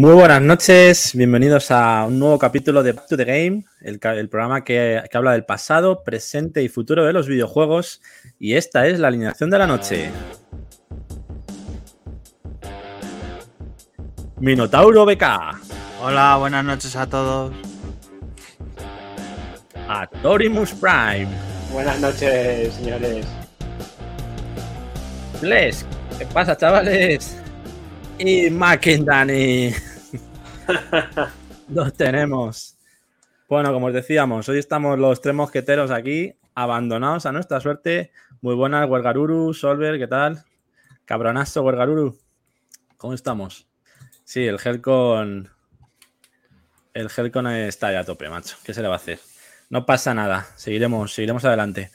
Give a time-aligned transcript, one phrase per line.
[0.00, 4.28] Muy buenas noches, bienvenidos a un nuevo capítulo de Back to the Game, el, el
[4.30, 8.00] programa que, que, habla del pasado, presente y futuro de los videojuegos.
[8.38, 10.08] Y esta es la alineación de la noche.
[14.38, 15.22] Minotauro BK.
[16.02, 17.52] Hola, buenas noches a todos.
[19.86, 21.28] Atorimus Prime.
[21.74, 23.26] Buenas noches, señores.
[25.42, 25.84] Les,
[26.18, 27.36] ¿qué pasa, chavales?
[28.16, 29.74] Y Mackendani.
[31.68, 32.76] Los tenemos.
[33.48, 38.12] Bueno, como os decíamos, hoy estamos los tres mosqueteros aquí, abandonados a nuestra suerte.
[38.40, 40.44] Muy buenas, Huergaruru, Solver, ¿qué tal?
[41.04, 42.16] Cabronazo, Huergaruru.
[42.96, 43.66] ¿Cómo estamos?
[44.24, 45.48] Sí, el Helcon.
[46.94, 48.56] El Helcon está ya a tope, macho.
[48.64, 49.18] ¿Qué se le va a hacer?
[49.68, 50.46] No pasa nada.
[50.56, 51.90] Seguiremos, seguiremos adelante.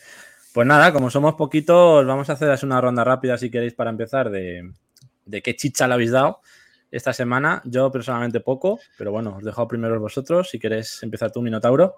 [0.54, 4.30] Pues nada, como somos poquitos, vamos a hacer una ronda rápida si queréis para empezar
[4.30, 4.72] de,
[5.26, 6.42] de qué chicha le habéis dado
[6.92, 7.62] esta semana.
[7.66, 10.50] Yo personalmente poco, pero bueno, os dejo primero vosotros.
[10.50, 11.96] Si queréis empezar tú, Minotauro.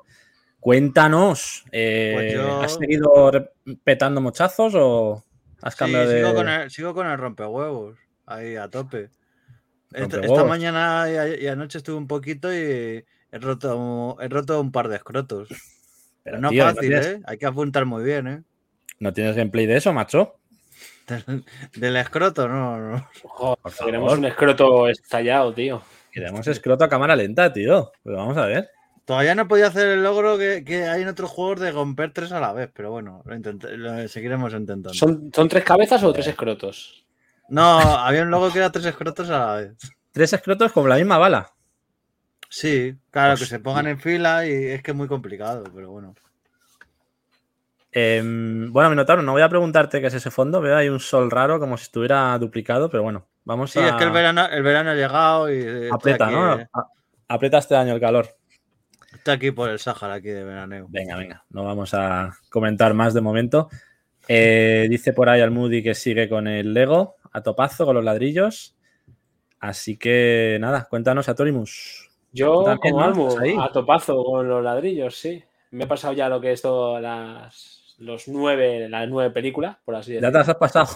[0.60, 2.62] Cuéntanos, eh, pues yo...
[2.62, 3.32] ¿has seguido
[3.84, 5.24] petando mochazos o
[5.62, 6.20] has cambiado sí, de...?
[6.22, 9.10] Sigo con, el, sigo con el rompehuevos, ahí a tope.
[9.94, 14.72] Esta, esta, mañana y, y, anoche estuve un poquito y he roto, he roto un
[14.72, 15.50] par de escrotos.
[16.24, 17.08] Pero no tío, fácil, no tienes...
[17.08, 17.22] ¿eh?
[17.26, 18.44] Hay que apuntar muy bien, ¿eh?
[19.00, 20.37] ¿No tienes gameplay de eso, macho?
[21.08, 23.10] Del, del escroto, no, no.
[23.24, 25.82] Joder, queremos un escroto estallado, tío.
[26.12, 27.92] Queremos escroto a cámara lenta, tío.
[28.04, 28.70] Pero vamos a ver.
[29.06, 32.34] Todavía no podía hacer el logro que, que, hay en otros juegos de romper tres
[32.34, 34.94] a la vez, pero bueno, lo, intenté, lo seguiremos intentando.
[34.94, 37.06] ¿Son, ¿Son, tres cabezas o tres escrotos?
[37.48, 39.78] No, había un logo que era tres escrotos a la vez.
[40.12, 41.54] Tres escrotos con la misma bala.
[42.50, 46.14] Sí, claro, que se pongan en fila y es que es muy complicado, pero bueno.
[48.00, 50.62] Eh, bueno, Minotauro, no voy a preguntarte qué es ese fondo.
[50.62, 53.82] Veo ahí un sol raro, como si estuviera duplicado, pero bueno, vamos sí, a.
[53.82, 55.90] Sí, es que el verano, el verano ha llegado y.
[55.92, 56.60] Aprieta, aquí, ¿no?
[56.60, 56.68] eh,
[57.28, 58.38] Aprieta este año el calor.
[59.12, 60.86] Está aquí por el Sáhara, aquí de veraneo.
[60.90, 63.68] Venga, venga, no vamos a comentar más de momento.
[64.28, 68.04] Eh, dice por ahí al Moody que sigue con el Lego a topazo, con los
[68.04, 68.76] ladrillos.
[69.60, 72.12] Así que nada, cuéntanos a Torimus.
[72.32, 73.02] Yo, como.
[73.02, 75.44] Almu, a topazo con los ladrillos, sí.
[75.72, 79.96] Me he pasado ya lo que es todo las, los nueve, las nueve películas, por
[79.96, 80.32] así Ya decirlo.
[80.32, 80.88] te las has pasado.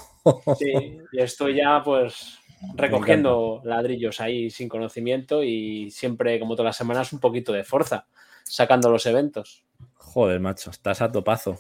[0.58, 2.38] Sí, y estoy ya pues
[2.76, 8.06] recogiendo ladrillos ahí sin conocimiento y siempre, como todas las semanas, un poquito de fuerza,
[8.44, 9.64] sacando los eventos.
[9.96, 11.60] Joder, macho, estás a topazo.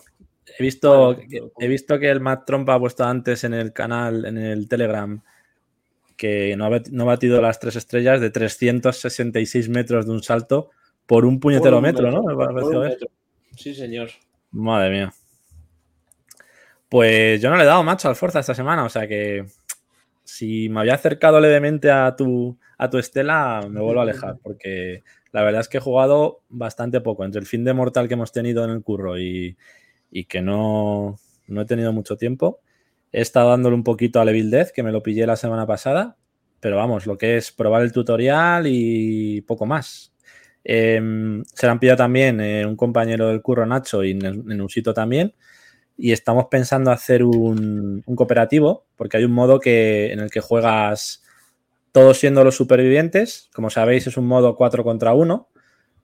[0.57, 1.18] He visto,
[1.59, 5.22] he visto que el Matt Trump ha puesto antes en el canal, en el Telegram,
[6.18, 10.69] que no ha, no ha batido las tres estrellas de 366 metros de un salto
[11.08, 12.35] por un puñetero un metro, metro, ¿no?
[12.35, 13.08] Me metro.
[13.56, 14.09] Sí, señor.
[14.52, 15.13] Madre mía.
[16.91, 19.46] Pues yo no le he dado macho al Forza esta semana, o sea que
[20.25, 25.02] si me había acercado levemente a tu, a tu estela, me vuelvo a alejar, porque
[25.31, 27.24] la verdad es que he jugado bastante poco.
[27.24, 29.56] Entre el fin de mortal que hemos tenido en el curro y,
[30.12, 31.16] y que no,
[31.47, 32.59] no, he tenido mucho tiempo,
[33.13, 36.18] he estado dándole un poquito a Evil Death, que me lo pillé la semana pasada,
[36.59, 40.13] pero vamos, lo que es probar el tutorial y poco más.
[40.66, 44.62] Eh, se lo han pillado también eh, un compañero del curro, Nacho, y en, en
[44.62, 45.34] un sitio también.
[46.03, 51.22] Y estamos pensando hacer un, cooperativo, porque hay un modo que, en el que juegas
[51.91, 53.51] todos siendo los supervivientes.
[53.53, 55.47] Como sabéis, es un modo 4 contra 1.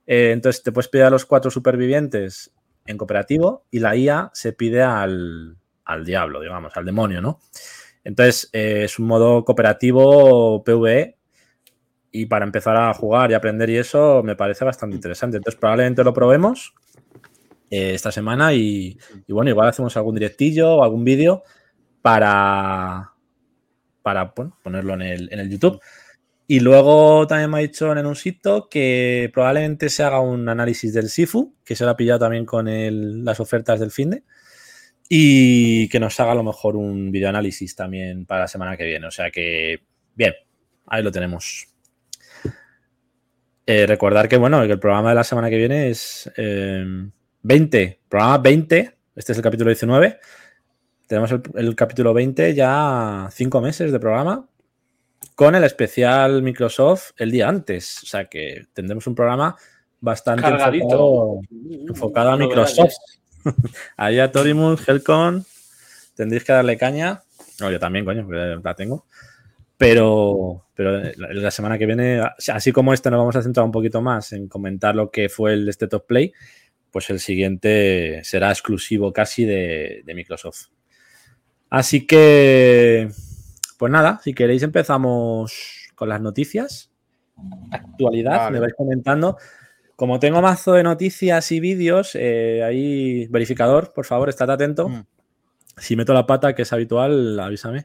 [0.05, 2.53] Eh, entonces te puedes pedir a los cuatro supervivientes
[2.85, 7.39] en cooperativo y la IA se pide al, al diablo, digamos, al demonio, ¿no?
[8.03, 11.17] Entonces eh, es un modo cooperativo PvE
[12.11, 15.37] y para empezar a jugar y aprender y eso me parece bastante interesante.
[15.37, 16.75] Entonces probablemente lo probemos
[17.69, 18.97] eh, esta semana y,
[19.27, 21.43] y, bueno, igual hacemos algún directillo o algún vídeo
[22.01, 23.11] para,
[24.01, 25.81] para bueno, ponerlo en el, en el, YouTube.
[26.47, 30.93] Y luego también me ha dicho en un sitio que probablemente se haga un análisis
[30.93, 34.23] del Sifu, que se lo ha pillado también con el, las ofertas del finde,
[35.09, 39.07] y que nos haga a lo mejor un videoanálisis también para la semana que viene.
[39.07, 39.81] O sea que,
[40.15, 40.33] bien,
[40.85, 41.67] ahí lo tenemos.
[43.65, 47.09] Eh, recordar que, bueno, que el programa de la semana que viene es eh,
[47.47, 50.19] 20, programa 20, este es el capítulo 19.
[51.07, 54.45] Tenemos el, el capítulo 20 ya cinco meses de programa
[55.33, 58.03] con el especial Microsoft el día antes.
[58.03, 59.55] O sea que tendremos un programa
[60.01, 61.39] bastante enfocado,
[61.87, 62.95] enfocado, a Microsoft.
[63.95, 65.45] Ahí a Torimus, Helcon,
[66.15, 67.23] tendréis que darle caña.
[67.61, 69.05] No, yo también, coño, porque la tengo.
[69.77, 72.21] Pero, pero la semana que viene,
[72.51, 75.53] así como este, nos vamos a centrar un poquito más en comentar lo que fue
[75.53, 76.33] el State of Play,
[76.91, 80.67] pues el siguiente será exclusivo casi de, de Microsoft.
[81.69, 83.09] Así que,
[83.77, 86.91] pues nada, si queréis empezamos con las noticias
[87.71, 89.37] actualidad, me vais comentando.
[89.95, 94.89] Como tengo mazo de noticias y vídeos, eh, ahí verificador, por favor, estate atento.
[94.89, 95.05] Mm.
[95.77, 97.83] Si meto la pata, que es habitual, avísame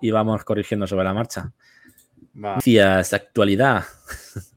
[0.00, 1.52] y vamos corrigiendo sobre la marcha.
[2.34, 3.84] Noticias, actualidad.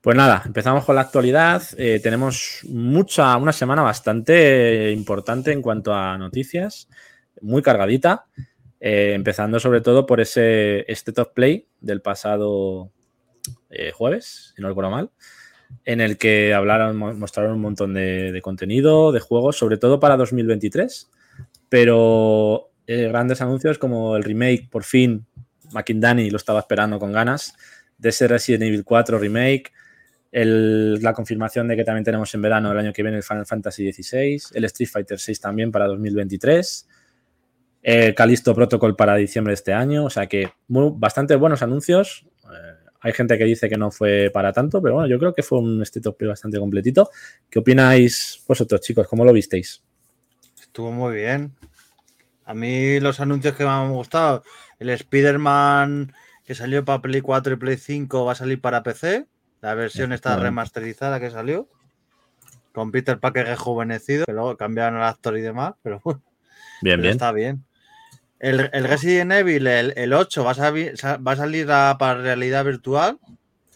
[0.00, 1.62] Pues nada, empezamos con la actualidad.
[1.76, 6.88] Eh, tenemos mucha, una semana bastante importante en cuanto a noticias,
[7.42, 8.24] muy cargadita,
[8.80, 12.90] eh, empezando sobre todo por ese State of Play del pasado
[13.68, 15.10] eh, jueves, si no recuerdo mal,
[15.84, 21.10] en el que hablaron, mostraron un montón de, contenido, de juegos, sobre todo para 2023,
[21.68, 25.26] pero grandes anuncios como el remake, por fin,
[25.72, 27.54] McIndani lo estaba esperando con ganas,
[27.98, 29.72] de ese Resident Evil 4 remake,
[30.32, 33.92] la confirmación de que también tenemos en verano del año que viene el Final Fantasy
[33.92, 36.88] XVI, el Street Fighter VI también para 2023,
[37.82, 42.26] el Calisto Protocol para diciembre de este año, o sea que bastante buenos anuncios.
[42.44, 45.42] Eh, hay gente que dice que no fue para tanto, pero bueno, yo creo que
[45.42, 47.10] fue un State of bastante completito.
[47.48, 49.08] ¿Qué opináis vosotros, chicos?
[49.08, 49.82] ¿Cómo lo visteis?
[50.60, 51.54] Estuvo muy bien.
[52.44, 54.44] A mí los anuncios que me han gustado,
[54.78, 56.12] el Spider-Man
[56.44, 59.26] que salió para Play 4 y Play 5 va a salir para PC.
[59.60, 61.68] La versión está remasterizada que salió.
[62.72, 66.00] Con Peter Parker rejuvenecido, que luego cambiaron el actor y demás, pero
[66.82, 67.12] bien, bien.
[67.12, 67.64] está bien.
[68.38, 73.18] El, Resident Evil, el, 8, va a, va a salir para realidad virtual,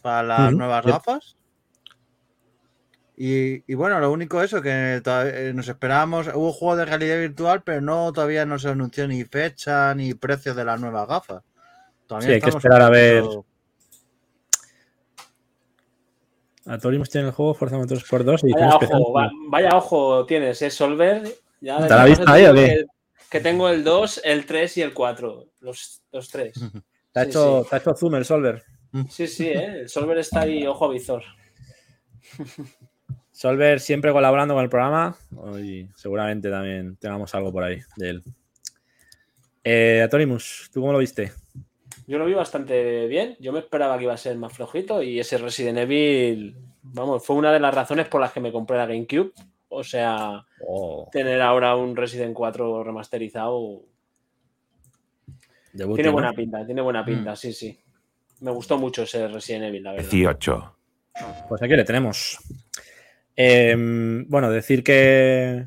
[0.01, 1.37] para las nuevas gafas.
[3.17, 7.81] Y, bueno, lo único eso, que eh, nos esperábamos, hubo juego de realidad virtual, pero
[7.81, 11.43] no todavía no se anunció ni fecha ni precio de las nuevas gafas.
[12.21, 13.23] sí, hay que esperar a ver.
[16.67, 21.23] Atorimus tiene el juego Forza Motorsport 2 y vaya ojo, vaya ojo tienes, es Solver.
[21.61, 22.85] Ya ¿Te la vista ahí o qué?
[23.31, 25.47] Que, tengo el 2, el 3 y el 4.
[25.61, 26.55] Los, los 3.
[27.13, 28.63] Te ha hecho, hecho, zoom el Solver.
[29.09, 29.81] Sí, sí, ¿eh?
[29.81, 31.23] el Solver está ahí, ojo a visor.
[33.31, 35.17] Solver siempre colaborando con el programa.
[35.61, 38.23] Y seguramente también tengamos algo por ahí de él.
[39.65, 41.33] Eh, Atorimus, ¿tú cómo lo viste?
[42.07, 43.37] Yo lo vi bastante bien.
[43.41, 47.37] Yo me esperaba que iba a ser más flojito y ese Resident Evil, vamos, fue
[47.37, 49.33] una de las razones por las que me compré la GameCube.
[49.69, 51.09] O sea, oh.
[51.11, 53.83] tener ahora un Resident 4 remasterizado.
[55.73, 57.37] tiene buena pinta, tiene buena pinta, mm.
[57.37, 57.79] sí, sí.
[58.41, 60.11] Me gustó mucho ese Resident Evil, la verdad.
[60.11, 60.77] 18.
[61.49, 62.39] Pues aquí le tenemos.
[63.37, 65.67] Em, bueno, decir que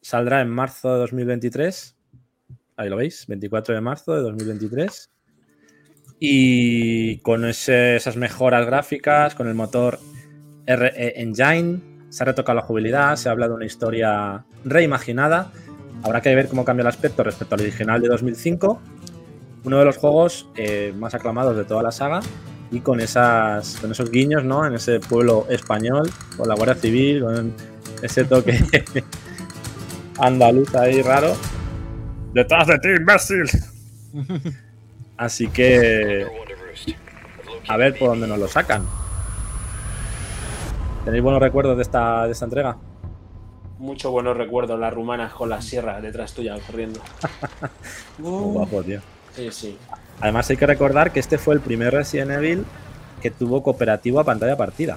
[0.00, 1.96] saldrá en marzo de 2023.
[2.76, 5.10] Ahí lo veis, 24 de marzo de 2023.
[6.22, 9.98] Y con esas mejoras gráficas, con el motor
[10.66, 11.80] RE Engine,
[12.10, 15.50] se ha retocado la jugabilidad, se ha hablado de una historia reimaginada.
[16.02, 18.80] Habrá que ver cómo cambia el aspecto respecto al original de 2005.
[19.64, 22.20] Uno de los juegos eh, más aclamados de toda la saga
[22.70, 24.66] y con, esas, con esos guiños ¿no?
[24.66, 27.54] en ese pueblo español, con la Guardia Civil, con
[28.02, 28.58] ese toque
[30.18, 31.34] andaluz ahí raro.
[32.34, 33.44] ¡Detrás de ti, imbécil!
[35.20, 36.26] Así que
[37.68, 38.86] a ver por dónde nos lo sacan.
[41.04, 42.78] ¿Tenéis buenos recuerdos de esta, de esta entrega?
[43.78, 47.00] Muchos buenos recuerdos, las rumanas con la sierra detrás tuya corriendo.
[48.18, 49.00] Muy guapo, tío.
[49.36, 49.78] Sí, sí.
[50.22, 52.64] Además hay que recordar que este fue el primer Resident Evil
[53.20, 54.96] que tuvo cooperativo a pantalla partida.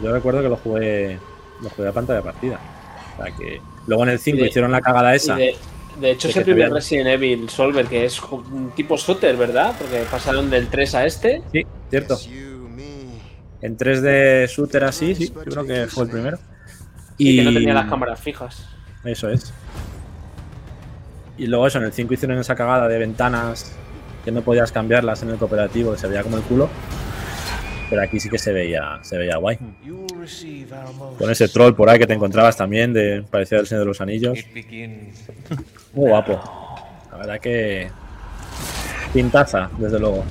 [0.00, 1.18] Yo recuerdo que lo jugué,
[1.60, 2.60] lo jugué a pantalla partida.
[3.18, 5.34] O sea que luego en el 5 hicieron la cagada esa.
[5.34, 5.56] De
[6.02, 9.74] hecho, es el primer Resident Evil Solver que es un tipo shooter, ¿verdad?
[9.78, 11.42] Porque pasaron del 3 a este.
[11.52, 12.18] Sí, cierto.
[13.60, 16.38] En 3 de shooter así, sí, yo creo que fue el primero.
[17.16, 18.66] Y, que no tenía las cámaras fijas.
[19.04, 19.52] Eso es.
[21.38, 23.72] Y luego eso, en el 5 hicieron esa cagada de ventanas
[24.24, 26.68] que no podías cambiarlas en el cooperativo, que se veía como el culo.
[27.90, 29.58] Pero aquí sí que se veía, se veía guay.
[31.18, 34.00] Con ese troll por ahí que te encontrabas también, de parecía el Señor de los
[34.00, 34.38] Anillos.
[35.92, 36.40] Muy guapo.
[37.10, 37.90] La verdad que.
[39.12, 40.24] Pintaza, desde luego.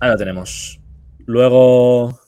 [0.00, 0.80] Ahí lo tenemos.
[1.26, 2.18] Luego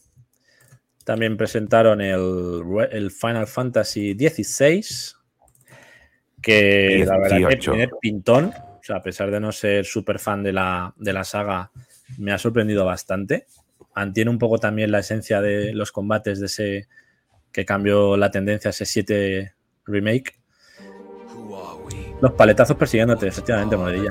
[1.05, 4.85] también presentaron el, Final Fantasy XVI.
[6.43, 8.47] Que la verdad que tiene pintón.
[8.47, 11.71] O sea, a pesar de no ser súper fan de la, de la saga,
[12.19, 13.47] me ha sorprendido bastante.
[13.95, 16.89] Mantiene un poco también la esencia de los combates de ese
[17.53, 19.55] que cambió la tendencia ese 7
[19.87, 20.35] remake.
[22.21, 24.11] Los paletazos persiguiéndote, efectivamente, monedilla.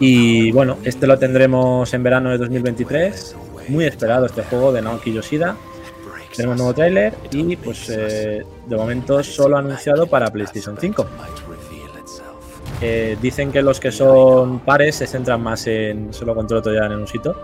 [0.00, 3.36] Y bueno, este lo tendremos en verano de 2023.
[3.68, 5.56] Muy esperado este juego de Naoki Yoshida.
[6.34, 11.06] Tenemos un nuevo tráiler y pues eh, de momento solo anunciado para PlayStation 5.
[12.80, 16.12] Eh, dicen que los que son pares se centran más en.
[16.12, 17.34] Solo controlo todavía en un sitio.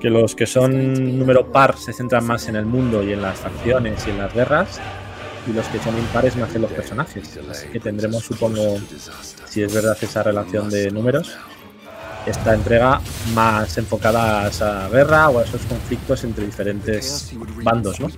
[0.00, 3.38] Que los que son número par se centran más en el mundo y en las
[3.38, 4.80] facciones y en las guerras.
[5.46, 7.38] Y los que son impares más en los personajes.
[7.50, 8.78] Así que tendremos, supongo,
[9.46, 11.36] si es verdad esa relación de números,
[12.26, 13.00] esta entrega
[13.34, 18.08] más enfocada a esa guerra o a esos conflictos entre diferentes bandos, ¿no?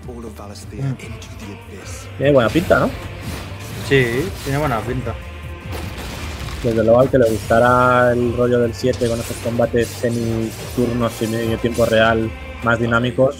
[2.17, 2.91] Tiene buena pinta, ¿no?
[3.89, 5.15] Sí, tiene buena pinta.
[6.63, 11.57] Desde luego al que le gustará el rollo del 7 con esos combates semi-turnos, semi
[11.59, 12.31] tiempo real,
[12.65, 13.37] más dinámicos.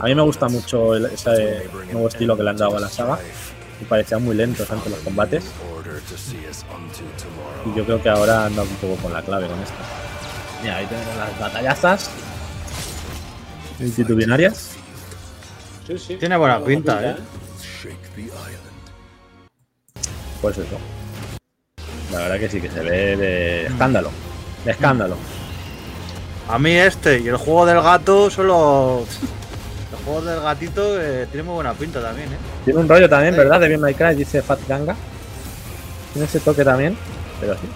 [0.00, 3.18] A mí me gusta mucho ese nuevo estilo que le han dado a la saga.
[3.80, 5.44] Me parecían muy lentos antes los combates.
[7.66, 9.74] Y yo creo que ahora anda un poco con la clave con esto.
[10.62, 12.10] Mira, ahí tenemos las batallazas.
[13.78, 14.70] Multitudinarias.
[15.86, 16.16] Sí, sí.
[16.16, 17.16] Tiene buena pinta, ¿eh?
[20.40, 20.78] Pues eso.
[22.14, 24.10] La verdad que sí, que se ve de escándalo.
[24.64, 25.16] De escándalo.
[26.48, 29.04] A mí este y el juego del gato solo.
[29.90, 32.36] El juego del gatito eh, tiene muy buena pinta también, ¿eh?
[32.64, 33.58] Tiene un rollo también, ¿verdad?
[33.58, 34.94] De Bien My Cry, dice Fat Ganga.
[36.12, 36.96] Tiene ese toque también,
[37.40, 37.66] pero sí.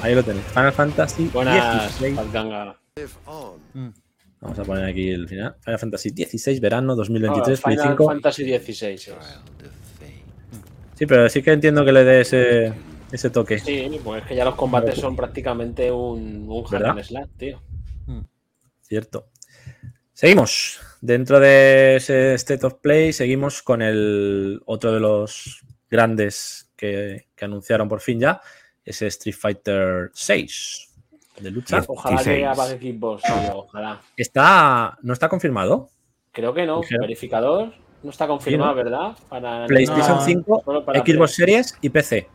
[0.00, 0.46] Ahí lo tenéis.
[0.46, 2.76] Final Fantasy Buenas, Fat Ganga.
[3.74, 3.88] Mm.
[4.40, 5.56] Vamos a poner aquí el final.
[5.60, 9.10] Final Fantasy 16, verano 2023, no, Final Fantasy 16.
[10.94, 12.72] Sí, pero sí que entiendo que le dé ese,
[13.12, 13.58] ese toque.
[13.58, 17.62] Sí, pues es que ya los combates son prácticamente un, un hack slash, tío.
[18.06, 18.22] Hmm.
[18.82, 19.28] Cierto.
[20.12, 20.80] Seguimos.
[21.00, 27.44] Dentro de ese State of Play, seguimos con el otro de los grandes que, que
[27.44, 28.40] anunciaron por fin ya,
[28.84, 30.88] ese Street Fighter 6
[31.40, 31.84] de lucha.
[31.86, 33.22] Ojalá que haga Xbox,
[33.54, 34.00] ojalá.
[34.16, 35.90] Está, ¿No está confirmado?
[36.32, 36.80] Creo que no.
[37.00, 37.72] Verificador
[38.02, 39.16] no está confirmado, ¿verdad?
[39.28, 40.62] Para PlayStation 5,
[41.04, 42.28] Xbox Series y PC.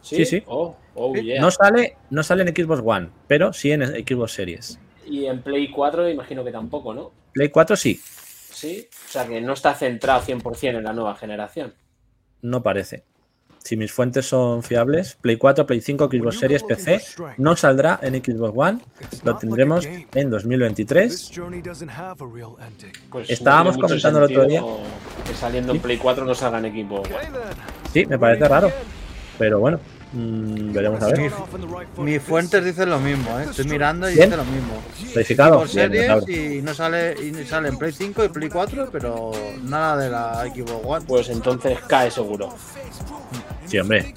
[0.00, 0.42] Sí, sí.
[0.46, 4.78] Oh, oh, no, sale, no sale en Xbox One, pero sí en Xbox Series.
[5.06, 7.12] Y en Play 4 imagino que tampoco, ¿no?
[7.32, 8.00] Play 4 sí.
[8.04, 11.74] Sí, o sea que no está centrado 100% en la nueva generación.
[12.42, 13.04] No parece.
[13.68, 17.02] Si mis fuentes son fiables, Play 4, Play 5, Xbox Series, PC,
[17.36, 18.80] no saldrá en Xbox One,
[19.24, 21.32] lo tendremos en 2023.
[23.10, 24.62] Pues Estábamos comentando el otro día.
[25.26, 27.38] Que saliendo en Play 4 no salga en Xbox One.
[27.92, 28.72] Sí, me parece raro.
[29.38, 29.78] Pero bueno,
[30.12, 31.30] mmm, veremos a ver.
[31.98, 33.46] Mis fuentes dicen lo mismo, ¿eh?
[33.48, 34.82] Estoy mirando y dice lo mismo.
[35.14, 35.58] Verificado.
[35.58, 39.96] Por series y no sale, y sale en Play 5 y Play 4, pero nada
[39.96, 41.04] de la Xbox One.
[41.06, 42.54] Pues entonces cae seguro.
[43.66, 44.14] Sí, hombre.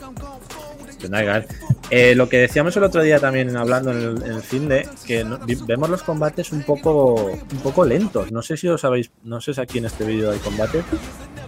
[0.99, 1.47] Tendrá que caer.
[1.89, 4.87] Eh, lo que decíamos el otro día también hablando en el, en el fin de
[5.05, 5.25] que
[5.67, 8.31] vemos los combates un poco un poco lentos.
[8.31, 10.85] No sé si os sabéis, no sé si aquí en este vídeo hay combates.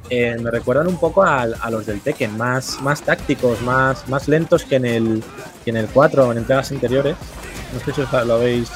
[0.10, 4.64] Eh, me recuerdan un poco a, los del Tekken, más, más tácticos, más, más lentos
[4.66, 5.24] que en el
[5.64, 7.16] que en el 4 o en entregas anteriores.
[7.74, 8.70] No sé si os lo habéis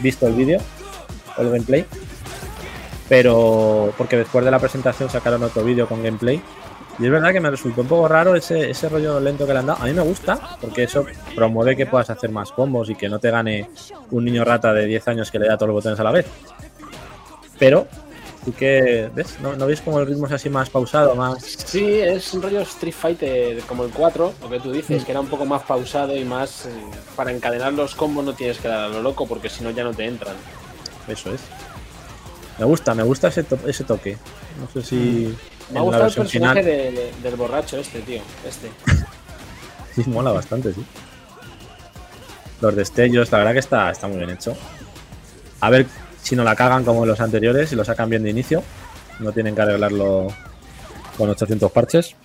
[0.00, 0.60] visto el vídeo
[1.36, 1.86] o el gameplay.
[3.08, 6.42] Pero porque después de la presentación sacaron otro vídeo con gameplay
[6.98, 9.58] y es verdad que me resultó un poco raro ese, ese rollo lento que le
[9.58, 9.82] han dado.
[9.82, 11.04] A mí me gusta, porque eso
[11.34, 13.68] promueve que puedas hacer más combos y que no te gane
[14.10, 16.26] un niño rata de 10 años que le da todos los botones a la vez.
[17.58, 17.88] Pero,
[18.44, 19.38] sí que, ¿ves?
[19.40, 21.14] ¿No, ¿No veis como el ritmo es así más pausado?
[21.14, 25.04] más Sí, es un rollo Street Fighter como el 4, lo que tú dices, mm.
[25.04, 26.66] que era un poco más pausado y más.
[26.66, 26.70] Eh,
[27.16, 29.84] para encadenar los combos no tienes que dar a lo loco, porque si no ya
[29.84, 30.36] no te entran.
[31.08, 31.40] Eso es.
[32.58, 34.16] Me gusta, me gusta ese, ese toque.
[34.60, 34.96] No sé si.
[34.96, 35.72] Mm.
[35.72, 36.62] Me ha gustado el personaje
[37.22, 38.20] del borracho este, tío.
[38.46, 38.70] Este.
[39.94, 40.84] sí, mola bastante, sí.
[42.60, 44.56] Los destellos, la verdad que está, está muy bien hecho.
[45.60, 45.86] A ver
[46.24, 48.64] si no la cagan como los anteriores y lo sacan bien de inicio.
[49.20, 50.26] No tienen que arreglarlo
[51.16, 52.16] con 800 parches.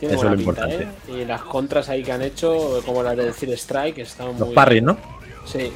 [0.00, 0.82] Eso es lo importante.
[0.82, 1.22] ¿eh?
[1.22, 4.40] Y las contras ahí que han hecho, como las de decir Strike, están muy.
[4.40, 4.98] Los parries, ¿no?
[5.46, 5.72] Sí.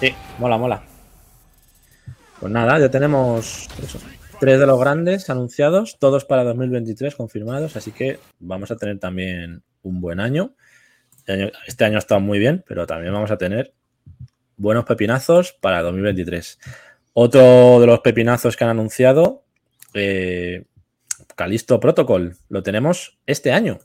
[0.00, 0.82] Sí, mola, mola.
[2.40, 3.68] Pues nada, ya tenemos
[4.40, 9.64] Tres de los grandes anunciados, todos para 2023 confirmados, así que vamos a tener también
[9.82, 10.54] un buen año.
[11.66, 13.74] Este año, ha estado muy bien, pero también vamos a tener
[14.58, 16.58] buenos pepinazos para 2023.
[17.14, 19.44] Otro de los pepinazos que han anunciado,
[19.94, 20.64] eh,
[21.34, 23.78] Calisto Protocol, lo tenemos este año.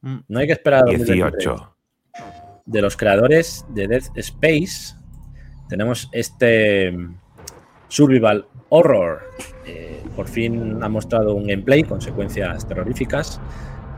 [0.00, 0.18] Mm.
[0.28, 1.76] No hay que esperar a 18.
[2.66, 4.96] De los creadores de Death Space,
[5.68, 6.96] tenemos este
[7.88, 9.22] Survival Horror.
[9.66, 13.40] Eh, por fin ha mostrado un gameplay con secuencias terroríficas.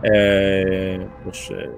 [0.03, 1.71] Eh, pues eh,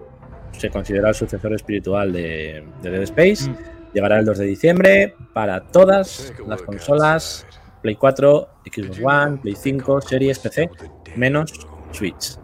[0.53, 3.49] se considera el sucesor espiritual de, Dead Space.
[3.49, 3.78] Mm.
[3.93, 7.47] Llegará el 2 de diciembre para todas las consolas
[7.83, 10.71] Play 4, Xbox One, Play 5, Series, PC,
[11.17, 11.53] menos
[11.93, 12.37] Switch.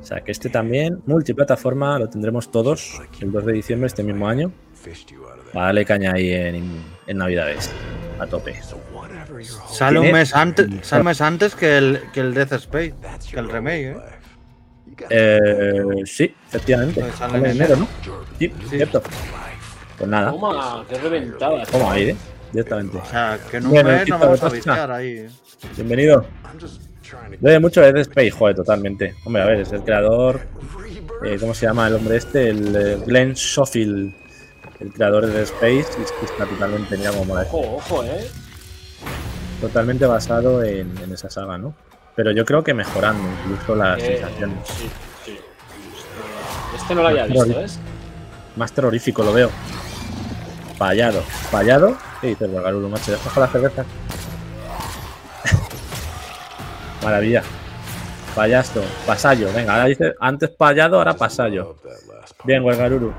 [0.00, 4.28] O sea que este también, multiplataforma, lo tendremos todos el 2 de diciembre este mismo
[4.28, 4.52] año.
[5.52, 7.70] Vale, caña ahí en, en Navidades,
[8.18, 8.58] a tope.
[9.68, 12.94] Sale un mes antes, sale un mes antes que el, que el Death Space,
[13.30, 13.96] que el remake, ¿eh?
[15.10, 17.00] Eh, sí, efectivamente.
[17.00, 17.88] Pues sale Sale en en enero, ¿no?
[18.38, 19.02] Sí, cierto.
[19.98, 21.64] Pues nada, Toma, qué reventada.
[21.66, 22.16] toma ahí, ¿eh?
[22.52, 22.98] Directamente.
[22.98, 25.08] O sea, que un Bueno, nos vamos a viciar ahí.
[25.18, 25.30] ¿eh?
[25.76, 26.26] Bienvenido.
[27.40, 29.14] Debe mucho de Dead Space, joder, totalmente.
[29.24, 30.40] Hombre, a ver, es el creador.
[31.24, 32.48] eh, ¿Cómo se llama el hombre este?
[32.50, 34.14] El eh, Glenn Schofield,
[34.80, 35.86] el creador de Dead Space.
[35.98, 38.26] Y es que está totalmente, mira cómo mola, Ojo, ojo, eh.
[39.60, 41.74] totalmente basado en, en esa saga, ¿no?
[42.16, 44.58] Pero yo creo que mejorando incluso las Eh, sensaciones.
[44.68, 44.90] sí,
[45.24, 45.38] sí.
[46.76, 47.78] Este no lo había visto, ¿ves?
[48.56, 49.50] Más terrorífico lo veo.
[50.76, 51.22] Fallado.
[51.22, 51.96] ¿Fallado?
[52.20, 53.12] ¿Qué dices, Garuru, macho?
[53.12, 53.84] Deja la cerveza.
[57.02, 57.42] Maravilla.
[58.34, 58.82] Payasto.
[59.06, 59.52] Pasallo.
[59.52, 61.76] Venga, ahora dice antes payado, ahora pasallo.
[62.44, 63.12] Bien, Garuru.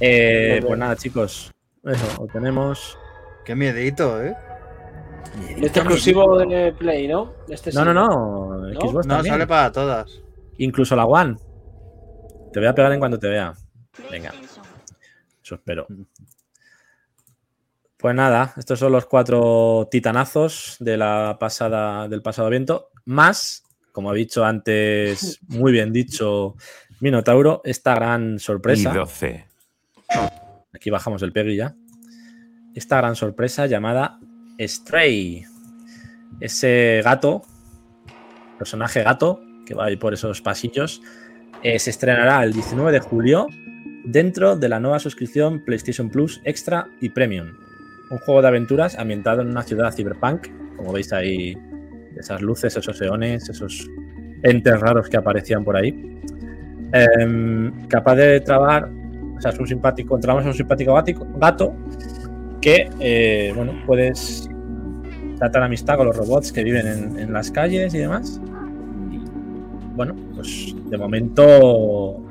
[0.00, 1.50] Eh, pues nada, chicos.
[1.84, 2.98] Eso, lo tenemos.
[3.44, 4.34] Qué miedito, ¿eh?
[5.60, 7.32] Este exclusivo de Play, ¿no?
[7.48, 7.86] Este No, sí.
[7.86, 8.80] no, no.
[8.80, 9.34] Xbox No, también.
[9.34, 10.20] sale para todas.
[10.58, 11.36] Incluso la One.
[12.52, 13.52] Te voy a pegar en cuanto te vea.
[14.10, 14.32] Venga.
[15.42, 15.86] Eso espero.
[17.96, 22.90] Pues nada, estos son los cuatro titanazos de la pasada, del pasado evento.
[23.06, 26.54] Más, como ha dicho antes, muy bien dicho
[27.00, 28.92] Minotauro, esta gran sorpresa.
[28.92, 29.46] Nido C.
[30.72, 31.74] Aquí bajamos el peggy ya.
[32.74, 34.18] Esta gran sorpresa llamada
[34.60, 35.44] Stray.
[36.40, 37.42] Ese gato,
[38.58, 41.00] personaje gato, que va ahí por esos pasillos,
[41.62, 43.46] eh, se estrenará el 19 de julio
[44.04, 47.48] dentro de la nueva suscripción PlayStation Plus Extra y Premium.
[48.10, 51.56] Un juego de aventuras ambientado en una ciudad cyberpunk, como veis ahí,
[52.16, 53.88] esas luces, esos eones, esos
[54.42, 56.20] entes raros que aparecían por ahí.
[56.92, 58.88] Em, capaz de trabar
[59.36, 60.94] o sea, es un simpático, encontramos un simpático
[61.36, 61.74] gato
[62.60, 64.48] que, eh, bueno, puedes
[65.38, 68.40] tratar amistad con los robots que viven en, en las calles y demás.
[69.10, 69.18] Y,
[69.96, 72.23] bueno, pues de momento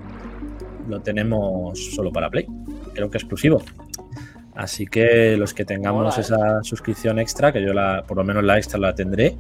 [0.88, 2.48] lo tenemos solo para Play,
[2.93, 3.62] creo que exclusivo.
[4.56, 6.22] Así que los que tengamos ¿eh?
[6.22, 9.36] esa suscripción extra, que yo la, por lo menos la extra la tendré,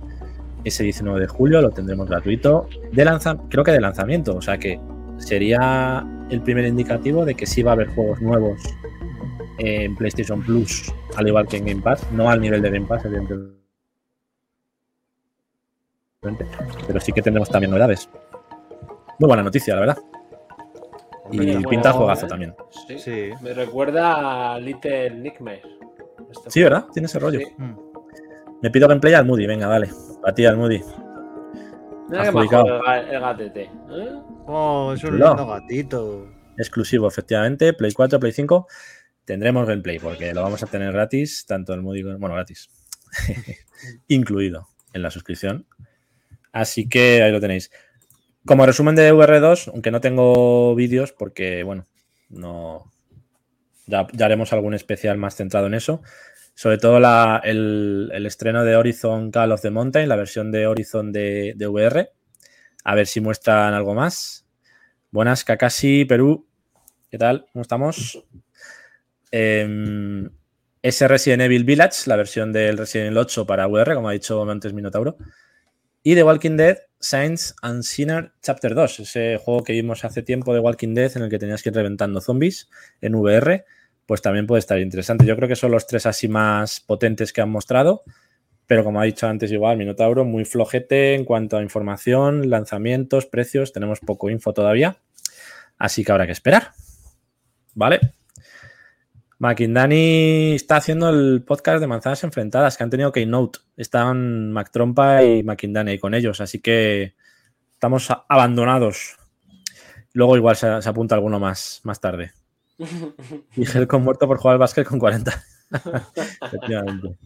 [0.63, 2.67] ese 19 de julio lo tendremos gratuito.
[2.91, 4.79] De lanza, creo que de lanzamiento, o sea que
[5.17, 8.59] sería el primer indicativo de que sí va a haber juegos nuevos
[9.59, 13.05] en PlayStation Plus, al igual que en Game Pass, no al nivel de Game Pass,
[13.05, 13.53] evidentemente.
[16.87, 18.09] Pero sí que tendremos también novedades.
[19.19, 19.97] Muy buena noticia, la verdad.
[21.31, 22.29] Y pinta juegazo ¿eh?
[22.29, 22.55] también.
[22.87, 22.99] Sí.
[22.99, 23.29] Sí.
[23.41, 25.61] Me recuerda a Little Nightmare.
[26.31, 26.85] Este Sí, ¿verdad?
[26.93, 27.39] Tiene ese rollo.
[27.39, 27.45] Sí.
[27.57, 27.75] Mm.
[28.61, 29.89] Me pido gameplay al Moody, venga, dale.
[30.25, 30.81] A ti al Moody.
[32.09, 33.61] Mira el, el gatete.
[33.63, 34.21] ¿eh?
[34.45, 36.27] Oh, es un lindo gatito.
[36.57, 37.73] Exclusivo, efectivamente.
[37.73, 38.67] Play 4, Play 5.
[39.25, 42.69] Tendremos gameplay porque lo vamos a tener gratis, tanto el Moody, como- bueno, gratis.
[44.07, 45.65] Incluido en la suscripción.
[46.51, 47.71] Así que ahí lo tenéis.
[48.45, 51.85] Como resumen de VR2, aunque no tengo vídeos porque, bueno,
[52.29, 52.91] no.
[53.85, 56.01] Ya, haremos algún especial más centrado en eso.
[56.55, 56.97] Sobre todo
[57.43, 62.11] el, estreno de Horizon Call of the Mountain, la versión de Horizon de, de VR.
[62.83, 64.45] A ver si muestran algo más.
[65.11, 66.47] Buenas, Kakashi, Perú.
[67.09, 67.45] ¿Qué tal?
[67.53, 68.23] ¿Cómo estamos?
[69.29, 70.29] Em,
[70.81, 74.49] ese Resident Evil Village, la versión del Resident Evil 8 para VR, como ha dicho
[74.49, 75.17] antes Minotauro.
[76.01, 80.53] Y The Walking Dead, Saints and Sinner Chapter 2, ese juego que vimos hace tiempo
[80.53, 82.69] de Walking Dead en el que tenías que ir reventando zombies
[83.01, 83.65] en VR,
[84.05, 85.25] pues también puede estar interesante.
[85.25, 88.03] Yo creo que son los tres así más potentes que han mostrado,
[88.67, 93.73] pero como ha dicho antes igual Minotauro, muy flojete en cuanto a información, lanzamientos, precios,
[93.73, 94.95] tenemos poco info todavía,
[95.77, 96.71] así que habrá que esperar.
[97.75, 97.99] ¿Vale?
[99.39, 103.59] Makindani está haciendo el podcast de Manzanas Enfrentadas, que han tenido Keynote.
[103.75, 107.15] Están Mac Trompa y Makindani ahí con ellos, así que
[107.73, 109.17] estamos abandonados.
[110.13, 112.31] Luego igual se, se apunta alguno más, más tarde.
[113.55, 115.43] Y Helcom muerto por jugar al básquet con 40.
[116.41, 117.17] Efectivamente.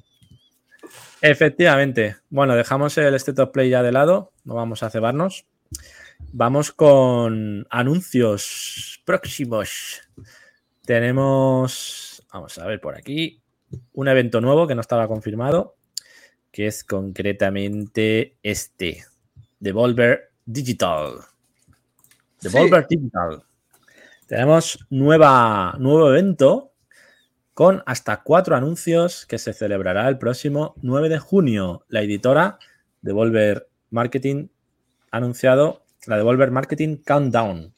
[1.22, 2.18] Efectivamente.
[2.30, 4.34] Bueno, dejamos el State of Play ya de lado.
[4.44, 5.46] No vamos a cebarnos.
[6.32, 10.02] Vamos con anuncios próximos.
[10.88, 13.42] Tenemos, vamos a ver por aquí,
[13.92, 15.76] un evento nuevo que no estaba confirmado,
[16.50, 19.04] que es concretamente este,
[19.60, 21.16] Devolver Digital.
[22.40, 23.44] Devolver Digital.
[24.28, 26.72] Tenemos nueva, nuevo evento
[27.54, 31.84] con hasta cuatro anuncios que se celebrará el próximo 9 de junio.
[31.90, 32.60] La editora
[33.02, 34.48] Devolver Marketing
[35.12, 37.74] ha anunciado la Devolver Marketing Countdown.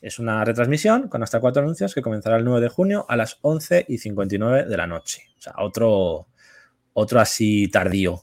[0.00, 3.38] Es una retransmisión con hasta cuatro anuncios que comenzará el 9 de junio a las
[3.42, 5.22] 11 y 59 de la noche.
[5.38, 6.28] O sea, otro,
[6.92, 8.20] otro así tardío.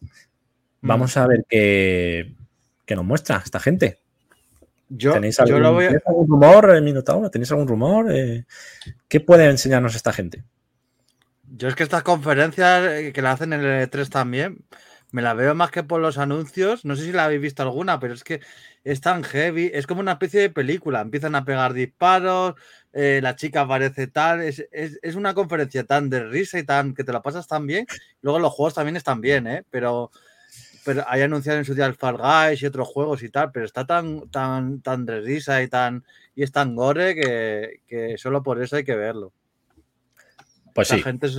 [0.81, 0.87] Mm.
[0.87, 2.33] Vamos a ver qué,
[2.85, 3.99] qué nos muestra esta gente.
[4.87, 5.63] Yo, ¿Tenéis algún,
[6.27, 7.29] rumor, Minotauro?
[7.29, 8.11] ¿Tenéis algún rumor?
[8.11, 8.45] Eh,
[9.07, 10.43] ¿Qué puede enseñarnos esta gente?
[11.57, 14.63] Yo es que estas conferencias eh, que la hacen en el E3 también,
[15.15, 16.83] me la veo más que por los anuncios.
[16.83, 18.41] No sé si la habéis visto alguna, pero es que
[18.83, 19.71] es tan heavy.
[19.73, 20.99] Es como una especie de película.
[20.99, 22.55] Empiezan a pegar disparos,
[22.91, 24.41] eh, la chica aparece tal.
[24.41, 27.87] Es, es, una conferencia tan de risa y tan que te la pasas tan bien.
[28.21, 29.63] Luego los juegos también están bien, ¿eh?
[29.71, 30.11] Pero
[30.83, 33.65] pero hay anunciado en su día el Fall Guys y otros juegos y tal, pero
[33.65, 36.03] está tan, tan, tan de risa y tan
[36.35, 39.31] y es tan gore que, solo por eso hay que verlo.
[40.73, 41.29] Pues La gente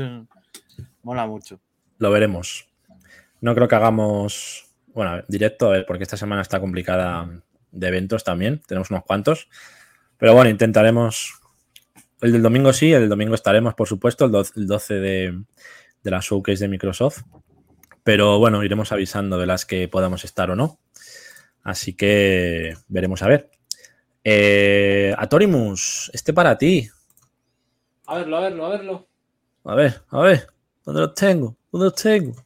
[1.03, 1.61] mola mucho.
[1.99, 2.67] Lo veremos.
[3.41, 7.29] No creo que hagamos, bueno, directo, a ver, porque esta semana está complicada
[7.71, 9.49] de eventos también, tenemos unos cuantos,
[10.19, 11.35] pero bueno, intentaremos.
[12.23, 15.43] El del domingo sí, el del domingo estaremos, por supuesto, el 12 de,
[16.03, 17.23] de la showcase de Microsoft.
[18.03, 20.79] Pero bueno, iremos avisando de las que podamos estar o no.
[21.63, 23.51] Así que veremos a ver.
[24.23, 26.89] Eh, Atorimus, este para ti.
[28.07, 29.09] A verlo, a verlo, a verlo.
[29.65, 30.47] A ver, a ver.
[30.85, 31.57] ¿Dónde los tengo?
[31.73, 32.46] ¿Dónde los tengo?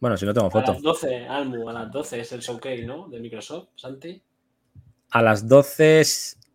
[0.00, 0.72] Bueno, si no tengo foto.
[0.72, 3.08] A las 12, Almu, a las 12 es el showcase, ¿no?
[3.08, 4.20] De Microsoft, Santi.
[5.10, 6.04] A las 12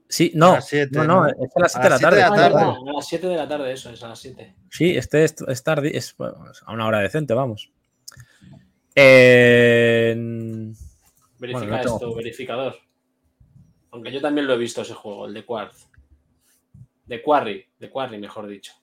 [0.08, 0.60] Sí, no,
[0.92, 2.24] no, no, es a las 7 de la tarde.
[2.24, 4.56] A las 7 de la tarde, eso es, a las 7.
[4.70, 7.72] Sí, este es, tarde, es a una hora decente, vamos.
[8.94, 10.16] Eh...
[11.40, 12.76] Verifica esto, verificador.
[13.92, 15.90] Aunque yo también lo he visto ese juego, el de Quartz.
[17.06, 18.74] De Quarry, de Quarry, mejor dicho.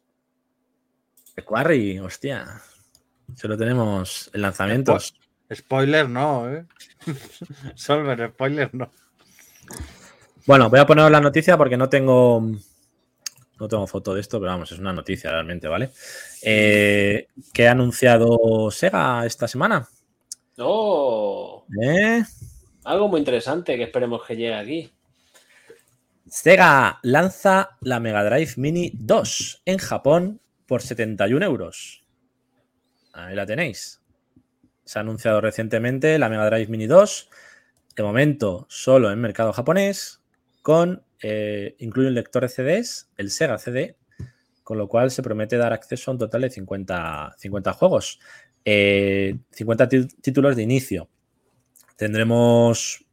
[1.37, 2.61] De Quarry, hostia.
[3.35, 4.99] Solo tenemos el lanzamiento.
[5.53, 6.67] Spoiler no, ¿eh?
[7.75, 8.91] Solver, spoiler no.
[10.47, 12.41] Bueno, voy a poner la noticia porque no tengo.
[13.61, 15.91] No tengo foto de esto, pero vamos, es una noticia realmente, ¿vale?
[16.43, 19.89] Eh, ¿Qué ha anunciado Sega esta semana?
[20.59, 21.65] ¡Oh!
[21.81, 22.25] ¿Eh?
[22.85, 24.93] Algo muy interesante que esperemos que llegue aquí.
[26.27, 32.02] Sega lanza la Mega Drive Mini 2 en Japón por 71 euros.
[33.13, 34.01] Ahí la tenéis.
[34.85, 37.31] Se ha anunciado recientemente la Mega Drive Mini 2.
[37.97, 40.23] De momento, solo en mercado japonés
[40.63, 43.97] con, eh, incluye un lector de CDs, el Sega CD,
[44.63, 48.21] con lo cual se promete dar acceso a un total de 50, 50 juegos,
[48.65, 51.09] 50 eh, títulos de inicio.
[51.97, 53.05] Tendremos,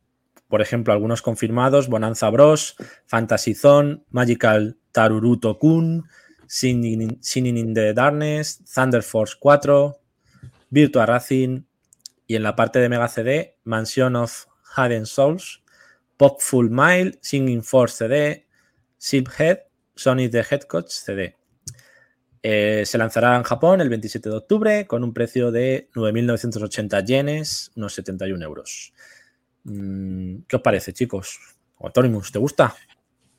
[0.47, 6.07] por ejemplo, algunos confirmados, Bonanza Bros, Fantasy Zone, Magical Taruruto Kun,
[6.49, 10.01] Singing in the Darkness, Thunder Force 4,
[10.71, 11.63] Virtua Racing
[12.25, 15.61] y en la parte de Mega CD, Mansion of Hidden Souls,
[16.17, 18.47] Pop Full Mile, Singing Force CD,
[19.37, 19.59] Head,
[19.95, 21.35] Sonic the Hedgehog CD.
[22.41, 27.71] Eh, se lanzará en Japón el 27 de octubre con un precio de 9.980 yenes,
[27.75, 28.93] unos 71 euros.
[29.65, 31.37] Mm, ¿Qué os parece, chicos?
[31.79, 32.75] Autónimos, ¿te gusta?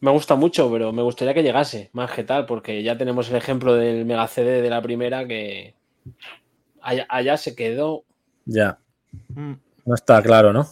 [0.01, 3.37] Me gusta mucho, pero me gustaría que llegase, más que tal, porque ya tenemos el
[3.37, 5.75] ejemplo del Mega CD de la primera que
[6.81, 8.05] allá se quedó.
[8.47, 8.79] Ya.
[9.29, 9.53] Mm.
[9.85, 10.67] No está claro, ¿no?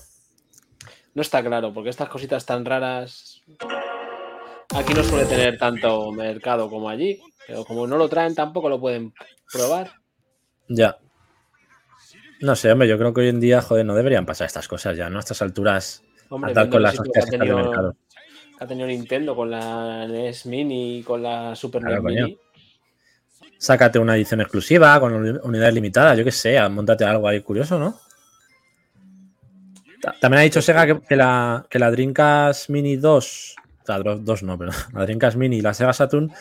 [1.14, 3.42] No está claro, porque estas cositas tan raras
[4.74, 8.80] aquí no suele tener tanto mercado como allí, pero como no lo traen tampoco lo
[8.80, 9.12] pueden
[9.52, 9.90] probar.
[10.68, 10.98] Ya.
[12.40, 14.96] No sé, hombre, yo creo que hoy en día, joder, no deberían pasar estas cosas
[14.96, 15.16] ya, ¿no?
[15.18, 17.96] A estas alturas, hombre, con las que ha tenido, mercado.
[18.58, 22.38] Ha tenido Nintendo con la NES Mini y con la Super NES Mini.
[23.56, 27.98] Sácate una edición exclusiva con unidades limitadas, yo qué sé, montate algo ahí curioso, ¿no?
[30.20, 34.58] También ha dicho Sega que, la, que la Dreamcast Mini 2, o sea, 2 no,
[34.58, 36.32] pero la Dreamcast Mini y la Sega Saturn,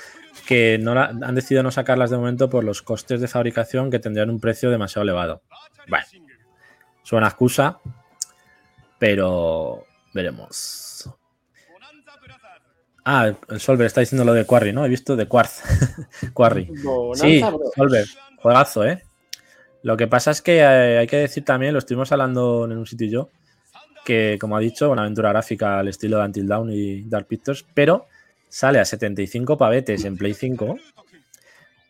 [0.46, 4.30] que no han decidido no sacarlas de momento por los costes de fabricación que tendrían
[4.30, 5.42] un precio demasiado elevado.
[5.90, 6.06] Bueno,
[7.04, 7.80] es una excusa,
[9.00, 10.97] pero veremos.
[13.10, 14.86] Ah, el Solver está diciendo lo de Quarry, ¿no?
[14.86, 15.62] He visto de Quartz.
[16.34, 16.70] Quarry.
[17.14, 17.40] Sí,
[17.74, 19.02] Solver, juegazo, ¿eh?
[19.82, 22.86] Lo que pasa es que eh, hay que decir también, lo estuvimos hablando en un
[22.86, 23.30] sitio y yo,
[24.04, 27.66] que, como ha dicho, una aventura gráfica al estilo de Until Dawn y Dark Pictures,
[27.74, 28.08] pero
[28.50, 30.76] sale a 75 pavetes en Play 5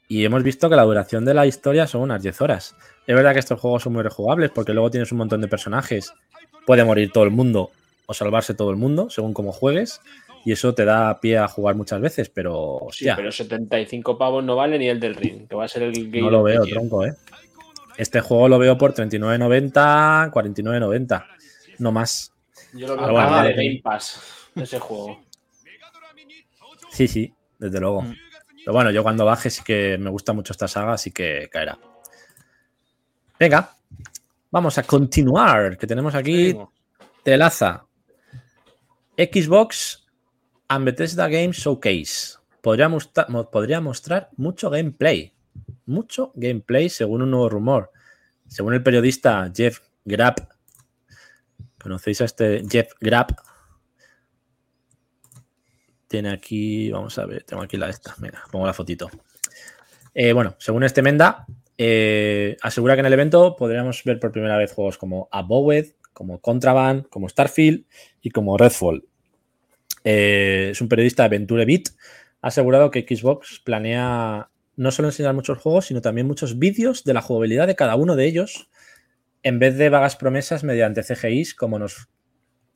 [0.10, 2.75] y hemos visto que la duración de la historia son unas 10 horas.
[3.08, 6.13] Es verdad que estos juegos son muy rejugables porque luego tienes un montón de personajes,
[6.67, 7.71] puede morir todo el mundo
[8.06, 9.99] o salvarse todo el mundo, según cómo juegues,
[10.47, 12.88] y eso te da pie a jugar muchas veces, pero...
[12.89, 16.10] Sí, pero 75 pavos no vale ni el del ring, que va a ser el
[16.10, 17.15] No lo veo, tronco, ¿eh?
[17.97, 21.25] Este juego lo veo por 39.90, 49.90
[21.79, 22.31] no más.
[22.71, 24.21] Yo lo veo ah, de Game Pass,
[24.55, 25.19] ese juego.
[26.91, 28.03] Sí, sí, desde luego.
[28.03, 28.15] Mm.
[28.60, 31.77] Pero bueno, yo cuando baje sí que me gusta mucho esta saga, así que caerá.
[33.38, 33.75] Venga,
[34.49, 36.57] vamos a continuar, que tenemos aquí
[37.21, 37.83] Telaza.
[39.17, 40.07] Xbox
[40.67, 42.38] and Bethesda Games Showcase.
[42.62, 42.89] Podría,
[43.51, 45.34] podría mostrar mucho gameplay.
[45.86, 47.91] Mucho gameplay según un nuevo rumor.
[48.47, 50.39] Según el periodista Jeff Grapp.
[51.82, 53.32] ¿Conocéis a este Jeff Grapp?
[56.08, 58.15] Tiene aquí, vamos a ver, tengo aquí la esta.
[58.17, 59.10] Venga, pongo la fotito.
[60.13, 61.45] Eh, bueno, según este Menda,
[61.77, 66.41] eh, asegura que en el evento podríamos ver por primera vez juegos como Abowed, como
[66.41, 67.86] Contraband, como Starfield
[68.21, 69.06] y como Redfall.
[70.03, 71.89] Eh, es un periodista de Venture Beat.
[72.41, 77.13] Ha asegurado que Xbox planea no solo enseñar muchos juegos, sino también muchos vídeos de
[77.13, 78.69] la jugabilidad de cada uno de ellos,
[79.43, 82.07] en vez de vagas promesas mediante CGIs como nos,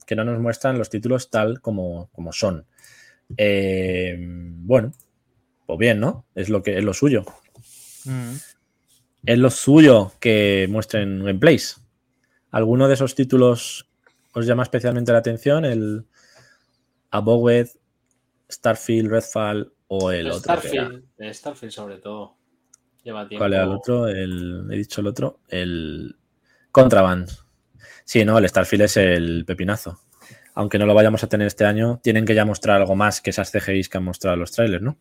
[0.05, 2.65] que no nos muestran los títulos tal como, como son.
[3.37, 4.91] Eh, bueno,
[5.67, 6.25] pues bien, ¿no?
[6.35, 7.23] Es lo que es lo suyo.
[8.05, 8.33] Mm.
[9.25, 11.81] Es lo suyo que muestren gameplays.
[12.49, 13.87] ¿Alguno de esos títulos
[14.33, 15.65] os llama especialmente la atención?
[15.65, 16.05] El
[17.11, 17.67] Abowed,
[18.49, 20.39] Starfield, Redfall o el, otro.
[20.39, 22.37] Starfield, Starfield sobre todo.
[23.03, 23.41] Lleva tiempo.
[23.41, 24.07] ¿Cuál era el otro?
[24.07, 25.39] El, he dicho el otro.
[25.47, 26.15] El
[26.71, 27.29] Contraband.
[28.05, 29.99] Sí, no, el Starfield es el pepinazo
[30.53, 33.29] aunque no lo vayamos a tener este año, tienen que ya mostrar algo más que
[33.29, 34.97] esas CGIs que han mostrado los trailers, ¿no?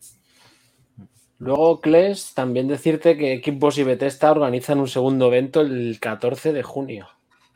[1.39, 6.61] Luego, Kles, también decirte que Xbox y Bethesda organizan un segundo evento el 14 de
[6.61, 7.07] junio.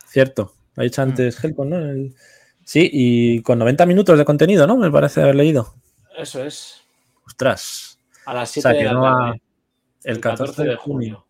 [0.07, 1.45] Cierto, ha dicho antes mm.
[1.45, 2.11] Helcon, ¿no?
[2.65, 4.75] Sí, y con 90 minutos de contenido, ¿no?
[4.75, 5.75] Me parece haber leído.
[6.17, 6.81] Eso es.
[7.25, 7.99] Ostras.
[8.25, 9.41] A las 7 de la tarde.
[10.03, 11.25] El 14, de junio.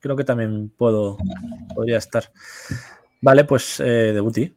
[0.00, 1.18] Creo que también puedo,
[1.74, 2.32] podría estar.
[3.20, 4.54] Vale, pues eh, debuti.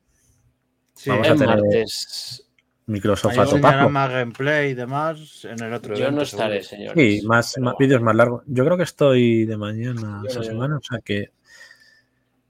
[1.06, 2.48] Vamos a tener martes.
[2.86, 6.94] Microsoft a más gameplay y demás en el otro Yo no estaré, señor.
[6.96, 8.44] Sí, más, vídeos más largos.
[8.46, 11.32] Yo creo que estoy de mañana esa semana, o sea que.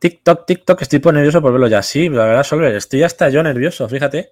[0.03, 1.81] TikTok, TikTok, estoy nervioso por verlo ya.
[1.81, 3.87] Sí, la verdad, Solver, estoy hasta yo nervioso.
[3.87, 4.31] Fíjate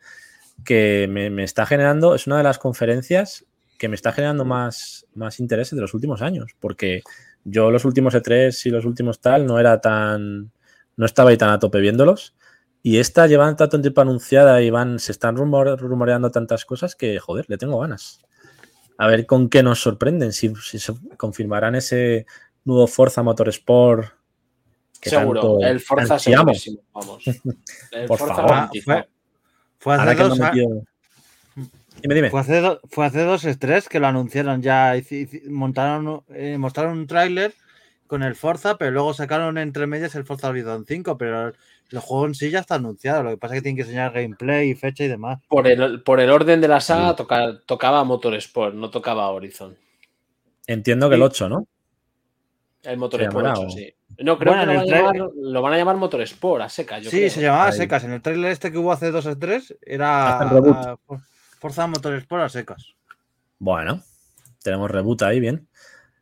[0.65, 3.45] que me, está generando, es una de las conferencias
[3.79, 7.03] que me está generando más, más interés de los últimos años, porque
[7.45, 10.51] yo los últimos E3 y los últimos tal no era tan,
[10.97, 12.35] no estaba ahí tan a tope viéndolos
[12.83, 17.45] y esta llevan tanto tiempo anunciada y van, se están rumoreando tantas cosas que, joder,
[17.47, 18.19] le tengo ganas.
[18.97, 22.25] A ver con qué nos sorprenden, si, se confirmarán ese
[22.65, 24.19] nuevo Forza Motorsport.
[25.01, 27.27] Que Seguro, el Forza vamos.
[27.91, 28.69] El Por Forza favor.
[29.79, 30.39] Fue, hace dos
[32.01, 32.29] Dime, dime.
[32.29, 34.93] Fue hace, fue hace dos estrés que lo anunciaron ya.
[35.49, 37.53] Montaron, eh, mostraron un tráiler
[38.05, 41.53] con el Forza, pero luego sacaron entre medias el Forza Horizon 5, pero
[41.91, 44.11] el juego en sí ya está anunciado, lo que pasa es que tienen que enseñar
[44.11, 45.39] gameplay, fecha y demás.
[45.47, 49.77] Por el, por el orden de la saga tocaba Motorsport, no tocaba Horizon.
[50.67, 51.67] Entiendo que el 8, ¿no?
[52.83, 53.93] El Motorsport 8, sí.
[54.23, 57.05] No, creo que lo, van a llamar Motorsport a secas.
[57.05, 58.03] sí, se llamaba a secas.
[58.03, 60.97] En el trailer este que hubo hace 2 o 3 era
[61.59, 62.95] Forza Motorsport a secas.
[63.57, 64.01] Bueno,
[64.63, 65.67] tenemos reboot ahí, bien.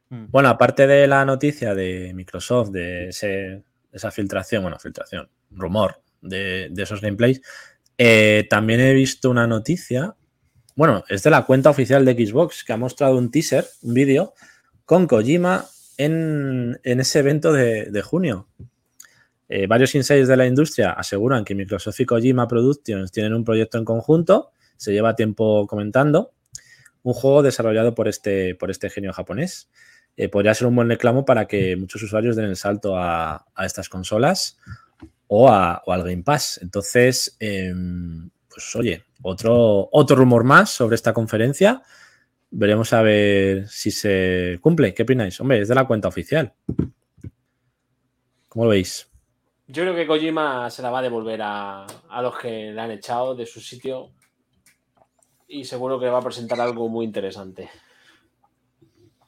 [0.09, 0.25] Hmm.
[0.29, 7.01] Bueno, aparte de la noticia de Microsoft, de esa filtración, bueno, filtración, rumor de, esos
[7.01, 7.41] gameplays.
[7.97, 10.15] Eh, también he visto una noticia,
[10.75, 14.33] bueno, es de la cuenta oficial de Xbox, que ha mostrado un teaser, un vídeo,
[14.85, 15.65] con Kojima
[15.99, 18.47] en, ese evento de, junio.
[19.49, 23.77] Eh, varios insiders de la industria aseguran que Microsoft y Kojima Productions tienen un proyecto
[23.77, 26.31] en conjunto, se lleva tiempo comentando,
[27.03, 29.69] un juego desarrollado por este, por este genio japonés.
[30.15, 33.65] Eh, podría ser un buen reclamo para que muchos usuarios den el salto a, a
[33.65, 34.57] estas consolas
[35.27, 36.59] o, al Game Pass.
[36.61, 41.81] Entonces, em, pues oye, otro, otro rumor más sobre esta conferencia.
[42.51, 44.93] Veremos a ver si se cumple.
[44.93, 45.39] ¿Qué opináis?
[45.39, 46.53] Hombre, es de la cuenta oficial.
[48.47, 49.09] ¿Cómo lo veis?
[49.67, 52.89] Yo creo que Kojima se la va a devolver a, a los que le han
[52.89, 54.11] echado de su sitio
[55.47, 57.69] y seguro que va a presentar algo muy interesante.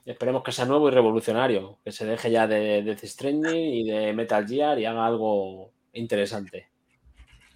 [0.04, 4.14] Esperemos que sea nuevo y revolucionario, que se deje ya de Death Stranding y de
[4.14, 6.70] Metal Gear y haga algo interesante.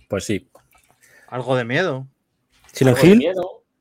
[0.08, 0.48] Pues sí.
[1.28, 2.08] Algo de miedo.
[2.72, 3.34] Silent Hill.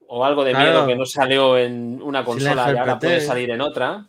[0.09, 3.61] O algo de miedo que no salió en una consola y ahora puede salir en
[3.61, 4.07] otra.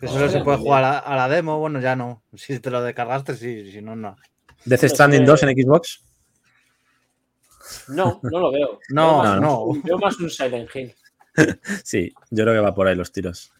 [0.00, 2.22] Que solo se puede jugar a la, demo, bueno, ya no.
[2.34, 4.16] Si te lo descargaste, sí, si no, no.
[4.64, 6.02] ¿Death Stranding 2 en Xbox?
[7.88, 8.80] No, no lo veo.
[8.90, 9.82] No, no, no.
[9.82, 10.94] Veo más un Silent Hill.
[11.84, 13.52] sí, yo creo que va por ahí los tiros.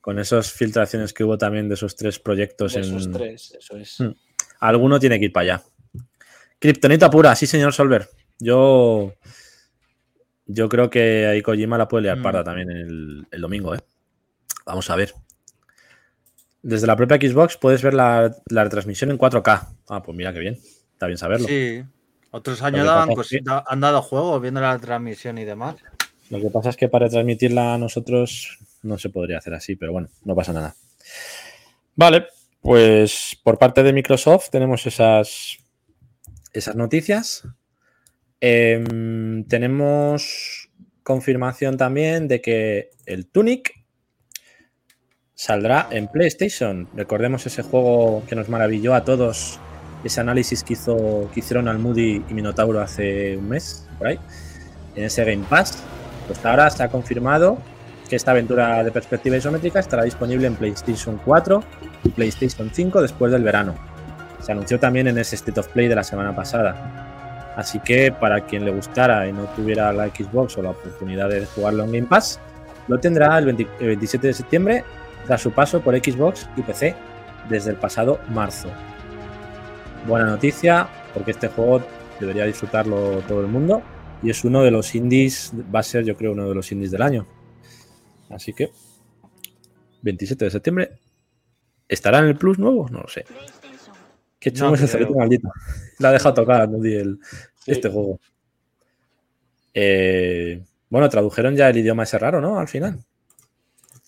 [0.00, 2.74] Con esas filtraciones que hubo también de esos tres proyectos.
[2.74, 4.00] De esos tres, eso es.
[4.00, 4.12] Hmm.
[4.60, 5.62] Alguno tiene que ir para allá.
[6.58, 8.08] Kryptonita pura, sí, señor Solver.
[8.38, 9.14] Yo.
[10.46, 12.44] Yo creo que ahí Kojima la puede liar parda mm.
[12.44, 13.80] también el, el, domingo, ¿eh?
[14.66, 15.14] Vamos a ver.
[16.62, 19.68] Desde la propia Xbox puedes ver la, la retransmisión en 4K.
[19.88, 20.58] Ah, pues mira qué bien.
[20.92, 21.46] Está bien saberlo.
[21.48, 21.82] Sí.
[22.30, 23.10] Otros años daban
[23.66, 25.76] han dado juegos viendo la transmisión y demás.
[26.30, 29.92] Lo que pasa es que para transmitirla a nosotros no se podría hacer así, pero
[29.92, 30.74] bueno, no pasa nada.
[31.94, 32.26] Vale,
[32.60, 35.58] pues por parte de Microsoft tenemos esas,
[36.52, 37.46] esas noticias.
[38.40, 40.70] Em, tenemos
[41.02, 43.72] confirmación también de que el Tunic
[45.34, 46.88] saldrá en PlayStation.
[46.94, 49.58] Recordemos ese juego que nos maravilló a todos,
[50.04, 54.18] ese análisis que, hizo, que hicieron al Moody y Minotauro hace un mes, por ahí,
[54.96, 55.82] en ese Game Pass.
[56.26, 57.58] Pues ahora se ha confirmado
[58.08, 61.62] que esta aventura de perspectiva isométrica estará disponible en PlayStation 4
[62.04, 63.74] y PlayStation 5 después del verano.
[64.40, 67.03] Se anunció también en ese State of Play de la semana pasada.
[67.56, 71.46] Así que para quien le gustara y no tuviera la Xbox o la oportunidad de
[71.46, 72.40] jugarlo en Game Pass,
[72.88, 74.84] lo tendrá el, 27 de septiembre
[75.26, 76.94] tras su paso por Xbox y PC
[77.48, 78.68] desde el pasado marzo.
[80.06, 81.82] Buena noticia, porque este juego
[82.20, 83.82] debería disfrutarlo todo el mundo
[84.22, 86.90] y es uno de los indies, va a ser yo creo uno de los indies
[86.90, 87.26] del año.
[88.30, 88.70] Así que
[90.02, 90.90] 27 de septiembre
[91.88, 93.24] estará en el Plus nuevo, no lo sé.
[94.44, 95.50] Qué chulo ese cerrito maldito.
[96.00, 97.18] La ha dejado tocar, no el,
[97.64, 98.20] este juego.
[99.72, 102.58] Eh, bueno, tradujeron ya el idioma ese raro, ¿no?
[102.58, 103.02] Al final.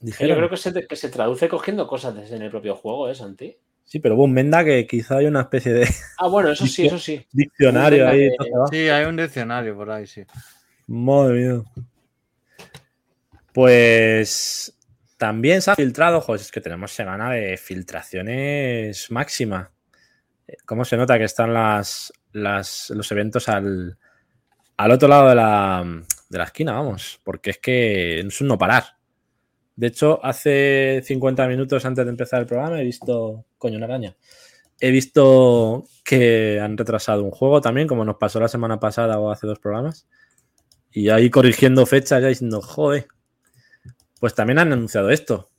[0.03, 3.57] Yo creo que se, que se, traduce cogiendo cosas en el propio juego, ¿eh, Santi?
[3.83, 5.89] Sí, pero hubo un Menda que quizá hay una especie de.
[6.19, 7.27] Ah, bueno, eso sí, eso sí.
[7.33, 8.29] Diccionario ahí.
[8.71, 10.23] Sí, hay un diccionario por ahí, sí.
[10.87, 11.63] Madre mía.
[13.55, 14.77] Pues
[15.17, 19.73] también se ha filtrado, joder, es que tenemos semana de filtraciones máxima.
[20.65, 23.99] ¿Cómo se nota que están los eventos al,
[24.79, 27.21] otro lado de la, de la esquina, vamos?
[27.25, 28.97] Porque es que es un no parar.
[29.77, 33.45] De hecho, hace 50 minutos antes de empezar el programa he visto.
[33.59, 34.17] Coño, una araña.
[34.81, 39.31] He visto que han retrasado un juego también, como nos pasó la semana pasada o
[39.31, 40.07] hace dos programas.
[40.91, 43.07] Y ahí corrigiendo fechas, ya diciendo, joder.
[44.19, 45.51] Pues también han anunciado esto.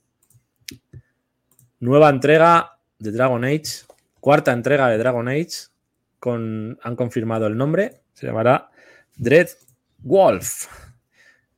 [1.78, 3.84] Nueva entrega de Dragon Age.
[4.20, 5.68] Cuarta entrega de Dragon Age.
[6.18, 8.02] Con, han confirmado el nombre.
[8.12, 8.70] Se llamará
[9.16, 9.48] Dread
[9.98, 10.66] Wolf.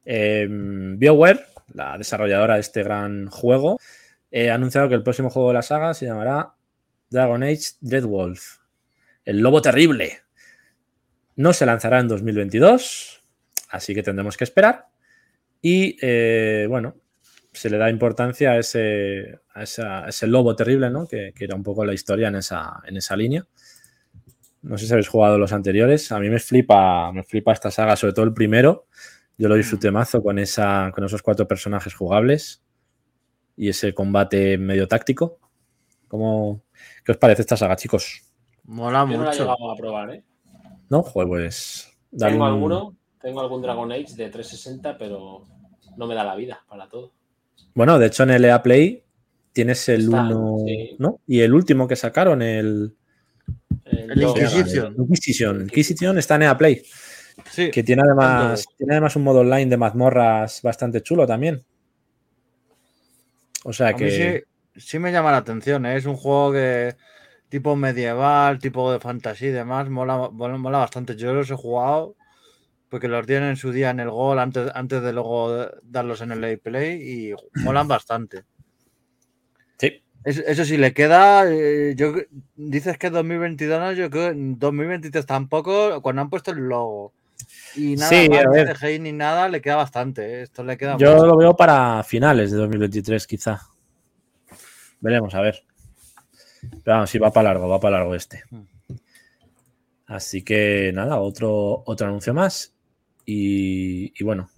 [0.05, 3.79] Em, BioWare la desarrolladora de este gran juego,
[4.33, 6.55] ha anunciado que el próximo juego de la saga se llamará
[7.11, 8.59] Dragon Age Dreadwolf,
[9.25, 10.21] el lobo terrible.
[11.37, 13.23] No se lanzará en 2022,
[13.71, 14.89] así que tendremos que esperar.
[15.63, 16.97] Y eh, bueno,
[17.53, 21.07] se le da importancia a ese, ese lobo terrible, ¿no?
[21.07, 23.47] Que, era un poco la historia en esa, en esa línea.
[24.63, 26.13] No sé si habéis jugado los anteriores.
[26.13, 28.87] A mí me flipa, me flipa esta saga, sobre todo el primero.
[29.39, 32.63] Yo lo disfruté mazo con, esa, con esos cuatro personajes jugables
[33.57, 35.39] y ese combate medio táctico.
[36.09, 36.63] ¿Cómo,
[37.05, 38.23] ¿Qué os parece esta saga, chicos?
[38.65, 39.19] Mola mucho.
[39.19, 40.25] No la he a probar, ¿eh?
[40.89, 41.91] No, pues.
[42.17, 45.47] Tengo alguno, tengo algún Dragon Age de 360, pero
[45.97, 47.13] no me da la vida para todo.
[47.75, 49.05] Bueno, de hecho en el EA Play
[49.53, 50.65] tienes el 1,
[50.99, 51.21] ¿no?
[51.27, 52.95] Y el último que sacaron, el.
[53.85, 54.95] El, Inquisition.
[54.99, 55.63] Inquisition.
[55.63, 56.83] Inquisition está en EA Play
[57.73, 61.65] que tiene además, tiene además un modo online de mazmorras bastante chulo también.
[63.65, 64.45] O sea que.
[64.77, 65.97] sí, me llama la atención, ¿eh?
[65.97, 66.97] es un juego que
[67.49, 71.17] tipo medieval, tipo de fantasía y demás, mola, mola, bastante.
[71.17, 72.17] Yo los he jugado
[72.91, 76.33] porque los tienen en su día en el gol antes, antes de luego darlos en
[76.33, 78.45] el play y molan bastante.
[79.79, 80.03] Sí.
[80.25, 81.51] Eso, sí, le queda.
[81.51, 82.13] Eh, yo
[82.57, 87.15] dices que 2022 yo creo 2023 tampoco, cuando han puesto el logo
[87.77, 90.23] y nada sí, más de ni nada, le queda bastante.
[90.23, 90.43] ¿eh?
[90.43, 93.61] Esto le queda Yo lo veo para finales de 2023, quizá.
[95.01, 95.63] Veremos, a ver.
[96.61, 98.43] Pero vamos, sí, va para largo, va para largo este.
[98.51, 98.65] Hmm.
[100.07, 102.75] Así que nada, otro, otro anuncio más.
[103.33, 104.51] Y, bueno,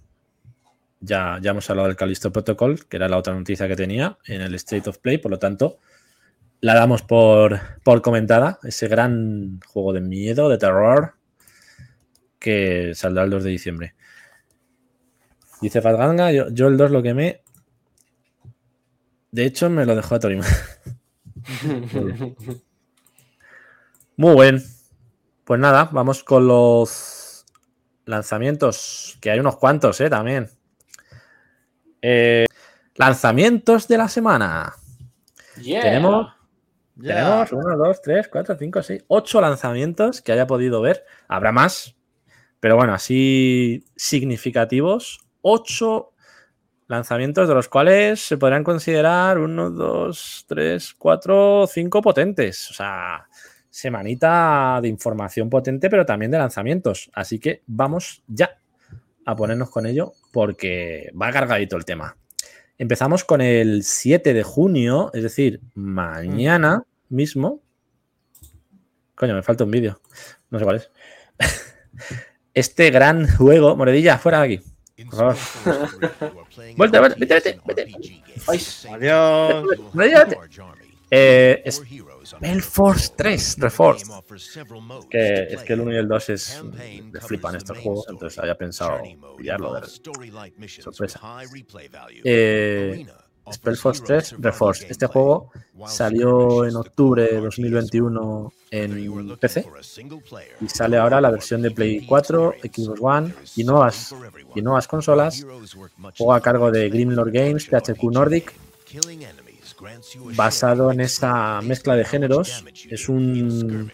[0.99, 4.41] ya, ya hemos hablado del Callisto Protocol, que era la otra noticia que tenía en
[4.41, 5.77] el State of Play, por lo tanto,
[6.59, 8.57] la damos por, por comentada.
[8.63, 11.13] Ese gran juego de miedo, de terror,
[12.39, 13.93] que saldrá el 2 de diciembre.
[15.61, 17.43] Dice Fatganga, yo, yo el 2 lo quemé.
[19.31, 20.47] De hecho, me lo dejó a Torima.
[24.17, 24.63] Muy buen.
[25.43, 27.12] Pues nada, vamos con los
[28.05, 30.09] lanzamientos, que hay unos cuantos, ¿eh?
[30.09, 30.49] También.
[32.01, 32.45] Eh,
[32.95, 34.73] lanzamientos de la semana.
[35.55, 36.33] Tenemos
[37.01, 41.05] Tenemos 1, 2, 3, 4, 5, 6, 8 lanzamientos que haya podido ver.
[41.27, 41.95] Habrá más,
[42.59, 45.19] pero bueno, así significativos.
[45.41, 46.11] 8
[46.87, 52.69] lanzamientos de los cuales se podrían considerar 1, 2, 3, 4, 5 potentes.
[52.69, 53.27] O sea,
[53.73, 57.09] semanita de información potente, pero también de lanzamientos.
[57.11, 58.59] Así que vamos ya
[59.25, 62.15] a ponernos con ello porque va cargadito el tema.
[62.77, 67.61] Empezamos con el 7 de junio, es decir, mañana mismo.
[69.15, 69.99] Coño, me falta un vídeo.
[70.51, 70.91] No sé cuál es.
[72.53, 73.75] Este gran juego.
[73.75, 74.61] Moredilla, fuera de aquí.
[75.09, 75.89] Por favor.
[76.77, 77.91] Vuelta, vete, vete, vete.
[78.91, 79.65] Adiós.
[81.15, 81.79] Eh, es
[82.39, 84.05] Belforce 3 Reforce.
[85.11, 86.63] Que es que el 1 y el 2 es.
[87.11, 88.99] Me flipan estos juegos, entonces había pensado
[89.37, 89.75] pillarlo.
[89.75, 91.21] De sorpresa.
[92.23, 93.05] Eh,
[93.51, 94.87] Spellforce 3 Reforce.
[94.89, 95.51] Este juego
[95.85, 99.67] salió en octubre de 2021 en PC
[100.61, 104.15] y sale ahora la versión de Play 4, Xbox One y nuevas,
[104.55, 105.45] y nuevas consolas.
[106.17, 108.55] Juego a cargo de Grimlord Games, THQ Nordic
[110.35, 112.63] basado en esa mezcla de géneros.
[112.89, 113.91] Es un.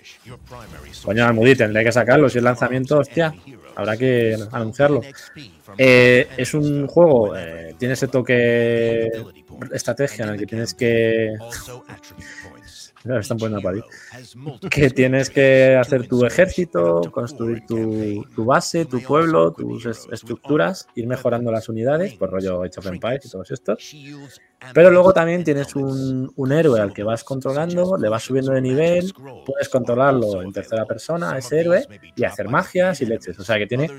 [1.03, 2.29] Coño, Almudí, tendré que sacarlo.
[2.29, 3.33] Si es lanzamiento, hostia,
[3.75, 5.01] habrá que anunciarlo.
[5.77, 9.09] Eh, es un juego, eh, tiene ese toque
[9.71, 11.33] estrategia en el que tienes que.
[13.19, 19.51] Están poniendo a Que tienes que hacer tu ejército, construir tu, tu, base, tu pueblo,
[19.51, 23.95] tus estructuras, ir mejorando las unidades, por rollo Age of Empires y todos estos.
[24.73, 28.61] Pero luego también tienes un, un, héroe al que vas controlando, le vas subiendo de
[28.61, 29.13] nivel,
[29.45, 31.85] puedes controlarlo en tercera persona, ese héroe,
[32.15, 33.39] y hacer magias y leches.
[33.39, 33.89] O sea que tiene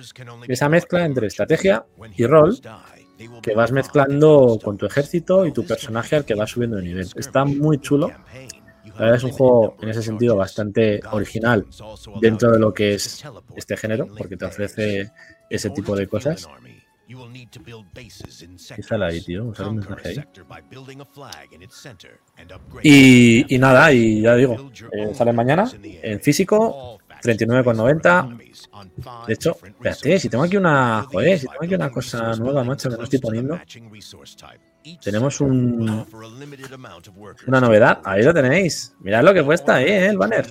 [0.48, 2.58] esa mezcla entre estrategia y rol
[3.42, 7.08] que vas mezclando con tu ejército y tu personaje al que vas subiendo de nivel.
[7.16, 8.10] Está muy chulo.
[9.00, 11.64] La verdad es un juego en ese sentido bastante original
[12.20, 13.24] dentro de lo que es
[13.56, 15.10] este género, porque te ofrece
[15.48, 16.46] ese tipo de cosas.
[18.76, 19.46] ¿Qué sale ahí, tío?
[19.46, 20.22] Un mensaje ahí.
[22.82, 29.26] Y, y, nada, y ya digo, eh, sale mañana en físico, 39,90.
[29.26, 31.06] De hecho, espérate, si tengo aquí una.
[31.10, 33.58] Joder, si tengo aquí una cosa nueva, macho, que no estoy poniendo.
[35.02, 36.06] Tenemos un,
[37.46, 38.00] una novedad.
[38.04, 38.94] Ahí lo tenéis.
[39.00, 40.06] Mirad lo que cuesta ahí, ¿eh?
[40.08, 40.46] el banner.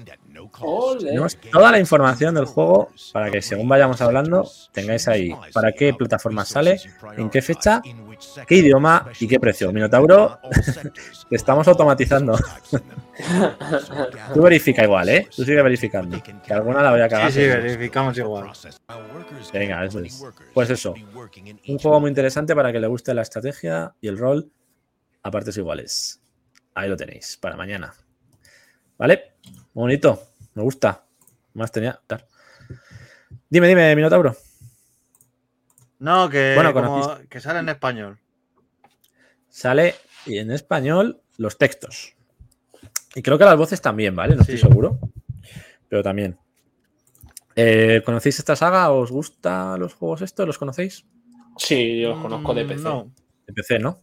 [0.99, 5.93] Tenemos toda la información del juego para que según vayamos hablando tengáis ahí para qué
[5.93, 6.79] plataforma sale,
[7.17, 7.81] en qué fecha,
[8.47, 9.71] qué idioma y qué precio.
[9.71, 10.39] Minotauro,
[11.29, 12.37] te estamos automatizando.
[14.33, 15.27] Tú verifica igual, ¿eh?
[15.35, 16.21] Tú sigue verificando.
[16.23, 17.31] Que alguna la voy a cagar.
[17.31, 18.51] Sí, sí, verificamos igual.
[19.53, 20.23] Venga, eso es.
[20.53, 20.93] Pues eso.
[21.67, 24.51] Un juego muy interesante para que le guste la estrategia y el rol
[25.23, 26.21] a partes iguales.
[26.73, 27.93] Ahí lo tenéis, para mañana.
[28.97, 29.33] ¿Vale?
[29.73, 30.28] Bonito.
[30.53, 31.05] Me gusta.
[31.53, 31.99] Más tenía.
[33.49, 34.35] Dime, dime, Minotauro.
[35.99, 36.55] No, que,
[37.29, 38.19] que sale en español.
[39.49, 39.95] Sale
[40.25, 42.15] en español los textos.
[43.15, 44.35] Y creo que las voces también, ¿vale?
[44.35, 44.99] No estoy seguro.
[45.89, 46.37] Pero también.
[47.55, 48.91] Eh, ¿Conocéis esta saga?
[48.91, 50.45] ¿Os gustan los juegos estos?
[50.47, 51.05] ¿Los conocéis?
[51.57, 52.83] Sí, yo los conozco de PC.
[52.83, 53.11] No.
[53.45, 54.01] De PC, ¿no?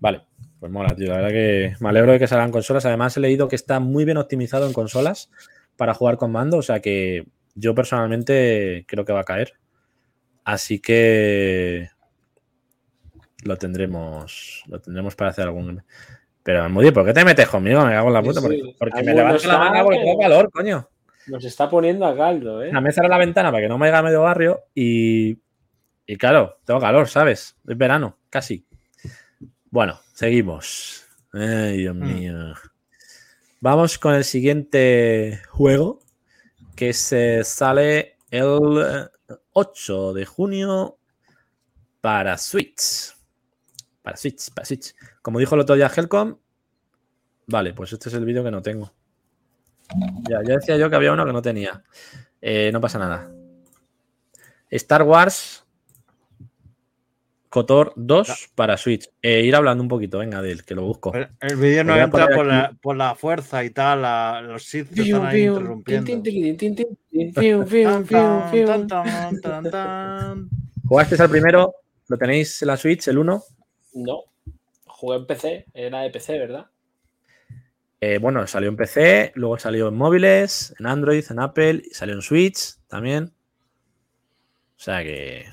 [0.00, 0.26] Vale.
[0.60, 1.08] Pues mola, tío.
[1.08, 2.84] La verdad que me alegro de que salgan consolas.
[2.84, 5.30] Además, he leído que está muy bien optimizado en consolas
[5.76, 6.56] para jugar con mando.
[6.58, 9.54] O sea que yo personalmente creo que va a caer.
[10.44, 11.90] Así que
[13.44, 14.64] lo tendremos.
[14.66, 15.82] Lo tendremos para hacer algún.
[16.42, 17.84] Pero bien, ¿por qué te metes conmigo?
[17.84, 18.40] Me cago en la puta.
[18.40, 20.88] Porque, me levanto la manga porque tengo calor, coño.
[21.26, 22.72] Nos está poniendo a caldo, ¿eh?
[22.72, 25.38] Me cerrar la ventana para que no me haya medio barrio y.
[26.06, 27.54] Y claro, tengo calor, ¿sabes?
[27.68, 28.64] Es verano, casi.
[29.70, 31.06] Bueno, seguimos.
[31.32, 31.98] Ay, Dios mm.
[31.98, 32.54] mío.
[33.60, 36.00] Vamos con el siguiente juego
[36.74, 39.10] que se sale el
[39.52, 40.98] 8 de junio
[42.00, 43.14] para Switch.
[44.00, 44.94] Para Switch, para Switch.
[45.20, 46.38] Como dijo el otro día Helcom.
[47.46, 48.92] Vale, pues este es el vídeo que no tengo.
[50.28, 51.82] Ya, ya decía yo que había uno que no tenía.
[52.40, 53.30] Eh, no pasa nada.
[54.70, 55.66] Star Wars
[57.48, 59.08] Cotor 2 para Switch.
[59.22, 61.12] Eh, ir hablando un poquito, venga, del que lo busco.
[61.14, 64.02] El, vídeo no entra por la, por la, fuerza y tal,
[64.46, 66.12] los Sith están ahí interrumpiendo.
[70.86, 71.74] ¿Jugaste al primero?
[72.08, 73.42] ¿Lo tenéis en la Switch, el 1?
[73.94, 74.24] No,
[74.86, 76.66] jugué en PC, era de PC, ¿verdad?
[78.00, 82.14] Eh, bueno, salió en PC, luego salió en móviles, en Android, en Apple, y salió
[82.14, 83.32] en Switch también.
[84.76, 85.46] O sea que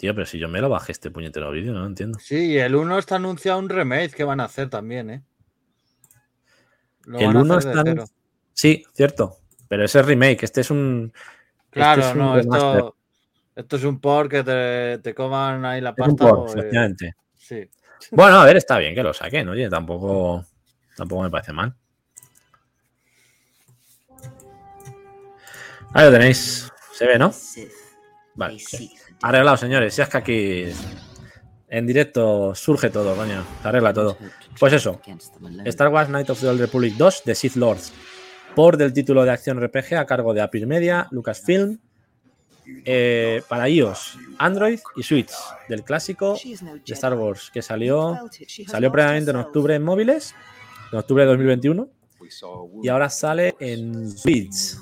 [0.00, 2.18] Tío, pero si yo me lo bajé este puñetero vídeo, no lo entiendo.
[2.18, 5.22] Sí, el 1 está anunciado un remake que van a hacer también, ¿eh?
[7.18, 7.84] el 1 está.
[8.54, 9.36] Sí, cierto.
[9.68, 10.42] Pero ese es remake.
[10.42, 11.12] Este es un.
[11.14, 12.96] Este claro, no, esto,
[13.54, 16.24] esto, es un por que te, te coman ahí la pasta.
[16.24, 17.14] Es un por, efectivamente.
[17.36, 17.68] Sí.
[18.12, 20.46] Bueno, a ver, está bien que lo saquen, oye, tampoco,
[20.96, 21.76] tampoco me parece mal.
[25.92, 26.72] Ahí lo tenéis.
[26.94, 27.34] Se ve, ¿no?
[28.34, 28.56] Vale.
[29.22, 29.94] Arreglado, señores.
[29.94, 30.64] Si es que aquí
[31.68, 33.44] en directo surge todo, coño.
[33.62, 34.16] Se arregla todo.
[34.58, 35.00] Pues eso.
[35.64, 37.92] Star Wars Knight of the Republic 2 de Sith Lords.
[38.54, 41.78] Por del título de acción RPG a cargo de Apple Media, Lucasfilm.
[42.84, 45.32] Eh, para iOS, Android y Switch.
[45.68, 48.16] Del clásico de Star Wars que salió,
[48.66, 50.34] salió previamente en octubre en móviles.
[50.92, 51.88] En octubre de 2021.
[52.82, 54.76] Y ahora sale en Switch.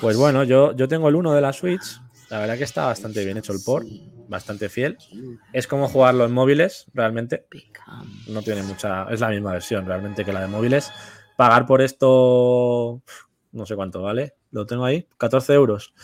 [0.00, 2.00] Pues bueno, yo, yo tengo el 1 de la Switch.
[2.30, 3.86] La verdad que está bastante bien hecho el port,
[4.28, 4.98] bastante fiel.
[5.52, 7.46] Es como jugarlo en móviles, realmente.
[8.26, 9.04] No tiene mucha.
[9.04, 10.90] Es la misma versión, realmente, que la de móviles.
[11.36, 13.02] Pagar por esto.
[13.52, 14.34] No sé cuánto vale.
[14.50, 15.08] Lo tengo ahí.
[15.16, 15.94] 14 euros.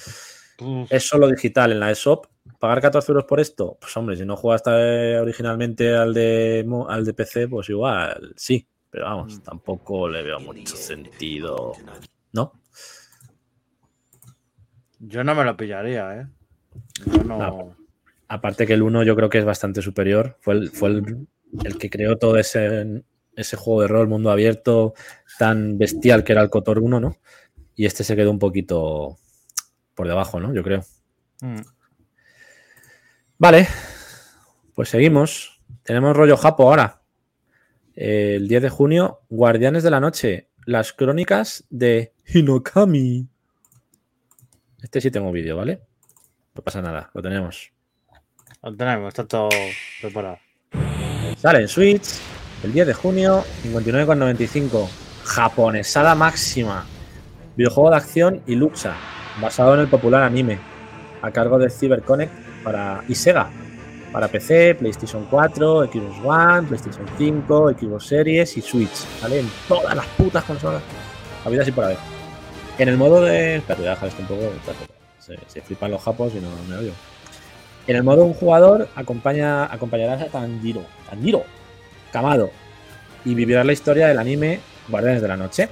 [0.88, 2.26] Es solo digital en la eShop.
[2.58, 3.76] Pagar 14 euros por esto.
[3.78, 8.66] Pues hombre, si no jugaste originalmente al de, al de PC, pues igual sí.
[8.88, 11.72] Pero vamos, tampoco le veo mucho sentido.
[12.32, 12.52] ¿No?
[15.00, 16.26] Yo no me lo pillaría, ¿eh?
[17.24, 17.76] no...
[18.28, 20.36] aparte que el 1 yo creo que es bastante superior.
[20.40, 23.02] Fue el, fue el, que creó todo ese,
[23.36, 24.94] ese juego de rol, mundo abierto,
[25.38, 27.16] tan bestial que era el Cotor 1, ¿no?
[27.76, 29.18] Y este se quedó un poquito
[29.94, 30.54] por debajo, ¿no?
[30.54, 30.84] Yo creo.
[31.40, 31.60] Mm.
[33.38, 33.68] Vale,
[34.74, 35.60] pues seguimos.
[35.82, 37.02] Tenemos rollo Japo ahora.
[37.94, 43.28] El 10 de junio, Guardianes de la Noche, las crónicas de Hinokami.
[44.84, 45.80] Este sí tengo vídeo, ¿vale?
[46.54, 47.72] No pasa nada, lo tenemos.
[48.62, 49.48] Lo tenemos, está todo
[50.02, 50.36] preparado.
[51.38, 52.20] Sale en Switch
[52.62, 54.86] el 10 de junio, 59,95.
[55.24, 56.84] Japonesada máxima.
[57.56, 58.94] Videojuego de acción y lucha,
[59.40, 60.58] basado en el popular anime,
[61.22, 63.48] a cargo de CyberConnect para, y Sega,
[64.12, 68.92] para PC, PlayStation 4, Xbox One, PlayStation 5, Xbox Series y Switch.
[69.20, 70.82] Sale en todas las putas consolas.
[71.48, 72.13] vida así por haber.
[72.78, 73.56] En el modo de.
[73.56, 74.42] Espérate, voy a dejar esto un poco.
[75.18, 76.92] Se, flipan los japos y no, me odio.
[77.86, 80.82] En el modo un jugador acompaña, acompañarás a Tanjiro.
[81.08, 81.44] Tanjiro.
[82.12, 82.50] Kamado.
[83.24, 85.68] Y vivirá la historia del anime Guardianes de la Noche.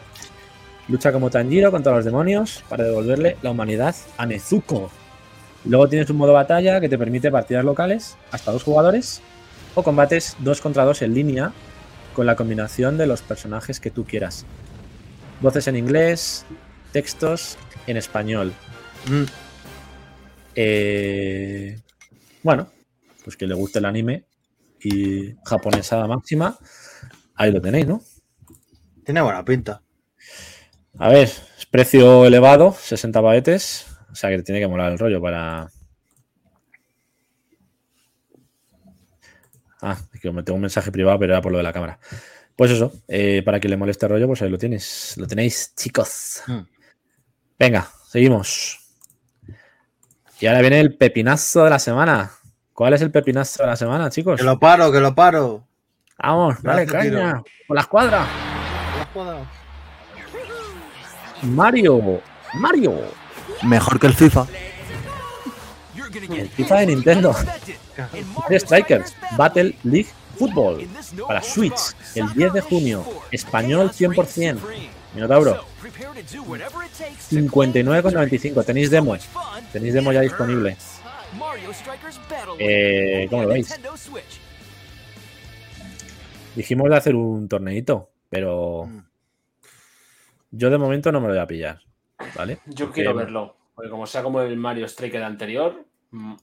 [0.88, 4.90] Lucha como Tanjiro contra los demonios para devolverle la humanidad a Nezuko.
[5.64, 9.22] Luego tienes un modo batalla que te permite partidas locales hasta dos jugadores
[9.74, 11.53] o combates dos contra dos en línea
[12.14, 14.44] con la combinación de los personajes que tú quieras.
[15.40, 16.44] Voces en inglés,
[16.93, 18.53] textos en español.
[19.09, 19.24] Mm.
[20.55, 21.80] Eh,
[22.43, 22.68] bueno,
[23.24, 24.24] pues que le guste el anime
[24.80, 26.59] y japonesada máxima,
[27.34, 28.03] ahí lo tenéis, ¿no?
[29.05, 29.82] Tiene buena pinta.
[30.99, 31.28] A ver,
[31.59, 35.70] es precio elevado, 60 baetes, o sea que tiene que molar el rollo para...
[39.80, 41.99] Ah, que me tengo un mensaje privado, pero era por lo de la cámara.
[42.55, 45.16] Pues eso, eh, para que le moleste el rollo, pues ahí lo tienes.
[45.16, 46.43] Lo tenéis, chicos.
[46.47, 46.61] Mm.
[47.63, 48.81] Venga, seguimos.
[50.41, 52.33] Y ahora viene el pepinazo de la semana.
[52.73, 54.37] ¿Cuál es el pepinazo de la semana, chicos?
[54.37, 55.65] Que lo paro, que lo paro.
[56.19, 57.41] Vamos, dale caña.
[57.69, 58.27] Con la escuadra.
[61.43, 62.21] Mario.
[62.55, 62.95] Mario.
[63.63, 64.45] Mejor que el FIFA.
[66.31, 67.33] El FIFA de Nintendo.
[68.51, 69.15] Strikers.
[69.37, 70.89] Battle League Football.
[71.29, 71.95] Para Switch.
[72.17, 73.05] El 10 de junio.
[73.31, 74.59] Español 100%.
[75.15, 75.65] Minotauro.
[77.31, 78.65] 59,95.
[78.65, 79.17] Tenéis demo.
[79.73, 80.77] Tenéis demo ya disponible.
[82.59, 83.81] Eh, ¿Cómo lo veis?
[86.55, 88.99] Dijimos de hacer un torneito, pero mm.
[90.51, 91.81] yo de momento no me lo voy a pillar.
[92.37, 92.59] ¿Vale?
[92.67, 93.57] Yo quiero verlo.
[93.75, 96.35] Porque como sea como el Mario Striker anterior, mm,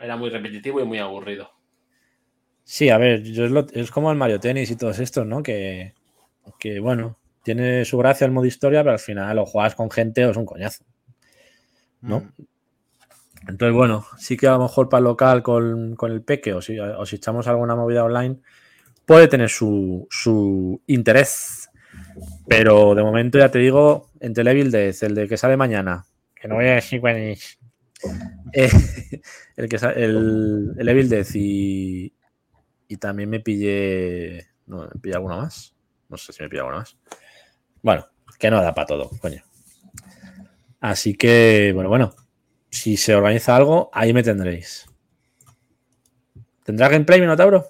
[0.00, 1.50] era muy repetitivo y muy aburrido.
[2.64, 5.42] Sí, a ver, yo es, como el Mario Tennis y todos estos, ¿no?
[5.42, 5.94] Que,
[6.58, 10.24] que bueno, tiene su gracia el modo historia, pero al final o juegas con gente
[10.26, 10.84] o es un coñazo.
[12.00, 12.20] ¿No?
[12.20, 12.44] Mm.
[13.48, 16.78] Entonces, bueno, sí que a lo mejor para el local con, el peque o si,
[17.12, 18.38] echamos alguna movida online,
[19.04, 20.08] puede tener su,
[20.86, 21.70] interés.
[22.48, 26.48] Pero de momento ya te digo, en Televil Death, el de que sale mañana, que
[26.48, 27.58] no voy a decir cuál es.
[28.52, 28.70] Eh,
[29.56, 32.14] el que el, el Evil Death y,
[32.86, 34.46] y también me pillé.
[34.66, 35.74] No, me pillé alguna más.
[36.08, 36.96] No sé si me pillé alguna más.
[37.84, 38.08] Bueno,
[38.38, 39.42] que no da para todo, coño.
[40.80, 42.14] Así que, bueno, bueno.
[42.70, 44.86] Si se organiza algo, ahí me tendréis.
[46.64, 47.66] ¿Tendrá gameplay, Minotauro?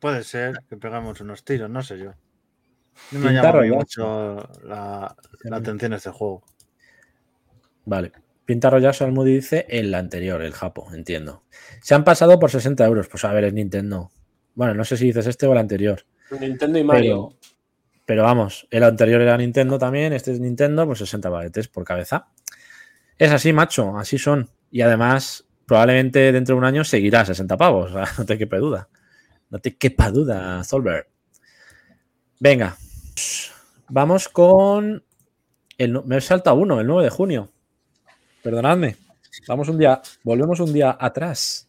[0.00, 2.14] Puede ser que pegamos unos tiros, no sé yo.
[3.12, 5.14] No me llama mucho la,
[5.52, 6.42] atención este juego.
[7.84, 8.10] Vale.
[8.46, 11.44] Pinta Rollazo al Moody dice el anterior, el Japo, entiendo.
[11.82, 13.06] Se han pasado por 60 euros.
[13.08, 14.10] Pues a ver, es Nintendo.
[14.54, 16.06] Bueno, no sé si dices este o el anterior.
[16.40, 17.36] Nintendo y Mario.
[17.38, 17.57] Pero,
[18.16, 22.28] vamos, el anterior era Nintendo también, este es Nintendo, pues 60 baguetes por cabeza.
[23.18, 24.48] Es así, macho, así son.
[24.70, 27.92] Y además, probablemente dentro de un año seguirá 60 pavos.
[28.18, 28.88] no te quepa duda.
[29.50, 31.08] No te quepa duda, Solver.
[32.40, 32.76] Venga,
[33.88, 35.04] vamos con.
[35.76, 37.50] El, me salta uno, el 9 de junio.
[38.42, 38.96] Perdonadme.
[39.46, 41.68] Vamos un día, volvemos un día atrás.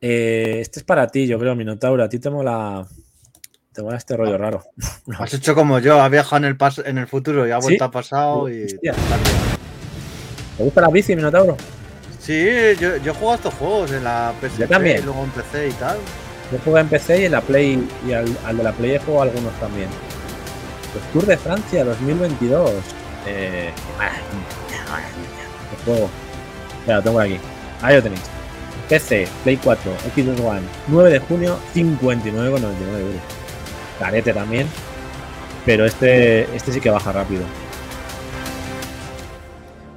[0.00, 2.02] Eh, este es para ti, yo creo, Minotauro.
[2.02, 2.86] A ti te mola,
[3.74, 4.62] te mola este rollo raro.
[5.18, 6.56] Has hecho como yo, has viajado en el,
[6.86, 8.66] en el futuro y ha vuelto a pasado y.
[8.66, 11.56] ¿Te gusta la bici, Minotauro?
[12.20, 12.48] Sí,
[12.80, 15.00] yo, yo juego a estos juegos en la PSP también.
[15.00, 15.98] y luego en PC y tal.
[16.52, 19.22] Yo juego en PC y en la Play y al, de la Play he jugado
[19.22, 19.88] algunos también.
[20.94, 22.70] Los Tour de Francia 2022.
[23.26, 23.72] Eh,
[25.72, 26.08] el juego.
[26.86, 27.38] Ya lo tengo aquí.
[27.82, 28.22] Ahí lo tenéis.
[28.88, 33.43] PC, Play 4, Xbox One, 9 de junio, 59,99 euros.
[33.98, 34.66] Carete también.
[35.64, 37.44] Pero este, este sí que baja rápido.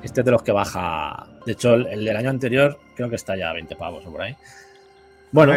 [0.02, 1.28] Este es de los que baja.
[1.46, 4.22] De hecho, el, del año anterior creo que está ya a 20 pavos o por
[4.22, 4.36] ahí.
[5.32, 5.54] Bueno,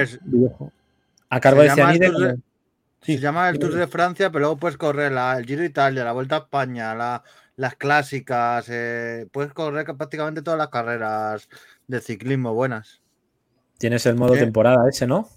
[1.28, 2.36] a cargo de Cianide.
[3.02, 6.04] Se llama el Tour de Francia, pero luego puedes correr la, el Giro de Italia,
[6.04, 7.22] la Vuelta a España,
[7.56, 8.66] las clásicas.
[8.68, 11.48] Eh, puedes correr prácticamente todas las carreras
[11.86, 13.00] de ciclismo buenas.
[13.78, 15.28] Tienes el modo temporada ese, ¿no?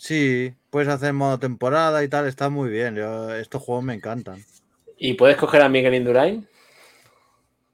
[0.00, 2.96] Sí, puedes hacer modo temporada y tal, está muy bien.
[3.38, 4.42] estos juegos me encantan.
[4.96, 6.48] ¿Y puedes coger a Miguel Indurain?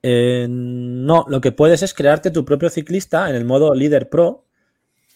[0.02, 4.44] Eh, no, lo que puedes es crearte tu propio ciclista en el modo Líder Pro.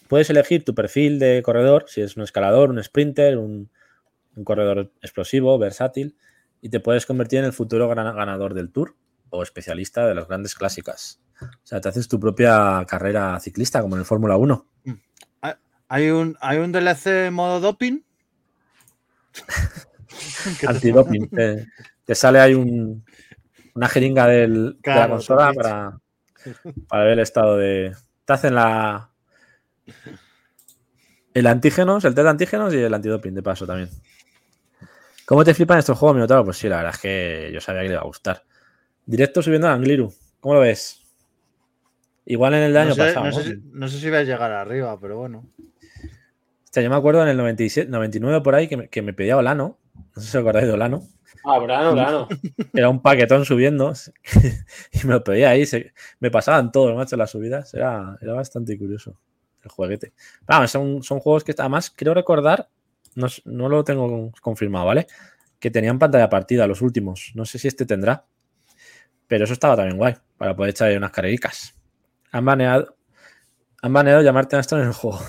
[0.07, 3.69] Puedes elegir tu perfil de corredor, si es un escalador, un sprinter, un,
[4.45, 6.15] corredor explosivo, versátil,
[6.61, 8.95] y te puedes convertir en el futuro ganador del Tour
[9.31, 11.21] o especialista de las grandes clásicas.
[11.41, 14.65] O sea, te haces tu propia carrera ciclista, como en el Fórmula 1.
[15.93, 17.99] ¿Hay un, ¿Hay un DLC modo doping?
[20.65, 21.27] Antidoping.
[21.27, 21.67] te,
[22.05, 23.03] te sale ahí un,
[23.75, 25.99] una jeringa de la consola para,
[26.87, 27.93] para, ver el estado de.
[28.23, 29.09] Te hacen la.
[31.33, 33.89] El antígenos, el test de antígenos y el antidoping de paso también.
[35.25, 36.45] ¿Cómo te flipan estos juegos, Minotauro?
[36.45, 38.45] Pues sí, la verdad es que yo sabía que le iba a gustar.
[39.05, 40.13] Directo subiendo a Angliru.
[40.39, 41.01] ¿Cómo lo ves?
[42.25, 43.25] Igual en el año pasado.
[43.25, 45.45] No sé, si, no sé, si, va a llegar arriba, pero bueno.
[46.73, 49.77] Yo me acuerdo en el 97, 99 por ahí que me, que me pedía Olano.
[50.15, 51.03] No sé si os acordáis de Olano.
[51.43, 52.27] Ah, Brano, Brano.
[52.73, 53.93] Era un paquetón subiendo
[54.91, 55.65] y me lo pedía ahí.
[56.19, 57.73] me pasaban todos, macho, las subidas.
[57.73, 59.17] Era, era bastante curioso
[59.63, 60.13] el jueguete.
[60.45, 62.69] Vamos, son, son juegos que además creo recordar,
[63.15, 65.07] no, no, lo tengo confirmado, ¿vale?
[65.59, 67.31] Que tenían pantalla partida los últimos.
[67.35, 68.25] No sé si este tendrá.
[69.27, 71.75] Pero eso estaba también guay, para poder echar unas carrericas.
[72.31, 72.95] Han baneado,
[73.81, 75.19] han baneado llamarte Aston en el juego.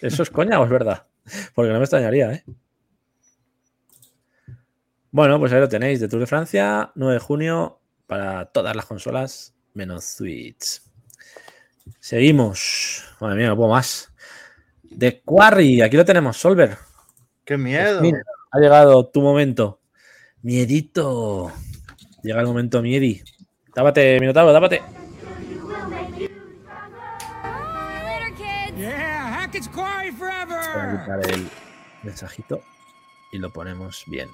[0.00, 1.06] ¿Eso es coña o es verdad?
[1.54, 2.44] Porque no me extrañaría, ¿eh?
[5.12, 8.86] Bueno, pues ahí lo tenéis, de Tour de Francia, 9 de junio, para todas las
[8.86, 10.82] consolas, menos Switch.
[11.98, 13.04] Seguimos.
[13.20, 14.12] Madre mía, no puedo más.
[14.82, 16.76] De Quarry, aquí lo tenemos, Solver.
[17.44, 18.02] ¡Qué miedo!
[18.52, 19.80] ha llegado tu momento.
[20.42, 21.52] Miedito.
[22.22, 23.22] Llega el momento, Miedi.
[23.74, 24.99] Tápate, Minotauro, tápate.
[30.74, 31.48] Voy a quitar el
[32.02, 32.62] mensajito
[33.32, 34.30] y lo ponemos bien.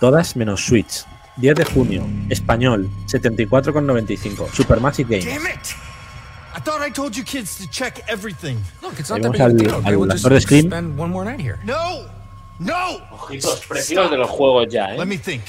[0.00, 1.04] Todas menos Switch.
[1.36, 2.06] 10 de junio.
[2.28, 2.90] Español.
[3.06, 4.50] 74,95.
[4.52, 5.74] Supermassive Games.
[6.54, 8.58] I thought I told you kids to check everything.
[8.82, 10.70] Look, it's not that big al, al we'll actor de Scream.
[10.98, 11.58] One more night here.
[11.64, 12.04] No,
[12.58, 13.00] no.
[13.10, 14.98] Ojitos precios de los juegos ya, ¿eh?
[14.98, 15.42] Let me think.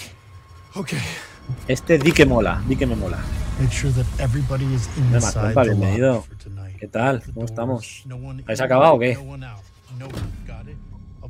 [0.76, 1.02] Okay.
[1.68, 3.20] Este di que mola, di que me mola.
[3.60, 6.26] Make sure that everybody is inside bienvenido.
[6.84, 7.24] ¿Qué tal?
[7.34, 8.04] ¿Cómo estamos?
[8.44, 9.18] ¿Habéis acabado o qué?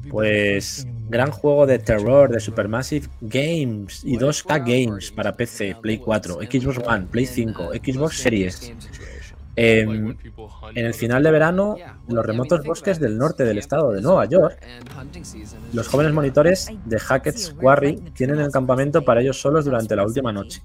[0.09, 6.39] Pues gran juego de terror de Supermassive Games y 2K Games para PC, Play 4,
[6.41, 8.73] Xbox One, Play 5, Xbox Series.
[9.55, 10.17] En
[10.73, 11.75] el final de verano,
[12.07, 14.59] en los remotos bosques del norte del estado de Nueva York,
[15.73, 20.31] los jóvenes monitores de Hackett's Quarry tienen el campamento para ellos solos durante la última
[20.31, 20.63] noche.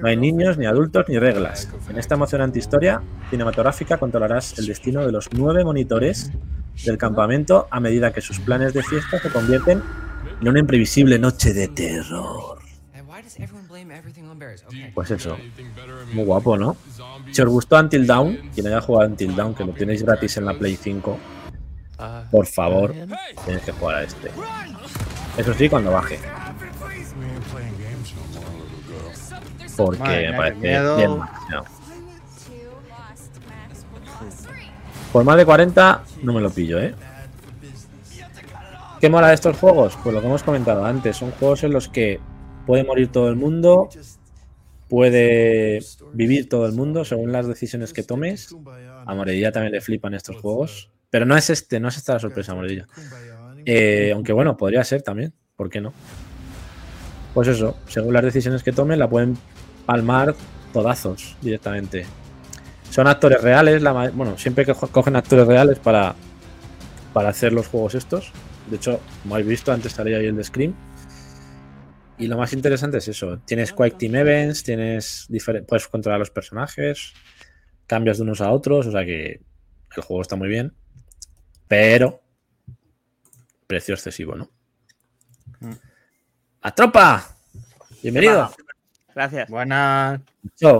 [0.00, 1.68] No hay niños, ni adultos, ni reglas.
[1.88, 6.30] En esta emocionante historia cinematográfica controlarás el destino de los nueve monitores
[6.84, 9.82] del campamento a medida que sus planes de fiesta se convierten
[10.40, 12.58] en una imprevisible noche de terror.
[14.94, 15.36] Pues eso.
[16.12, 16.76] Muy guapo, ¿no?
[17.32, 20.46] Si os gustó Until Down, quien haya jugado Until Down, que lo tenéis gratis en
[20.46, 21.18] la Play 5,
[22.30, 22.94] por favor,
[23.44, 24.30] tenéis que jugar a este.
[25.36, 26.18] Eso sí, cuando baje.
[29.76, 30.60] Porque me parece
[30.96, 31.20] bien
[35.12, 36.94] Por más de 40 no me lo pillo, ¿eh?
[39.00, 39.96] ¿Qué mola de estos juegos?
[40.02, 42.20] Pues lo que hemos comentado antes, son juegos en los que
[42.66, 43.88] puede morir todo el mundo,
[44.88, 45.80] puede
[46.12, 48.54] vivir todo el mundo según las decisiones que tomes.
[49.06, 52.20] A Moredilla también le flipan estos juegos, pero no es este, no es esta la
[52.20, 52.86] sorpresa, Moredilla.
[53.64, 55.92] Eh, aunque bueno, podría ser también, ¿por qué no?
[57.34, 59.36] Pues eso, según las decisiones que tomen, la pueden
[59.86, 60.34] palmar
[60.72, 62.06] todazos directamente.
[62.90, 66.14] Son actores reales, la, bueno, siempre que cogen actores reales para,
[67.12, 68.32] para hacer los juegos estos.
[68.70, 70.74] De hecho, como habéis visto, antes salía ahí el de Scream.
[72.18, 73.38] Y lo más interesante es eso.
[73.46, 75.28] Tienes Quake Team Events, tienes
[75.66, 77.14] puedes controlar los personajes,
[77.86, 79.40] cambias de unos a otros, o sea que
[79.96, 80.74] el juego está muy bien.
[81.68, 82.20] Pero
[83.68, 84.50] precio excesivo, ¿no?
[85.60, 85.72] Mm.
[86.62, 87.24] ¡A tropa!
[88.02, 88.50] Bienvenido.
[89.14, 89.48] Gracias.
[89.48, 90.20] Buenas.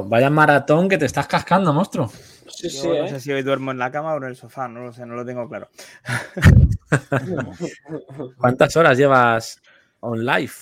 [0.06, 2.10] vaya maratón que te estás cascando, monstruo.
[2.48, 3.08] Sí, sí, no ¿eh?
[3.08, 5.14] sé si hoy duermo en la cama o en el sofá, no lo sé, no
[5.14, 5.68] lo tengo claro.
[8.38, 9.62] ¿Cuántas horas llevas
[10.00, 10.52] on live?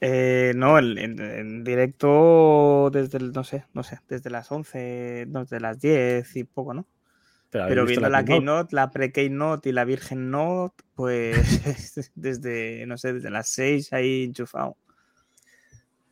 [0.00, 5.60] Eh, no, en, directo desde, el, no sé, no sé, desde las 11, no, desde
[5.60, 6.86] las 10 y poco, ¿no?
[7.50, 13.30] Pero, viendo la, Keynote, la pre-Keynote y la Virgen Note, pues desde, no sé, desde
[13.30, 14.76] las 6 ahí enchufado.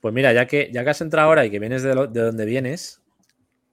[0.01, 2.45] Pues mira, ya que, ya que has entrado ahora y que vienes de, de donde
[2.45, 3.01] vienes,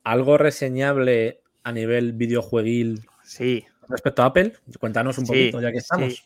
[0.04, 3.66] algo reseñable a nivel videojueguil sí.
[3.90, 4.54] respecto a Apple?
[4.80, 6.26] Cuéntanos un poquito, ya que estamos.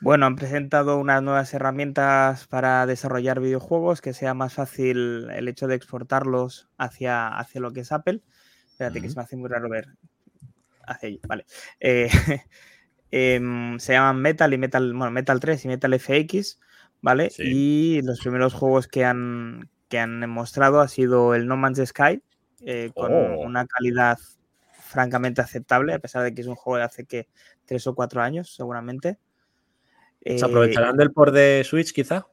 [0.00, 5.66] Bueno, han presentado unas nuevas herramientas para desarrollar videojuegos, que sea más fácil el hecho
[5.66, 8.22] de exportarlos hacia, hacia lo que es Apple.
[8.70, 9.88] Espérate, que se me hace muy raro ver.
[10.86, 11.46] Hacia allí, vale.
[11.80, 12.08] Eh,
[13.10, 16.60] em, se llaman Metal y Metal, bueno, Metal 3 y Metal FX,
[17.00, 17.32] ¿vale?
[17.38, 22.22] Y los primeros juegos que han, que han mostrado ha sido el No Man's Sky,
[22.64, 23.40] eh, con oh.
[23.40, 24.18] una calidad
[24.88, 27.28] francamente aceptable, a pesar de que es un juego de hace que
[27.64, 29.18] tres o cuatro años, seguramente.
[30.24, 32.26] ¿Se aprovecharán del por de Switch, quizá?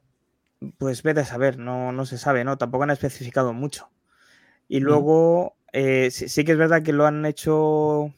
[0.78, 2.58] Pues vete a saber, no, no se sabe, ¿no?
[2.58, 3.90] Tampoco han especificado mucho.
[4.68, 8.14] Y luego, eh, sí, que es verdad que lo han hecho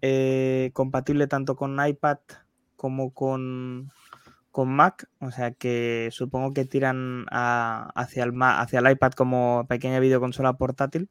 [0.00, 2.18] eh, compatible tanto con iPad
[2.76, 3.90] como con,
[4.52, 9.98] con Mac, o sea que supongo que tiran hacia, el, hacia el iPad como pequeña
[9.98, 11.10] videoconsola portátil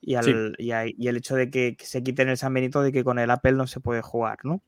[0.00, 3.52] y, el hecho de que, se quiten el San Benito de que con el Apple
[3.52, 4.62] no se puede jugar, ¿no?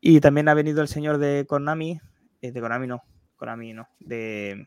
[0.00, 2.00] Y también ha venido el señor de Konami,
[2.40, 3.02] eh, de Konami no,
[3.36, 4.66] Konami no, de,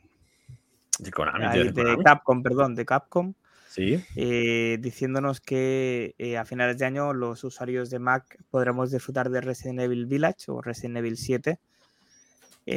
[0.99, 3.34] de Konami, de, Capcom, perdón, de Capcom,
[3.69, 4.03] ¿Sí?
[4.17, 9.39] Eh, diciéndonos que eh, a finales de año los usuarios de Mac podremos disfrutar de
[9.39, 11.59] Resident Evil Village o Resident Evil 7,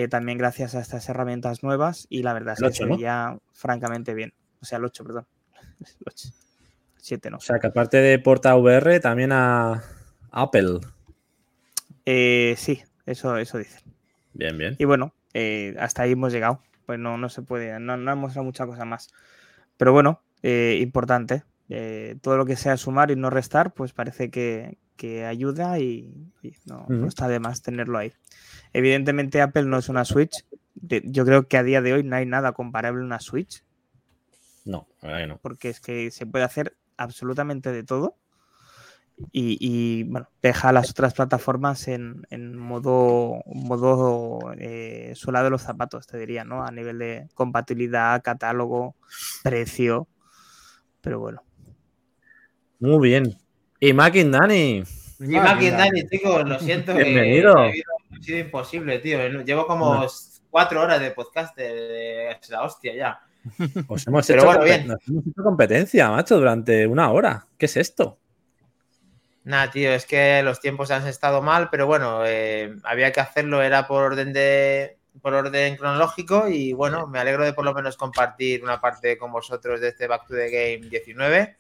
[0.08, 4.64] también gracias a estas herramientas nuevas y la verdad es que sería francamente bien, o
[4.64, 5.26] sea, el 8, perdón.
[6.00, 6.28] El 8.
[7.36, 9.84] O sea, que aparte de porta VR, también a
[10.30, 10.80] Apple.
[12.06, 13.80] Eh, sí, eso, eso dice.
[14.32, 14.76] Bien, bien.
[14.78, 16.60] Y bueno, eh, hasta ahí hemos llegado.
[16.86, 19.08] Pues no, no se puede, no, no hemos mostrado mucha cosa más.
[19.76, 21.44] Pero bueno, eh, importante.
[22.20, 24.78] todo lo que sea sumar y no restar, pues parece que,
[25.26, 26.30] ayuda y,
[26.66, 28.12] no, no, está de más tenerlo ahí.
[28.72, 30.44] Evidentemente Apple no es una Switch.
[30.74, 33.64] Yo creo que a día de hoy no hay nada comparable a una Switch.
[34.64, 35.38] No, no.
[35.38, 38.16] Porque es que se puede hacer absolutamente de todo.
[39.30, 46.18] Y, bueno, deja las otras plataformas en, modo, modo eh, suela de los zapatos, te
[46.18, 46.64] diría, ¿no?
[46.64, 48.96] A nivel de compatibilidad, catálogo,
[49.42, 50.08] precio.
[51.00, 51.42] Pero bueno.
[52.80, 53.36] Muy bien.
[53.78, 54.82] Y Mackin Dani.
[55.20, 56.94] Y Mackin Dani, chicos, lo siento.
[56.94, 57.54] Bienvenido.
[57.56, 57.70] ha
[58.20, 59.42] sido imposible, tío.
[59.42, 60.06] Llevo como
[60.50, 63.20] cuatro horas de podcast de la hostia ya.
[63.88, 64.46] Os hemos, hecho
[65.42, 67.46] competencia, macho, durante una hora.
[67.58, 68.18] ¿Qué es esto?
[69.44, 73.62] Nada, tío, es que los tiempos han estado mal, pero bueno, eh, había que hacerlo,
[73.62, 77.96] era por orden de por orden cronológico y bueno, me alegro de por lo menos
[77.96, 81.56] compartir una parte con vosotros de este Back to the Game 19,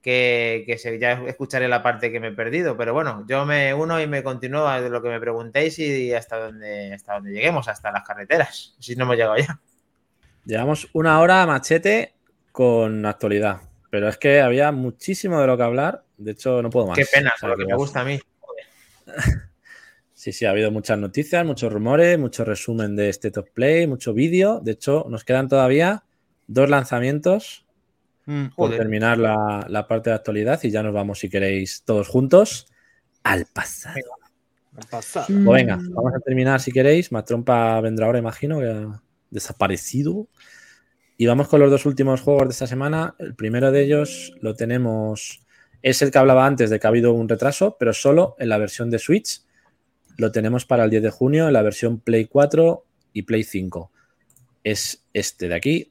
[0.00, 4.00] que, que ya escucharé la parte que me he perdido, pero bueno, yo me uno
[4.00, 7.90] y me continúo de lo que me preguntéis y hasta donde, hasta donde lleguemos, hasta
[7.90, 9.58] las carreteras, si no hemos llegado ya.
[10.44, 12.12] Llevamos una hora machete
[12.52, 16.03] con actualidad, pero es que había muchísimo de lo que hablar.
[16.16, 16.96] De hecho, no puedo más.
[16.96, 18.20] Qué pena, lo que me gusta a mí.
[20.24, 24.14] Sí, sí, ha habido muchas noticias, muchos rumores, mucho resumen de este top play, mucho
[24.14, 24.58] vídeo.
[24.58, 26.04] De hecho, nos quedan todavía
[26.46, 27.66] dos lanzamientos
[28.24, 32.68] mm, por terminar la, parte de actualidad y ya nos vamos, si queréis, todos juntos
[33.22, 33.96] al pasado.
[34.76, 35.26] Al pasado.
[35.26, 37.12] Pues venga, vamos a terminar si queréis.
[37.12, 40.28] Matrompa vendrá ahora, imagino, que ha desaparecido.
[41.18, 43.14] Y vamos con los dos últimos juegos de esta semana.
[43.18, 45.43] El primero de ellos lo tenemos.
[45.84, 48.56] Es el que hablaba antes de que ha habido un retraso, pero solo en la
[48.56, 49.42] versión de Switch.
[50.16, 52.82] Lo tenemos para el 10 de junio en la versión Play 4
[53.12, 53.90] y Play 5.
[54.64, 55.90] Es este de aquí.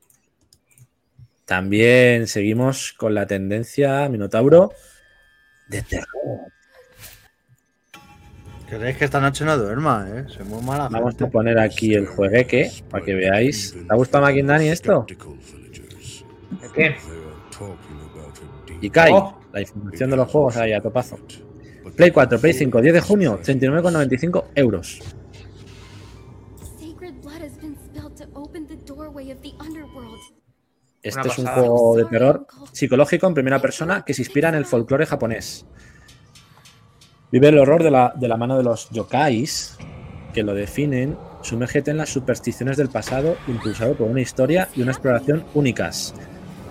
[1.46, 4.74] También seguimos con la tendencia Minotauro
[5.68, 6.08] de terror.
[8.68, 10.08] ¿Queréis que esta noche no duerma?
[10.10, 10.26] Eh?
[10.28, 10.90] Soy muy mala.
[10.90, 13.74] Vamos a poner aquí el juegueque para que veáis.
[13.74, 15.06] ¿Te ha gustado Dani esto?
[16.74, 16.96] ¿Qué?
[18.82, 19.43] Y cae oh.
[19.54, 21.18] La información de los juegos ahí a topazo.
[21.96, 25.00] Play 4, Play 5, 10 de junio, 39,95 euros.
[31.04, 34.66] Este es un juego de terror psicológico en primera persona que se inspira en el
[34.66, 35.66] folclore japonés.
[37.32, 39.78] Vive el horror de la, de la mano de los yokais,
[40.34, 44.92] que lo definen, sumérgete en las supersticiones del pasado, impulsado por una historia y una
[44.92, 46.16] exploración únicas.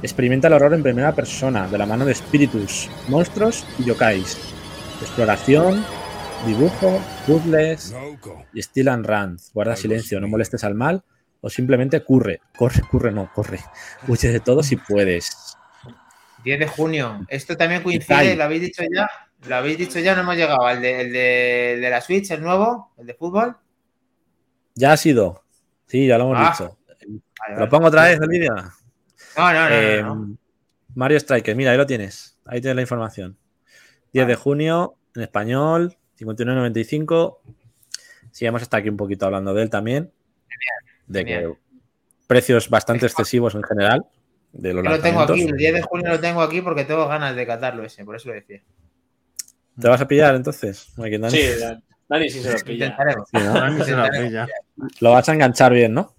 [0.03, 4.37] Experimenta el horror en primera persona, de la mano de espíritus, monstruos y yokais.
[5.01, 5.85] Exploración,
[6.45, 7.95] dibujo, puzzles
[8.53, 9.39] y Still and Run.
[9.55, 11.05] Guarda silencio, no molestes al mal
[11.41, 12.41] o simplemente curre.
[12.57, 13.61] Corre, curre, no, corre.
[14.09, 15.57] Huye de todo si puedes.
[16.45, 17.25] 10 de junio.
[17.29, 19.09] Esto también coincide, lo habéis dicho ya.
[19.47, 20.69] Lo habéis dicho ya, no hemos llegado.
[20.69, 23.57] El de, la Switch, el nuevo, el de fútbol.
[24.75, 25.45] Ya ha sido.
[25.87, 26.51] Sí, ya lo hemos ah.
[26.51, 26.79] dicho.
[27.57, 28.29] ¿Lo pongo otra vez el
[29.37, 30.05] No, no, no, eh,
[30.95, 32.39] Mario Striker, mira, ahí lo tienes.
[32.45, 33.37] Ahí tienes la información.
[34.13, 37.39] 10 de junio, en español, 59.95.
[38.31, 40.13] Sí, hemos estado aquí un poquito hablando de él también.
[41.07, 41.53] De que
[42.27, 44.07] precios bastante excesivos en general.
[44.53, 47.47] De lo tengo aquí, el 10 de junio lo tengo aquí porque tengo ganas de
[47.47, 48.63] catarlo ese, por eso lo decía.
[49.81, 50.93] ¿Te vas a pillar entonces?
[51.31, 51.41] Sí,
[52.09, 52.97] Dani sí se lo pilla.
[55.01, 56.15] lo, vas a enganchar bien, ¿no?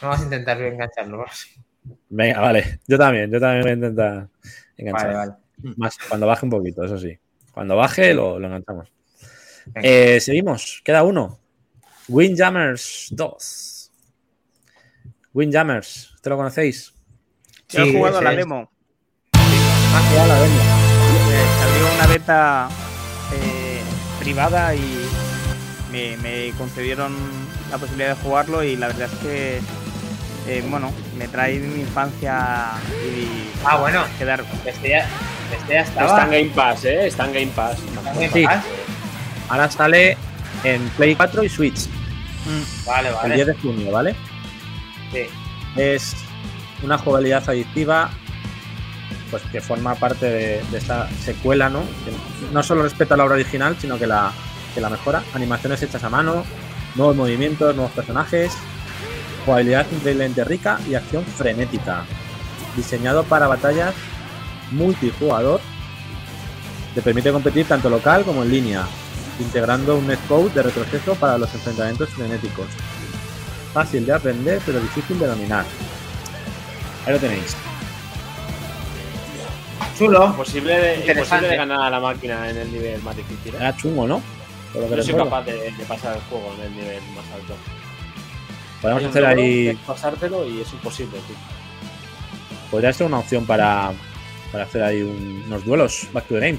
[0.00, 1.24] Vamos a intentar engancharlo.
[2.08, 2.80] Venga, vale.
[2.86, 4.28] Yo también, yo también voy a intentar
[4.76, 5.38] enganchar.
[5.76, 7.16] Más cuando baje un poquito, eso sí.
[7.52, 8.92] Cuando baje lo, enganchamos.
[9.74, 11.38] Eh, seguimos, queda uno.
[12.08, 13.92] Windjammers 2.
[15.34, 16.92] Windjammers, ¿te lo conocéis?
[17.68, 18.70] Yo he jugado la demo.
[19.34, 20.82] Ah, la demo
[21.94, 22.68] una beta
[23.34, 23.80] eh,
[24.20, 25.06] privada y
[25.90, 27.14] me, concedieron
[27.70, 29.60] la posibilidad de jugarlo y la verdad es que
[30.48, 32.70] eh, bueno, me trae mi infancia
[33.04, 35.06] y ah bueno quedar este ya,
[35.52, 36.06] este estaba.
[36.06, 37.78] está en Game Pass eh está en Game Pass,
[38.32, 38.44] sí.
[39.48, 40.16] ahora sale
[40.64, 42.86] en Play 4 y Switch mm.
[42.86, 44.16] vale vale el 10 de junio vale
[45.12, 45.26] sí
[45.76, 46.16] es
[46.82, 48.10] una jugabilidad adictiva
[49.30, 51.80] pues que forma parte de, esta secuela, ¿no?
[51.80, 52.12] Que
[52.52, 54.30] no solo respeta la obra original, sino que la,
[54.76, 55.22] la mejora.
[55.32, 56.44] Animaciones hechas a mano,
[56.96, 58.52] nuevos movimientos, nuevos personajes,
[59.44, 62.04] jugabilidad increíblemente rica y acción frenética.
[62.76, 63.94] Diseñado para batallas
[64.70, 65.60] multijugador,
[66.94, 68.86] te permite competir tanto local como en línea,
[69.38, 72.66] integrando un netcode de retroceso para los enfrentamientos frenéticos.
[73.72, 75.64] Fácil de aprender, pero difícil de dominar.
[77.06, 77.56] Ahí lo tenéis.
[79.98, 80.26] Chulo.
[80.26, 83.54] Imposible de, ganar a la máquina en el nivel más difícil.
[83.54, 83.58] ¿eh?
[83.58, 84.22] Era chungo, ¿no?
[84.74, 87.54] no soy capaz de, pasar el juego en el nivel más alto.
[88.82, 89.78] Podemos hacer ahí.
[89.86, 91.18] Pasártelo y es imposible,
[92.70, 93.92] Podría ser una opción para,
[94.50, 96.58] para hacer ahí unos duelos back to the game.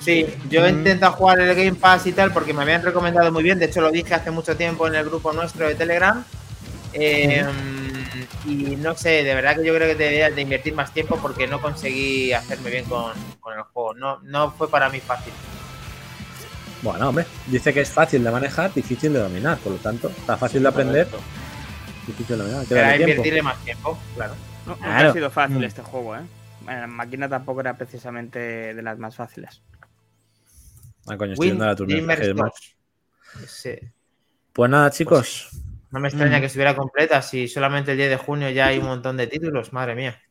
[0.00, 3.42] Sí, yo he intentado jugar el Game Pass y tal porque me habían recomendado muy
[3.42, 3.58] bien.
[3.58, 6.24] De hecho, lo dije hace mucho tiempo en el grupo nuestro de Telegram.
[6.92, 7.44] Eh,
[8.46, 11.48] y no sé, de verdad que yo creo que debería de invertir más tiempo porque
[11.48, 13.12] no conseguí hacerme bien con,
[13.56, 13.94] el juego.
[13.94, 15.32] No, no fue para mí fácil.
[16.86, 20.36] Bueno, hombre, dice que es fácil de manejar, difícil de dominar, por lo tanto, está
[20.36, 21.08] fácil de aprender.
[22.06, 22.64] Difícil de dominar.
[22.70, 24.34] Era invertirle más tiempo, claro.
[24.66, 25.64] No, ha sido fácil mm.
[25.64, 26.20] este juego, ¿eh?
[26.66, 28.38] La máquina tampoco era precisamente
[28.72, 29.62] de las más fáciles.
[31.08, 32.52] Ah, coño, estoy viendo la turna.
[34.52, 35.48] Pues nada, chicos.
[35.50, 38.78] Pues no me extraña que estuviera completa si solamente el 10 de junio ya hay
[38.78, 40.22] un montón de títulos, madre mía.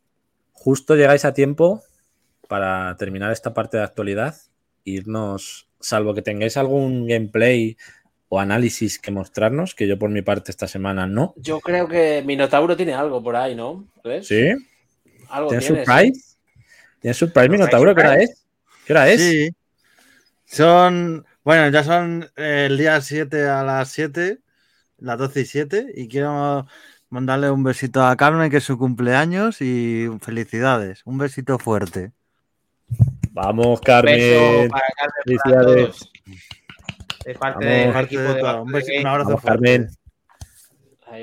[0.54, 1.84] Justo llegáis a tiempo
[2.48, 4.36] para terminar esta parte de actualidad,
[4.86, 7.76] irnos, salvo que tengáis algún gameplay
[8.30, 11.34] o análisis que mostrarnos, que yo por mi parte esta semana no.
[11.38, 13.86] Yo creo que Minotauro tiene algo por ahí, ¿no?
[14.22, 14.54] Sí.
[15.30, 16.38] ¿Algo ¿Tiene surprise?
[17.00, 17.94] ¿Tiene surprise Minotauro?
[17.94, 18.46] ¿Qué hora es?
[18.86, 19.22] ¿Qué hora es?
[19.22, 19.50] Sí.
[20.46, 24.40] Son, bueno, ya son el día 7 a las 7
[24.98, 26.66] las 12 y 7, y quiero
[27.10, 31.02] Mándale un besito a Carmen, que es su cumpleaños, y felicidades.
[31.06, 32.12] Un besito fuerte.
[33.36, 34.72] Vamos, Carmen.
[35.26, 36.10] felicidades.
[37.26, 39.48] De parte del equipo de, un, besito, un abrazo fuerte.
[39.48, 39.90] Carmen.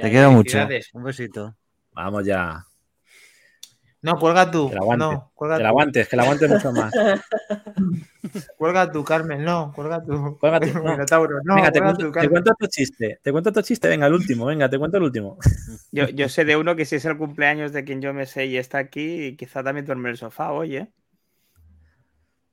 [0.02, 0.58] Te quiero mucho.
[0.92, 1.56] Un besito.
[1.92, 2.66] Vamos ya.
[4.02, 4.68] No, cuelga tú.
[4.68, 5.04] Que la aguante.
[5.06, 6.92] No, cuelga que la aguantes, que la aguantes mucho más.
[8.58, 9.42] cuelga tú, Carmen.
[9.42, 10.36] No, cuelga tú.
[10.38, 10.66] Cuelga tú.
[10.74, 10.96] No.
[11.44, 13.20] No, venga, te cuento, tú, te cuento chiste.
[13.22, 13.88] Te cuento otro chiste.
[13.88, 14.44] Venga, el último.
[14.44, 15.38] Venga, te cuento el último.
[15.92, 18.44] Yo, yo sé de uno que si es el cumpleaños de quien yo me sé
[18.44, 20.90] y está aquí, quizá también duerme en el sofá, oye.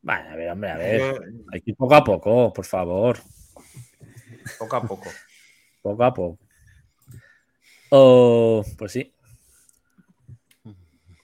[0.02, 1.22] Vale, a ver, hombre, a ver.
[1.52, 3.18] Hay que ir poco a poco, por favor.
[4.58, 5.10] Poco a poco.
[5.82, 6.39] Poco a poco.
[7.89, 9.14] Oh, pues sí.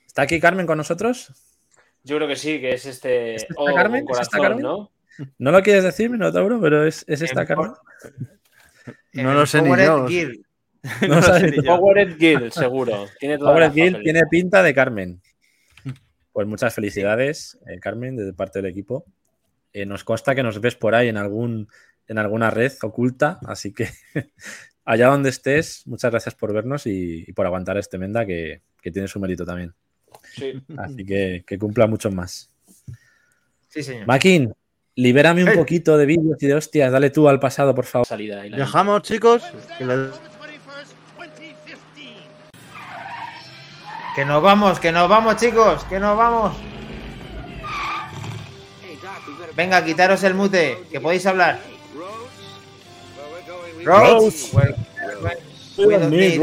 [0.08, 1.34] ¿Está aquí Carmen con nosotros?
[2.06, 3.36] Yo creo que sí, que es este.
[3.36, 4.04] ¿Es esta O Carmen?
[4.04, 4.64] ¿Es corazón, esta Carmen?
[4.64, 4.92] ¿no?
[5.38, 7.72] No lo quieres decir, Minotauro, pero es, es esta En Carmen.
[9.14, 11.08] No lo sé ni Powered yo.
[11.08, 11.64] No sé yo.
[11.64, 13.08] Powered Guild, seguro.
[13.20, 14.04] Tiene toda Gil papeleta.
[14.04, 15.22] tiene pinta de Carmen.
[16.36, 19.06] Pues muchas felicidades, eh, Carmen, de parte del equipo.
[19.72, 21.70] Eh, nos consta que nos ves por ahí en algún
[22.10, 23.88] en alguna red oculta, así que
[24.84, 28.92] allá donde estés, muchas gracias por vernos y, y por aguantar este Menda que, que
[28.92, 29.74] tiene su mérito también.
[30.34, 30.62] Sí.
[30.76, 32.50] Así que que cumpla mucho más.
[33.70, 34.06] Sí, señor.
[34.06, 34.54] Makin,
[34.96, 35.58] libérame un Hey.
[35.58, 38.06] poquito de vídeos y de hostias, dale tú al pasado, por favor.
[38.06, 39.42] Salida Viajamos, chicos.
[39.78, 39.86] Que
[44.16, 46.56] Que nos vamos, que nos vamos, chicos, que nos vamos.
[49.56, 51.60] Venga, quitaros el mute, que podéis hablar.
[55.78, 56.40] We don't need-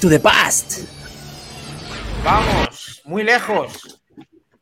[0.00, 0.88] To the past.
[2.24, 4.00] Vamos, muy lejos.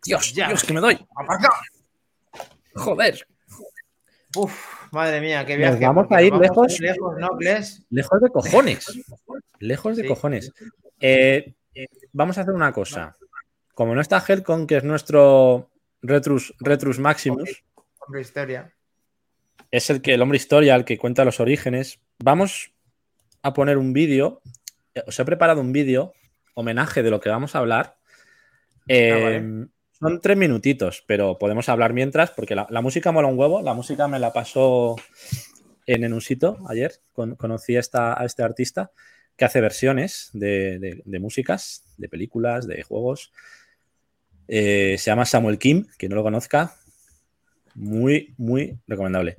[0.04, 0.48] Dios, Ya.
[0.48, 0.98] Dios, que me doy.
[1.16, 1.50] Aparca.
[2.74, 3.26] Joder.
[4.36, 5.84] Uf, madre mía, qué Nos viaje.
[5.86, 6.80] vamos a ir lejos.
[6.80, 7.82] lejos, ¿no, Gles?
[7.90, 8.86] Lejos de cojones.
[9.58, 10.08] Lejos de Sí.
[10.08, 10.52] cojones.
[11.00, 11.54] Eh,
[12.12, 13.16] vamos a hacer una cosa.
[13.74, 15.70] Como no está Helcon, que es nuestro
[16.02, 17.64] Retrus, Retrus Maximus,
[18.00, 18.72] Hombre, historia.
[19.70, 22.72] es el que el hombre historia, el que cuenta los orígenes, vamos
[23.42, 24.40] a poner un vídeo.
[24.94, 26.12] Eh, Os he preparado un vídeo,
[26.54, 27.96] homenaje de lo que vamos a hablar.
[28.88, 29.68] Eh, Ah, vale.
[30.00, 33.62] Son tres minutitos, pero podemos hablar mientras, porque la, la música mola un huevo.
[33.62, 34.94] La música me la pasó
[35.86, 36.92] en Enusito ayer.
[37.12, 38.92] Con- conocí a, esta- a este artista
[39.36, 43.32] que hace versiones de, de- de músicas, de películas, de juegos.
[44.46, 46.74] Eh, se llama Samuel Kim, quien no lo conozca.
[47.74, 49.36] Muy, muy recomendable.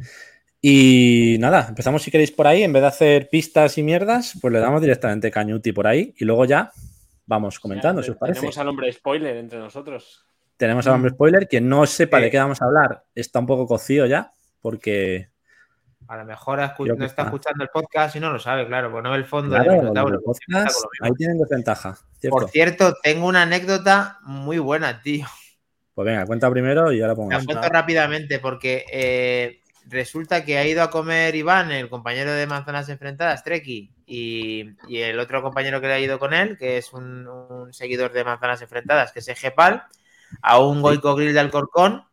[0.62, 2.64] Y nada, empezamos si queréis por ahí.
[2.64, 6.26] En vez de hacer pistas y mierdas, pues le damos directamente cañuti por ahí y
[6.26, 6.72] luego ya
[7.26, 8.40] vamos comentando, Ya, si os parece.
[8.40, 10.26] Tenemos al hombre spoiler entre nosotros.
[10.60, 11.48] Tenemos al hombre spoiler.
[11.48, 12.24] Quien no sepa Sí.
[12.24, 15.30] de qué vamos a hablar está un poco cocido ya, porque.
[16.10, 17.22] A lo mejor no está está.
[17.24, 19.72] escuchando el podcast y no lo sabe, claro, pues no ve el fondo Claro,
[20.10, 21.98] del podcast, ahí tienen desventaja.
[22.20, 22.36] ¿cierto?
[22.38, 25.28] Por cierto, tengo una anécdota muy buena, tío.
[25.94, 27.30] Pues venga, cuenta primero y ahora pongo.
[27.32, 32.48] La cuento rápidamente porque eh, resulta que ha ido a comer Iván, el compañero de
[32.48, 36.78] Manzanas Enfrentadas, Treki, y, y el otro compañero que le ha ido con él, que
[36.80, 39.84] es un, un seguidor de Manzanas Enfrentadas, que es Egepal,
[40.42, 42.06] a un Goico Grill de Alcorcón.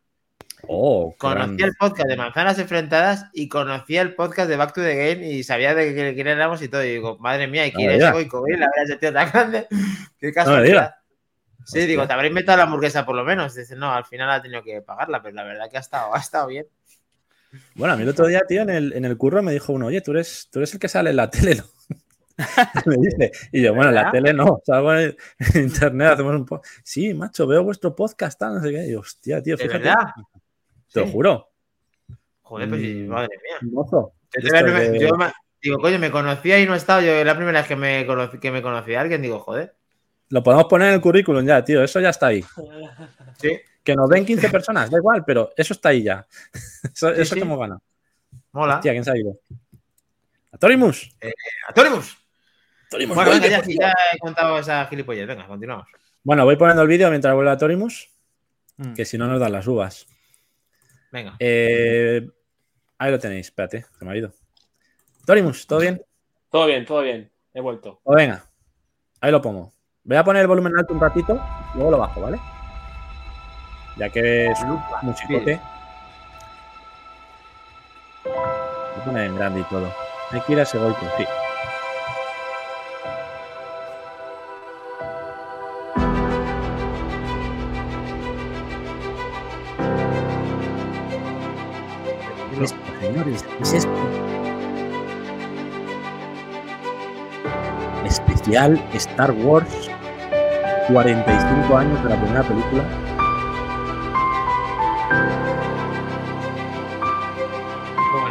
[0.69, 1.63] Oh, grande.
[1.63, 5.43] el podcast de Manzanas Enfrentadas y conocía el podcast de Back to the Game y
[5.43, 6.83] sabía de quién éramos y todo.
[6.83, 8.13] Y digo, madre mía, a ese digas.
[8.13, 9.67] Goico Grill, la verdad, ese tío tan grande.
[10.19, 10.95] Qué casualidad.
[11.59, 11.85] Sí, Hostia.
[11.85, 13.53] digo, te habré inventado la hamburguesa por lo menos.
[13.53, 16.19] Dice, no, al final ha tenido que pagarla, pero la verdad que ha estado, ha
[16.19, 16.65] estado bien.
[17.75, 19.87] Bueno, a mí el otro día, tío, en el, en el curro me dijo uno,
[19.87, 21.63] oye, tú eres, tú eres el que sale en la tele, ¿no?
[22.85, 23.31] me dice.
[23.51, 24.11] Y yo, bueno, en la ¿Verdad?
[24.13, 25.15] tele no, salgo en,
[25.55, 26.75] internet, hacemos un podcast.
[26.83, 28.85] Sí, macho, veo vuestro podcast, tal, no sé qué.
[28.87, 29.83] Y yo, hostia, tío, ¿De fíjate.
[29.83, 29.97] verdad?
[30.91, 31.49] Te lo juro.
[32.43, 33.07] Joder, pues Mm.
[33.07, 33.69] madre mía.
[33.71, 34.13] Mozo.
[34.41, 35.31] Yo, De me-
[35.61, 37.01] digo, coño, me conocía y no he estado.
[37.01, 39.75] Yo la primera vez que me conocí, que me conocía a alguien, digo, joder.
[40.29, 42.43] Lo podemos poner en el currículum ya, tío, eso ya está ahí.
[43.41, 46.25] Sí, Que nos ven 15 personas, da igual, pero eso está ahí ya.
[46.83, 47.35] Eso, Sí, eso sí.
[47.35, 47.81] que hemos ganado.
[48.51, 48.75] mola.
[48.75, 49.39] Hostia, ¿quién se ha ido?
[50.51, 51.15] Atorimus.
[51.19, 51.37] ¡Atónimos!
[51.69, 52.17] Atorimus,
[52.91, 55.27] Bueno, venga, ya, he contado esa gilipollez.
[55.27, 55.87] Venga, continuamos.
[56.23, 58.09] Bueno, voy poniendo el vídeo mientras vuelve Atorimus,
[58.77, 58.93] Mm.
[58.93, 60.05] que si no nos dan las uvas.
[61.11, 61.35] Venga.
[61.39, 62.27] Eh,
[62.99, 64.31] ahí lo tenéis, espérate, se me ha ido.
[65.25, 66.01] Torimus, ¿todo bien?
[66.51, 67.31] Todo bien, todo bien.
[67.53, 67.99] He vuelto.
[68.03, 68.45] Pues venga,
[69.19, 69.73] ahí lo pongo.
[70.03, 71.41] Voy a poner el volumen alto un ratito,
[71.75, 72.39] luego lo bajo, ¿vale?
[73.97, 75.59] Ya que es un musicote.
[78.25, 79.91] Lo pone en grande y todo.
[80.31, 81.25] Hay que ir a ese golpe, sí.
[93.17, 93.43] Señores?
[93.43, 93.91] ¿Qué es esto?
[98.05, 99.89] Especial Star Wars
[100.91, 102.83] 45 años de la primera película.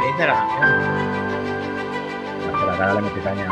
[0.06, 0.70] Dice la canción.
[2.66, 3.48] La cara la caña.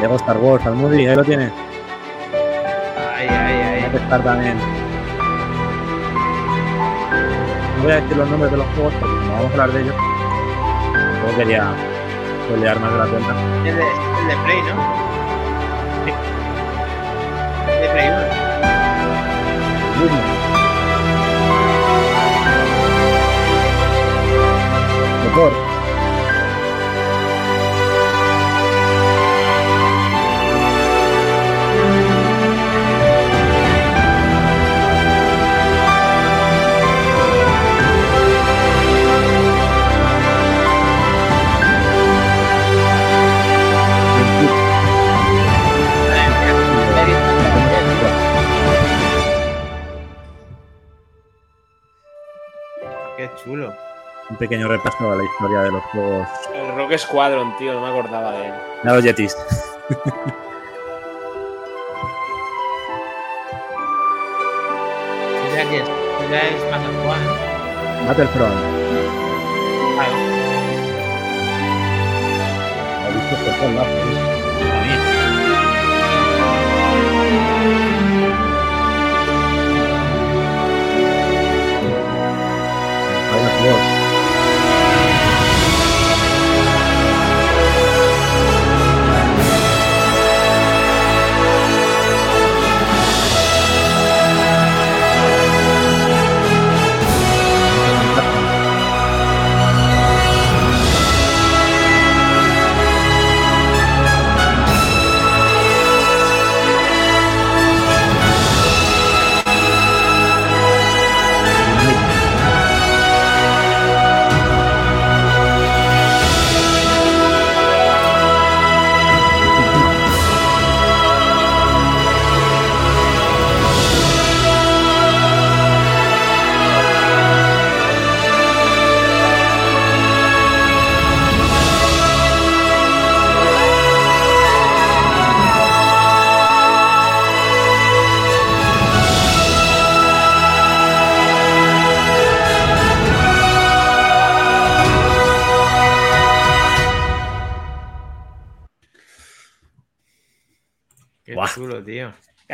[0.00, 1.50] Lego Star Wars, al Moody, ahí lo tiene.
[3.14, 3.82] Ay, ay, ay.
[3.84, 4.75] Hay que estar también.
[7.86, 9.94] Voy a decir los nombres de los juegos porque no vamos a hablar de ellos.
[9.94, 11.72] No quería
[12.48, 13.30] pelear más de la cuenta.
[13.64, 14.74] El de, el de Play, ¿no?
[17.66, 18.16] de Play 1.
[25.24, 25.75] Mejor.
[53.36, 53.74] Chulo.
[54.28, 56.28] Un pequeño repaso a la historia de los juegos.
[56.54, 58.54] El Rock Squadron, tío, no me acordaba de él.
[58.84, 59.36] A los Yetis.
[65.54, 65.88] ya que es,
[66.30, 67.20] ya es actual.
[68.08, 68.54] Battlefront.
[69.94, 70.16] Claro.
[73.02, 74.35] Ha visto por todos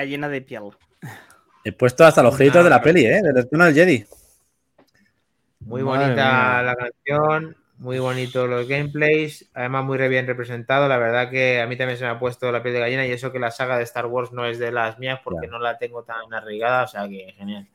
[0.05, 0.71] llena de piel.
[1.65, 3.23] He puesto hasta los créditos de la peli, ¿eh?
[3.23, 4.05] Del Retorno del Jedi.
[5.61, 10.89] Muy bonita la canción, muy bonito los gameplays, además muy bien representado.
[10.89, 13.13] La verdad que a mí también se me ha puesto la piel de gallina y
[13.13, 15.79] eso que la saga de Star Wars no es de las mías porque no la
[15.79, 17.69] tengo tan arraigada, o sea que genial.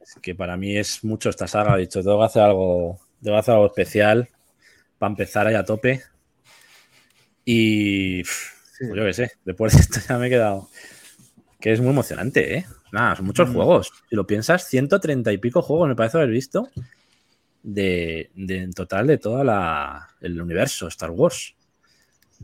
[0.00, 3.36] Es que para mí es mucho esta saga, he dicho, tengo que hacer algo, tengo
[3.36, 4.28] hacer algo especial
[4.98, 6.02] para empezar ahí a tope.
[7.44, 8.22] Y
[8.78, 10.68] pues yo qué sé, después de esto ya me he quedado
[11.60, 12.66] que es muy emocionante, ¿eh?
[12.92, 13.54] Nada, son muchos mm.
[13.54, 13.92] juegos.
[14.08, 16.70] Si lo piensas, 130 y pico juegos me parece haber visto
[17.62, 19.42] de, en total de todo
[20.20, 21.54] el universo Star Wars.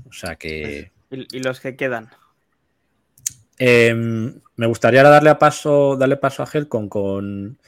[0.09, 0.93] O sea que...
[1.11, 2.11] ¿Y, los que quedan?
[3.59, 7.59] Em, me gustaría darle, a paso, darle paso a Helcon con,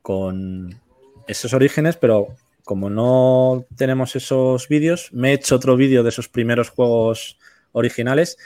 [0.00, 0.80] con
[1.26, 2.28] esos orígenes, pero
[2.64, 7.38] como no tenemos esos vídeos, me he hecho otro vídeo de esos primeros juegos
[7.74, 8.38] originales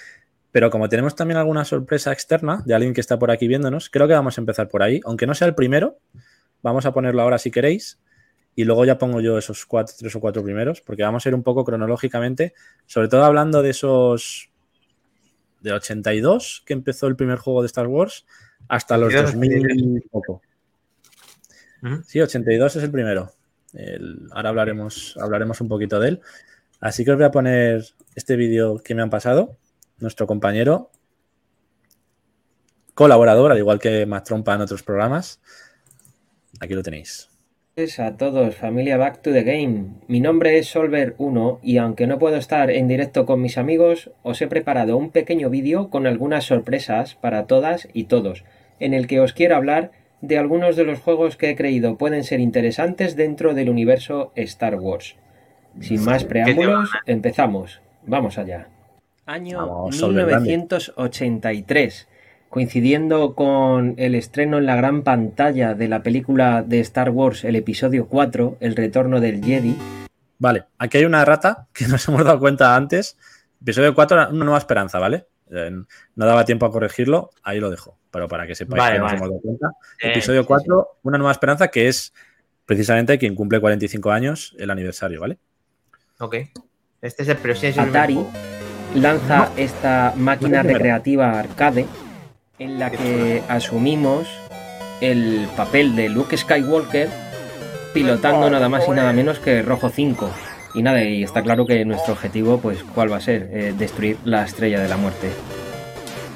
[0.51, 4.09] pero como tenemos también alguna sorpresa externa de alguien que está por aquí viéndonos, creo
[4.09, 5.01] que vamos a empezar por ahí.
[5.05, 5.99] Aunque no sea el primero,
[6.63, 7.99] vamos a ponerlo ahora si queréis.
[8.55, 11.35] Y luego ya pongo yo esos cuatro, tres o cuatro primeros, porque vamos a ir
[11.35, 12.55] un poco cronológicamente,
[12.87, 14.51] sobre todo hablando de esos
[15.61, 18.27] de 82, que empezó el primer juego de Star Wars,
[18.69, 20.43] hasta los 2000 y poco.
[22.05, 23.31] Sí, 82 es el primero.
[24.33, 26.21] ahora hablaremos, hablaremos un poquito de él.
[26.81, 27.85] Así que os voy a poner
[28.15, 29.57] este vídeo que me han pasado
[29.99, 30.91] nuestro compañero,
[32.95, 35.41] colaborador, al igual que más trompa en otros programas.
[36.61, 37.29] Aquí lo tenéis.
[37.99, 40.01] A todos, familia Back to the Game.
[40.09, 44.43] Mi nombre es Solver1 y aunque no puedo estar en directo con mis amigos, os
[44.43, 48.45] he preparado un pequeño vídeo con algunas sorpresas para todas y todos,
[48.81, 49.93] en el que os quiero hablar
[50.23, 54.75] de algunos de los juegos que he creído pueden ser interesantes dentro del universo Star
[54.75, 55.15] Wars.
[55.81, 57.81] Sin más preámbulos, empezamos.
[58.07, 58.69] Vamos allá.
[59.27, 62.09] Año 1983.
[62.49, 67.57] coincidiendo con el estreno en la gran pantalla de la película de Star Wars, el
[67.57, 69.77] episodio 4, El retorno del Jedi.
[70.39, 73.19] Vale, aquí hay una rata que nos hemos dado cuenta antes.
[73.61, 75.27] Episodio 4, una nueva esperanza, ¿vale?
[75.51, 75.71] Eh,
[76.15, 79.29] no daba tiempo a corregirlo, ahí lo dejo, pero para que sepáis que nos hemos
[79.29, 79.73] dado cuenta.
[80.01, 82.15] Eh, episodio 4, una nueva esperanza que es
[82.65, 85.39] precisamente quien cumple 45 años el aniversario, ¿vale?
[86.21, 86.37] Ok.
[87.01, 87.81] Este es el proceso.
[87.81, 88.19] Atari
[88.95, 91.87] lanza esta máquina recreativa arcade
[92.59, 94.27] en la que asumimos
[95.01, 97.09] el papel de Luke Skywalker
[97.95, 100.31] pilotando nada más y nada menos que Rojo 5.
[100.75, 103.49] Y nada, y está claro que nuestro objetivo, pues, ¿cuál va a ser?
[103.53, 105.31] Eh, destruir la estrella de la muerte.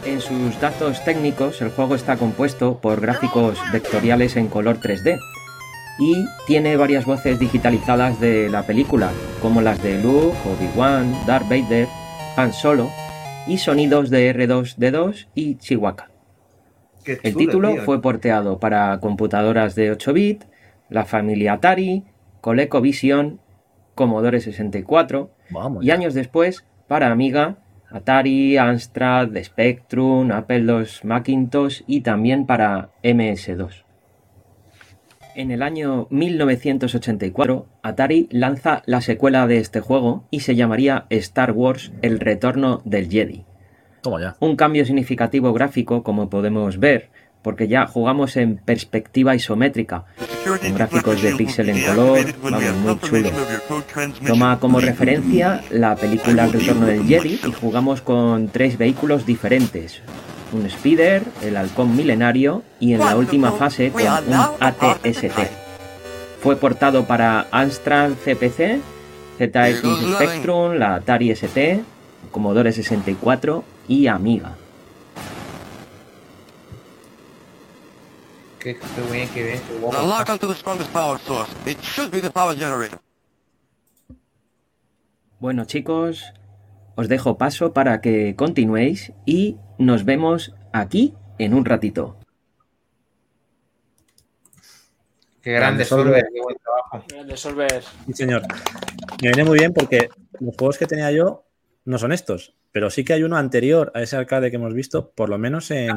[0.04, 5.18] En sus datos técnicos, el juego está compuesto por gráficos vectoriales en color 3D
[5.98, 9.10] y tiene varias voces digitalizadas de la película,
[9.40, 11.88] como las de Luke, Obi-Wan, Darth Vader,
[12.36, 12.90] Han Solo
[13.46, 16.08] y sonidos de R2D2 y Chihuahua.
[17.04, 20.44] El título fue porteado para computadoras de 8 bit,
[20.88, 22.04] la familia Atari,
[22.40, 23.40] ColecoVision,
[23.94, 25.30] Commodore 64
[25.80, 27.58] y años después para Amiga,
[27.90, 33.81] Atari, Amstrad, Spectrum, Apple II Macintosh y también para MS2.
[35.34, 41.52] En el año 1984, Atari lanza la secuela de este juego y se llamaría Star
[41.52, 43.44] Wars El Retorno del Jedi.
[44.40, 47.08] Un cambio significativo gráfico, como podemos ver,
[47.40, 50.04] porque ya jugamos en perspectiva isométrica,
[50.44, 53.30] con gráficos de píxel en color, vamos, muy chulo.
[54.26, 60.02] Toma como referencia la película El Retorno del Jedi y jugamos con tres vehículos diferentes,
[60.52, 65.50] un Speeder, el Halcón Milenario y en la última fase con un ATST.
[66.42, 68.80] Fue portado para Amstrad CPC,
[69.38, 71.82] ZX Spectrum, la Atari ST,
[72.30, 74.56] Commodore 64 y Amiga.
[85.40, 86.32] Bueno chicos,
[86.94, 92.18] os dejo paso para que continuéis y nos vemos aquí en un ratito.
[95.42, 97.06] Qué grande Solver, qué buen trabajo.
[97.08, 97.82] Grande Solver.
[98.06, 98.42] Sí, señor.
[99.22, 100.08] Me viene muy bien porque
[100.38, 101.44] los juegos que tenía yo
[101.84, 105.10] no son estos, pero sí que hay uno anterior a ese arcade que hemos visto,
[105.10, 105.96] por lo menos en, ¿Ah,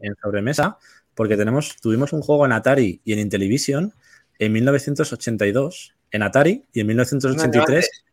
[0.00, 0.76] en sobremesa,
[1.14, 3.94] porque tenemos, tuvimos un juego en Atari y en Intellivision
[4.38, 8.04] en 1982, en Atari y en 1983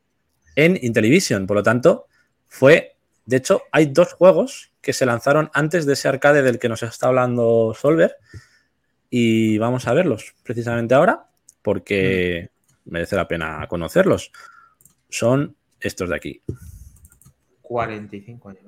[0.55, 1.47] en Intellivision.
[1.47, 2.07] Por lo tanto,
[2.49, 6.67] fue, de hecho, hay dos juegos que se lanzaron antes de ese arcade del que
[6.67, 8.17] nos está hablando Solver
[9.09, 11.27] y vamos a verlos precisamente ahora
[11.61, 12.49] porque
[12.85, 12.91] mm.
[12.91, 14.31] merece la pena conocerlos.
[15.09, 16.41] Son estos de aquí.
[17.61, 18.63] 45 años.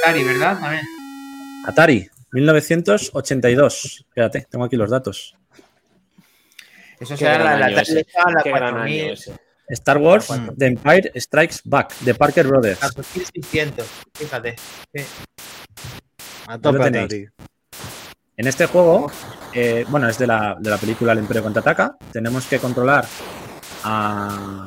[0.00, 0.58] Atari, ¿verdad?
[0.60, 0.86] También.
[1.66, 4.06] Atari, 1982.
[4.12, 5.36] Fíjate, tengo aquí los datos.
[6.98, 12.82] Eso será la, la, la, la Star Wars, The Empire Strikes Back, de Parker Brothers.
[12.82, 14.56] A 2600, fíjate.
[16.46, 17.28] A tope,
[18.36, 19.10] En este juego,
[19.52, 21.96] eh, bueno, es de la, de la película El Imperio Contraataca.
[22.12, 23.04] Tenemos que controlar
[23.84, 24.66] a.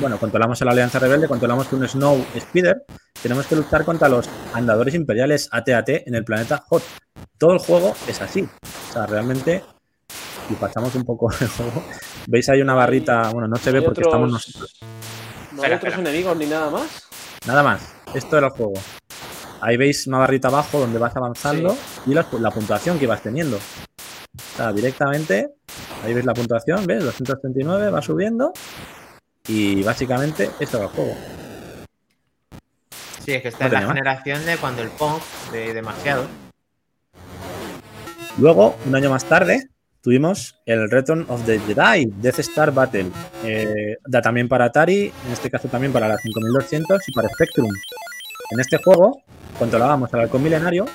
[0.00, 2.84] Bueno, controlamos a la Alianza Rebelde, controlamos un Snow Speeder.
[3.22, 6.82] Tenemos que luchar contra los andadores imperiales AT-AT en el planeta Hot.
[7.38, 8.42] Todo el juego es así.
[8.42, 9.62] O sea, realmente
[10.48, 11.82] y pasamos un poco el juego,
[12.26, 14.78] veis ahí una barrita, bueno, no se ve porque estamos nosotros.
[15.52, 17.08] ¿No hay otros enemigos ni nada más?
[17.46, 18.74] Nada más, esto era el juego.
[19.60, 23.56] Ahí veis una barrita abajo donde vas avanzando y la, puntuación que vas teniendo.
[23.56, 25.54] O sea, directamente,
[26.04, 27.04] ahí veis la puntuación, ¿ves?
[27.04, 28.52] 239, va subiendo
[29.48, 31.16] y básicamente esto era el juego.
[33.24, 35.20] Sí, es que esta es la generación de cuando el Pong,
[35.52, 36.26] de demasiado.
[38.38, 39.68] Luego, un año más tarde,
[40.06, 43.10] tuvimos el Return of the Jedi, Death Star Battle.
[43.42, 47.68] Eh, da también para Atari, en este caso también para la 5200 y para Spectrum.
[48.52, 49.20] En este juego
[49.58, 50.86] controlábamos al halcón milenario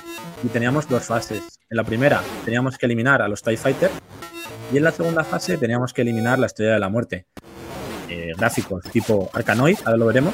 [0.42, 1.42] y teníamos dos fases.
[1.68, 3.90] En la primera teníamos que eliminar a los TIE Fighter
[4.72, 7.26] y en la segunda fase teníamos que eliminar la Estrella de la Muerte.
[8.08, 10.32] Eh, gráficos tipo Arcanoid, ahora lo veremos,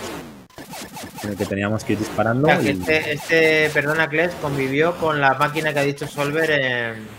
[1.24, 2.48] en el que teníamos que ir disparando.
[2.48, 7.17] este, este, perdona, Kles, convivió con la máquina que ha dicho Solver en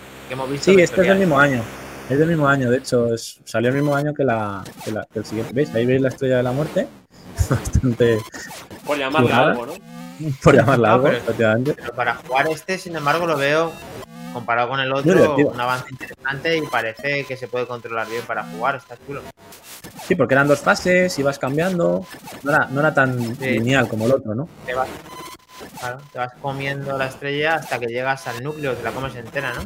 [0.60, 1.64] Sí, este es del mismo año.
[2.10, 4.64] Es del mismo año, de hecho, es, salió el mismo año que, la,
[5.14, 5.54] el siguiente.
[5.54, 5.74] ¿Veis?
[5.76, 6.88] Ahí veis la estrella de la muerte.
[7.50, 8.20] Bastante.
[8.86, 9.74] Por llamarla algo, ¿no?
[10.44, 11.76] Por llamarla algo, efectivamente.
[11.76, 13.72] Pero para jugar este, sin embargo, lo veo
[14.34, 18.44] comparado con el otro, un avance interesante y parece que se puede controlar bien para
[18.44, 18.76] jugar.
[18.76, 19.22] Está chulo.
[20.08, 22.06] Sí, porque eran dos fases, ibas cambiando.
[22.44, 24.50] No era, no era tan lineal como el otro, ¿no?
[24.66, 24.90] Te vas,
[26.12, 29.64] te vas comiendo la estrella hasta que llegas al núcleo, te la comes entera, ¿no?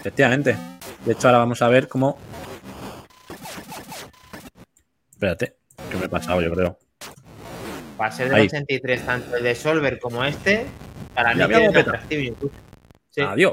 [0.00, 0.56] Efectivamente.
[1.04, 2.18] De hecho, ahora vamos a ver cómo.
[5.12, 5.56] Espérate,
[5.90, 6.78] que me he pasado, yo creo.
[8.00, 10.66] Va a ser del 83, tanto el de Solver como este,
[11.14, 12.50] para mí es atractivo
[13.10, 13.52] Sí, Adiós.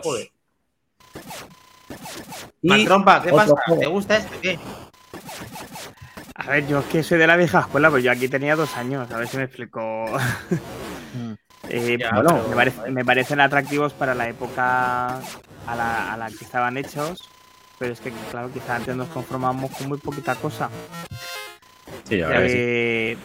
[2.62, 3.54] Y trompa, ¿qué pasa?
[3.78, 4.40] ¿Te gusta este?
[4.40, 4.60] ¿Qué?
[6.36, 8.78] A ver, yo es que soy de la vieja escuela, pues yo aquí tenía dos
[8.78, 10.06] años, a ver si me explico.
[11.14, 11.34] Mm.
[11.70, 12.46] Eh, bueno,
[12.92, 15.20] me, parecen atractivos para la época
[15.68, 17.30] a la, que estaban hechos,
[17.78, 20.70] pero es que, claro, quizá antes nos conformamos con muy poquita cosa.
[22.04, 23.18] Sí, ahora eh,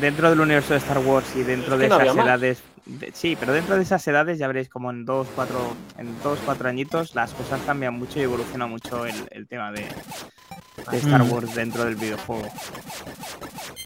[0.00, 2.62] Dentro del universo de Star Wars y dentro de esas edades.
[3.12, 6.68] sí, pero dentro de esas edades ya veréis como en dos, cuatro, en dos, cuatro
[6.68, 9.86] añitos las cosas cambian mucho y evoluciona mucho el tema de,
[10.90, 11.32] de Star mm.
[11.32, 12.48] Wars dentro del videojuego.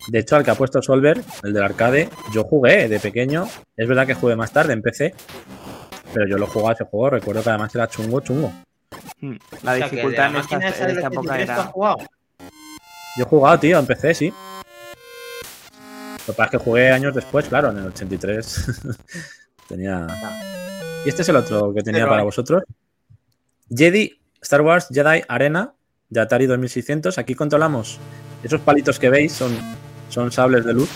[0.09, 3.47] De hecho, al que ha puesto Solver, el del arcade, yo jugué de pequeño.
[3.77, 5.15] Es verdad que jugué más tarde en PC,
[6.13, 7.11] pero yo lo jugaba ese juego.
[7.11, 8.53] Recuerdo que además era chungo, chungo.
[9.21, 9.37] Hmm.
[9.63, 11.65] La dificultad en esta, época era.
[11.65, 11.99] Jugado?
[13.17, 14.33] Yo he jugado, tío, en PC, sí.
[16.27, 18.99] Lo que pasa es que jugué años después, claro, en el 83.
[19.69, 20.07] tenía.
[21.05, 22.63] Y este es el otro que tenía para vosotros.
[23.71, 25.75] Jedi, Star Wars Jedi Arena
[26.09, 27.19] de Atari 2600.
[27.19, 27.99] Aquí controlamos
[28.43, 29.57] esos palitos que veis, son,
[30.09, 30.91] son sables de luz.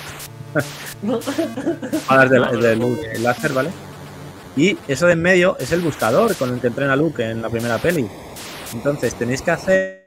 [2.09, 3.70] Balas de, luz láser, ¿vale?
[4.56, 7.48] Y eso de en medio es el buscador con el que entrena Luke en la
[7.48, 8.06] primera peli.
[8.74, 10.02] Entonces tenéis que hacer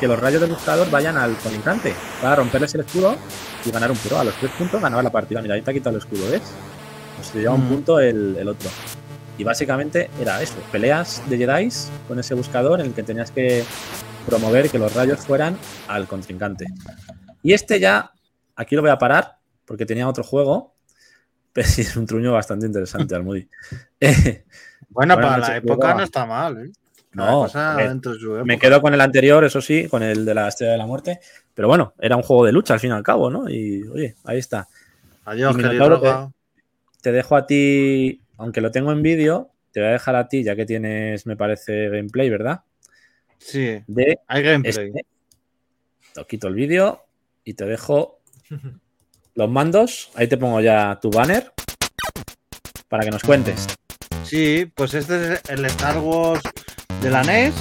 [0.00, 3.16] que los rayos del buscador vayan al contrincante para romperles el escudo
[3.64, 4.18] y ganar un puro.
[4.18, 5.42] A los tres puntos ganaba la partida.
[5.42, 6.42] Mira, ahí te ha quitado el escudo, ¿ves?
[7.16, 7.68] Pues se lleva un mm.
[7.68, 8.70] punto el, el otro.
[9.38, 11.68] Y básicamente era eso, peleas de Jedi
[12.06, 13.64] con ese buscador en el que tenías que
[14.26, 15.56] promover que los rayos fueran
[15.88, 16.66] al contrincante.
[17.42, 18.12] Y este ya,
[18.54, 20.74] aquí lo voy a parar, porque tenía otro juego,
[21.64, 23.48] sí es un truño bastante interesante, Almudi.
[24.90, 26.72] bueno, para la época no está mal, ¿eh?
[27.14, 27.46] No,
[28.46, 31.20] me quedo con el anterior, eso sí, con el de la Estrella de la Muerte.
[31.52, 33.50] Pero bueno, era un juego de lucha al fin y al cabo, ¿no?
[33.50, 34.66] Y oye, ahí está.
[35.26, 36.00] Adiós, querido.
[36.00, 40.26] Te, te dejo a ti aunque lo tengo en vídeo, te voy a dejar a
[40.26, 42.62] ti, ya que tienes, me parece, gameplay, ¿verdad?
[43.38, 44.88] Sí, de hay gameplay.
[44.88, 45.06] Este.
[46.16, 47.04] Lo quito el vídeo
[47.44, 48.20] y te dejo
[49.34, 50.10] los mandos.
[50.14, 51.52] Ahí te pongo ya tu banner
[52.88, 53.66] para que nos cuentes.
[54.24, 56.42] Sí, pues este es el Star Wars
[57.00, 57.54] de la NES.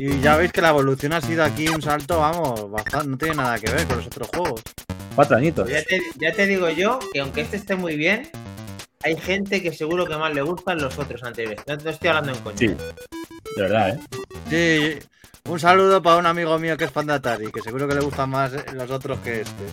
[0.00, 3.34] Y ya veis que la evolución ha sido aquí un salto, vamos, bastante, no tiene
[3.34, 4.62] nada que ver con los otros juegos.
[5.14, 5.68] Cuatro añitos.
[5.68, 8.30] Ya te, ya te digo yo que aunque este esté muy bien,
[9.02, 11.60] hay gente que seguro que más le gustan los otros anteriores.
[11.66, 12.56] No, estoy hablando en coño.
[12.58, 14.00] Sí, de verdad, ¿eh?
[15.00, 15.08] Sí,
[15.50, 18.00] un saludo para un amigo mío que es fan de Atari, que seguro que le
[18.00, 19.64] gustan más los otros que este.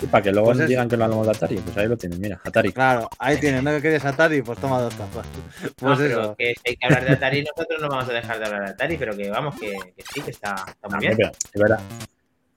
[0.00, 2.20] Y para que luego pues digan que lo hablamos de Atari, pues ahí lo tienen,
[2.20, 2.72] mira, Atari.
[2.72, 4.42] Claro, ahí tienen, ¿no que quieres Atari?
[4.42, 5.26] Pues toma dos tapas.
[5.76, 6.36] Pues eso.
[6.36, 8.96] Que hay que hablar de Atari, nosotros no vamos a dejar de hablar de Atari,
[8.96, 9.76] pero que vamos, que,
[10.14, 10.54] sí, que está,
[10.88, 11.18] muy bien.
[11.52, 11.80] Es verdad.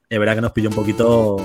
[0.08, 1.38] Es verdad que nos pilló un poquito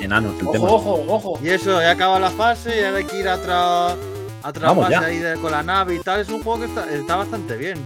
[0.00, 0.34] enanos.
[0.40, 1.40] El ojo, ojo, ojo.
[1.40, 4.74] Y eso, he acabado la fase y ahora hay que ir a otra, a otra
[4.74, 6.20] fase ahí con la nave y tal.
[6.20, 7.78] Es un juego que está, está bastante bien.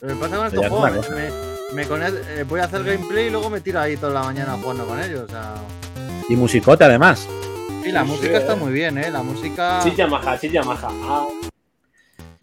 [0.00, 1.10] Lo que pasa con estos juegos,
[1.72, 4.86] me, eh, voy a hacer gameplay y luego me tiro ahí toda la mañana jugando
[4.86, 5.22] con ellos.
[5.22, 5.54] O sea...
[6.28, 7.26] Y musicote además.
[7.82, 9.10] Sí, la música está muy bien, ¿eh?
[9.10, 9.80] La música.
[9.80, 10.88] Sí, Yamaha, sí, Yamaha.
[10.90, 11.26] Ah.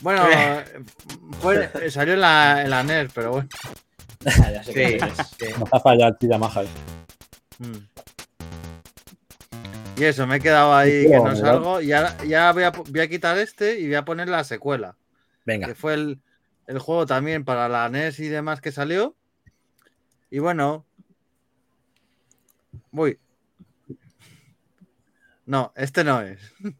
[0.02, 0.24] Bueno,
[1.42, 3.50] fue, salió en la, en la NER, pero bueno.
[4.26, 5.00] ya sé que
[5.40, 6.64] sí, No ha fallado el Yamaha.
[7.60, 7.94] Mm.
[9.96, 11.82] Y eso, me he quedado ahí que no salgo.
[11.82, 14.96] Y ahora ya voy a, quitar este y voy a poner la secuela.
[15.46, 15.68] Venga.
[15.68, 16.20] Que fue el,
[16.80, 19.16] juego también para la NES y demás que salió.
[20.30, 20.86] Y bueno.
[22.92, 23.20] Voy.
[25.46, 26.40] No, este no es.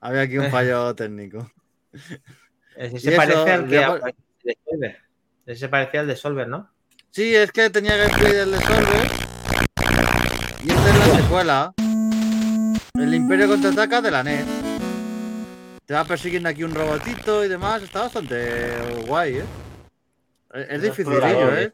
[0.00, 1.50] Había aquí un fallo técnico.
[2.76, 3.76] Ese se parece al que
[4.76, 4.96] de.
[5.46, 6.70] Ese se parecía al de Solver, ¿no?
[7.10, 9.10] Sí, es que tenía gameplay del de Solver.
[10.62, 11.74] Y esta es la secuela.
[12.94, 14.67] El Imperio contraataca de la NES.
[15.88, 17.82] Te va persiguiendo aquí un robotito y demás.
[17.82, 19.44] Está bastante guay, ¿eh?
[20.68, 21.72] Es, difícil ¿eh?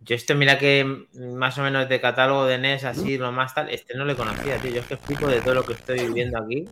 [0.00, 3.70] Yo este, mira que más o menos de catálogo de NES, así, lo más tal,
[3.70, 4.72] este no le conocía, tío.
[4.72, 6.68] Yo es que explico de todo lo que estoy viviendo aquí.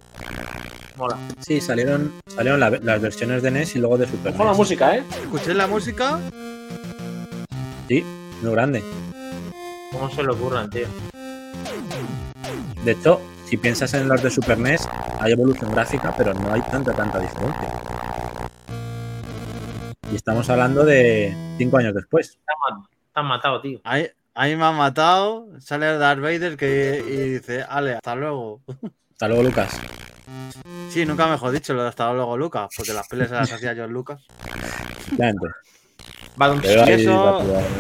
[0.97, 1.17] Mola.
[1.41, 4.45] Sí, salieron, salieron las versiones de NES y luego de Super NES.
[4.45, 5.05] la música, ¿eh?
[5.23, 6.21] ¿Escuché la música?
[7.89, 8.05] Sí,
[8.43, 8.85] muy grande.
[9.93, 10.89] ¿Cómo se lo ocurran, tío?
[12.85, 13.19] De hecho,
[13.49, 14.87] si piensas en los de Super NES,
[15.21, 17.69] hay evolución gráfica, pero no hay tanta, tanta diferencia.
[20.13, 22.39] Y estamos hablando de cinco años después.
[23.15, 23.81] Te han matado, tío.
[23.85, 25.49] Ahí, ahí me han matado.
[25.61, 28.61] Sale Darth Vader que, y dice, Ale, hasta luego.
[29.13, 29.81] Hasta luego, Lucas.
[30.91, 33.87] Sí, nunca mejor dicho lo de hasta luego, Lucas, porque las peleas las hacía yo
[33.87, 34.27] Lucas.
[36.63, 37.39] Y eso,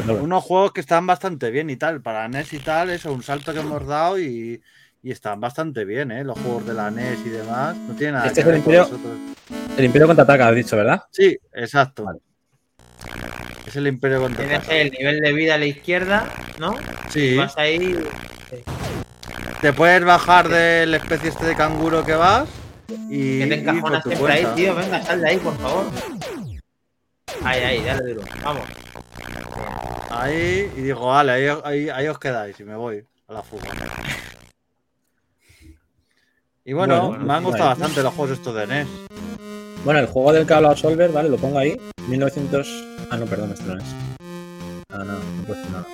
[0.08, 2.00] unos juegos que están bastante bien y tal.
[2.00, 4.62] Para NES y tal, eso, un salto que hemos dado y,
[5.02, 6.24] y están bastante bien, ¿eh?
[6.24, 7.76] Los juegos de la NES y demás.
[7.76, 8.88] No tiene nada este que es el Imperio,
[9.76, 11.02] el Imperio contraataca, has dicho, ¿verdad?
[11.10, 12.20] Sí, exacto.
[13.66, 14.60] Es el Imperio contraataca.
[14.60, 16.26] Tienes el nivel de vida a la izquierda,
[16.58, 16.74] ¿no?
[17.10, 17.36] Sí.
[17.36, 17.96] Vas ahí.
[19.60, 22.48] Te puedes bajar del especie este de canguro que vas
[23.08, 23.40] y.
[23.40, 24.74] Que te encajonas siempre ahí, tío.
[24.74, 25.86] Venga, sal de ahí, por favor.
[27.44, 28.22] Ahí, ahí, dale duro.
[28.42, 28.62] Vamos.
[30.10, 33.68] Ahí, y digo, vale, ahí, ahí, ahí os quedáis y me voy a la fuga.
[36.68, 38.86] Y bueno, me han gustado bastante los juegos estos de NES.
[39.86, 41.80] Bueno, el juego del que ha Solver, vale, lo pongo ahí.
[42.08, 42.68] 1900.
[43.10, 43.84] Ah, no, perdón, esto no es.
[44.90, 45.86] Ah, no, no he puesto nada.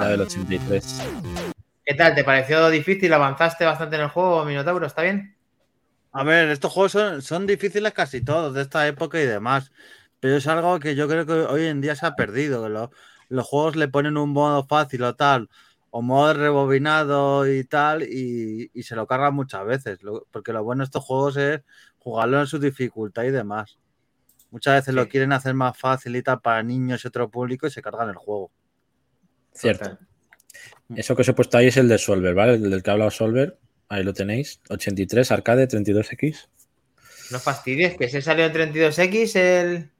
[0.00, 1.02] La del 83.
[1.84, 2.16] ¿Qué tal?
[2.16, 3.12] ¿Te pareció difícil?
[3.12, 4.84] ¿Avanzaste bastante en el juego, Minotauro?
[4.88, 5.36] ¿Está bien?
[6.10, 9.70] A ver, estos juegos son, son difíciles casi todos de esta época y demás.
[10.18, 12.64] Pero es algo que yo creo que hoy en día se ha perdido.
[12.64, 12.90] Que lo-
[13.28, 15.48] los juegos le ponen un modo fácil o tal,
[15.96, 20.02] o modo rebobinado y tal, y, y se lo cargan muchas veces.
[20.02, 21.60] Lo- porque lo bueno de estos juegos es
[21.98, 23.78] jugarlo en su dificultad y demás.
[24.50, 27.70] Muchas veces lo quieren hacer más fácil y tal para niños y otro público y
[27.70, 28.50] se cargan el juego.
[29.52, 29.96] Cierto.
[30.96, 32.54] Eso que os he puesto ahí es el de Solver, ¿vale?
[32.54, 33.56] El del que ha hablado Solver.
[33.88, 34.60] Ahí lo tenéis.
[34.70, 36.48] 83, arcade, 32X.
[37.30, 39.90] No fastidies, que se salió en 32X el.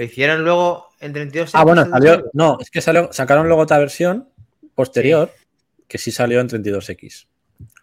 [0.00, 1.50] Lo hicieron luego en 32X.
[1.52, 2.30] Ah, bueno, el salió.
[2.32, 4.30] No, es que salió- sacaron luego otra versión
[4.74, 5.30] posterior
[5.86, 7.26] que sí salió en 32X.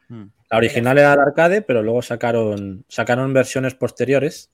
[0.07, 0.23] Mm.
[0.49, 4.49] La original era de arcade, pero luego sacaron, sacaron versiones posteriores.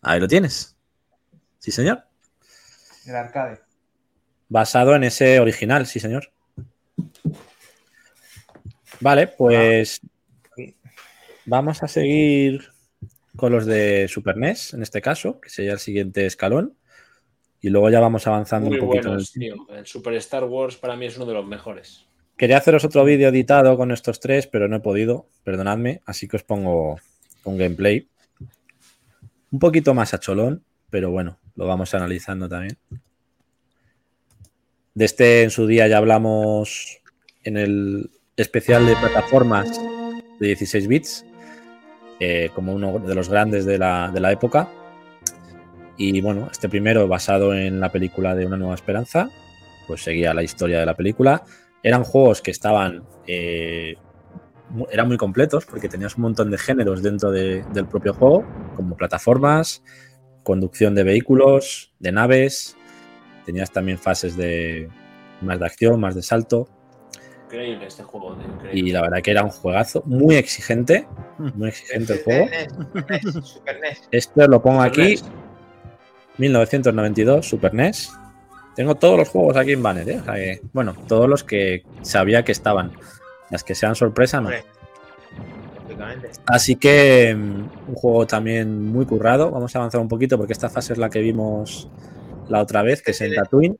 [0.00, 0.74] Ahí lo tienes.
[1.58, 2.02] Sí, señor.
[3.04, 3.60] El arcade.
[4.48, 6.32] Basado en ese original, sí, señor.
[9.00, 10.00] Vale, pues
[11.44, 12.70] vamos a seguir
[13.36, 16.78] con los de Super NES, en este caso, que sería el siguiente escalón.
[17.62, 19.08] Y luego ya vamos avanzando Muy un poquito.
[19.08, 19.54] el- buenos, tío.
[19.70, 22.04] El Super Star Wars para mí es uno de los mejores.
[22.36, 26.36] Quería haceros otro vídeo editado con estos tres, pero no he podido, perdonadme, así que
[26.36, 26.98] os pongo
[27.44, 28.08] un gameplay.
[29.52, 32.76] Un poquito más a cholón, pero bueno, lo vamos analizando también.
[34.94, 37.00] De este en su día ya hablamos
[37.44, 39.80] en el especial de plataformas
[40.40, 41.24] de 16 bits,
[42.18, 44.68] eh, como uno de los grandes de la, de la época.
[45.96, 49.30] Y bueno, este primero basado en la película de Una Nueva Esperanza,
[49.86, 51.42] pues seguía la historia de la película
[51.82, 53.02] eran juegos que estaban.
[53.26, 53.96] eh,
[54.90, 58.44] eran muy completos porque tenías un montón de géneros dentro de- del propio juego,
[58.74, 59.82] como plataformas,
[60.44, 62.76] conducción de vehículos, de naves.
[63.44, 64.88] Tenías también fases de
[65.42, 66.68] más de acción, más de salto.
[67.46, 68.32] Increíble este juego.
[68.40, 68.80] increíble.
[68.88, 71.06] Y la verdad que era un juegazo muy exigente.
[71.38, 72.46] Muy exigente el juego.
[72.46, 72.68] NES,
[73.10, 74.08] NES, Super NES.
[74.10, 75.41] Este lo pongo aquí, Super NES.
[76.38, 78.12] 1992, Super NES.
[78.74, 80.18] Tengo todos los juegos aquí en banner, ¿eh?
[80.20, 82.92] O sea que, bueno, todos los que sabía que estaban.
[83.50, 84.48] Las que sean sorpresa, no.
[86.46, 89.50] Así que mm, un juego también muy currado.
[89.50, 91.88] Vamos a avanzar un poquito porque esta fase es la que vimos
[92.48, 93.78] la otra vez, que es en Tatooine.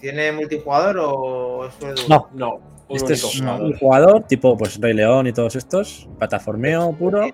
[0.00, 2.08] ¿Tiene multijugador o es?
[2.08, 3.62] No, No, un este es jugador.
[3.62, 7.28] un jugador tipo pues Rey León y todos estos, plataformeo puro.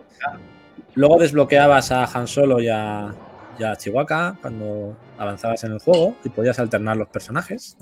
[0.94, 3.14] Luego desbloqueabas a Han Solo y a,
[3.58, 7.76] y a Chihuahua cuando avanzabas en el juego y podías alternar los personajes.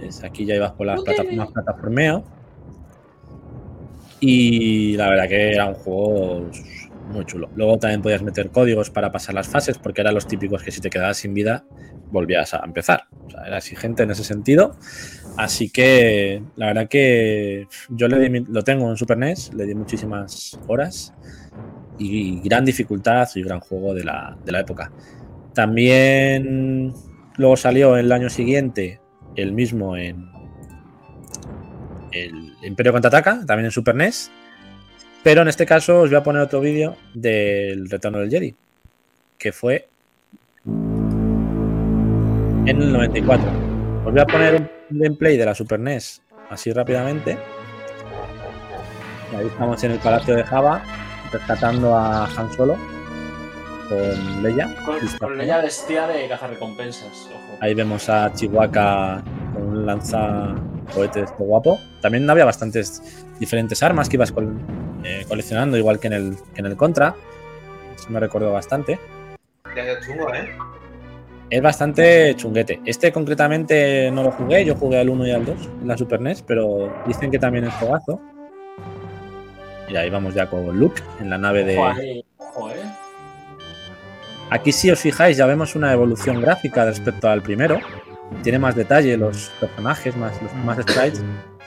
[0.00, 2.24] Es, aquí ya ibas por las plataformas plataformeo.
[4.20, 6.50] Y la verdad que era un juego
[7.12, 7.48] muy chulo.
[7.54, 10.80] Luego también podías meter códigos para pasar las fases, porque eran los típicos que si
[10.80, 11.64] te quedabas sin vida
[12.10, 13.04] volvías a empezar.
[13.26, 14.76] O sea, era exigente en ese sentido.
[15.36, 19.74] Así que la verdad que yo le di lo tengo en Super NES, le di
[19.74, 21.14] muchísimas horas
[21.98, 24.90] y gran dificultad y gran juego de la, de la época.
[25.54, 26.92] También
[27.36, 29.00] luego salió el año siguiente
[29.36, 30.28] el mismo en
[32.12, 34.30] el Imperio Contraataca, también en Super NES.
[35.22, 38.54] Pero en este caso os voy a poner otro vídeo del Retorno del Jedi,
[39.36, 39.88] que fue
[42.66, 43.46] en el 94.
[44.04, 44.54] Os voy a poner
[44.90, 47.36] un gameplay de la Super NES así rápidamente.
[49.36, 50.82] Ahí estamos en el Palacio de Java,
[51.32, 52.76] rescatando a Han Solo
[53.88, 54.74] con Leia.
[54.84, 57.28] Con, con Leia vestida de cazarrecompensas.
[57.34, 57.58] Ojo.
[57.60, 59.22] Ahí vemos a Chihuahua
[59.54, 60.54] con un lanza
[60.94, 61.78] cohetes guapo.
[62.02, 63.02] También había bastantes
[63.40, 64.58] diferentes armas que ibas col-
[65.04, 67.14] eh, coleccionando, igual que en el, que en el Contra.
[68.08, 68.98] me recordó bastante.
[70.06, 70.48] chungo, ¿eh?
[71.50, 72.80] Es bastante chunguete.
[72.84, 76.20] Este concretamente no lo jugué, yo jugué al 1 y al 2 en la Super
[76.20, 78.20] NES, pero dicen que también es jugazo.
[79.88, 82.24] Y ahí vamos ya con Luke en la nave de.
[84.50, 87.78] Aquí, si os fijáis, ya vemos una evolución gráfica respecto al primero.
[88.42, 90.32] Tiene más detalle los personajes, más,
[90.64, 91.22] más sprites.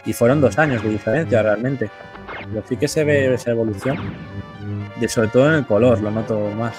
[0.06, 1.90] Y fueron dos años de diferencia realmente.
[2.52, 3.98] Pero sí que se ve esa evolución.
[5.00, 6.76] De, sobre todo en el color, lo noto más.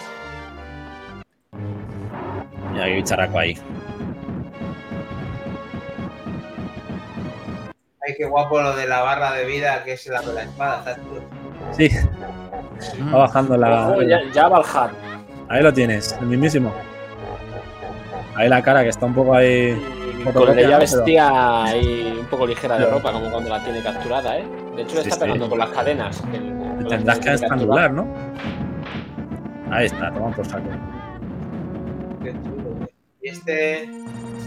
[2.74, 3.56] Y hay bicharraco ahí.
[8.04, 10.96] Ay, qué guapo lo de la barra de vida que es la de la espada.
[11.70, 11.88] Sí.
[13.12, 13.96] Va bajando la.
[14.32, 14.90] ya, va el hat.
[15.48, 16.72] Ahí lo tienes, el mismísimo.
[18.34, 19.80] Ahí la cara que está un poco ahí.
[20.32, 24.44] con ella vestía ahí un poco ligera de ropa, como cuando la tiene capturada, ¿eh?
[24.74, 26.22] De hecho, le está pegando con las cadenas.
[26.88, 28.06] tendrás que estrangular, ¿no?
[29.70, 30.68] Ahí está, toma por saco.
[33.22, 33.84] Y este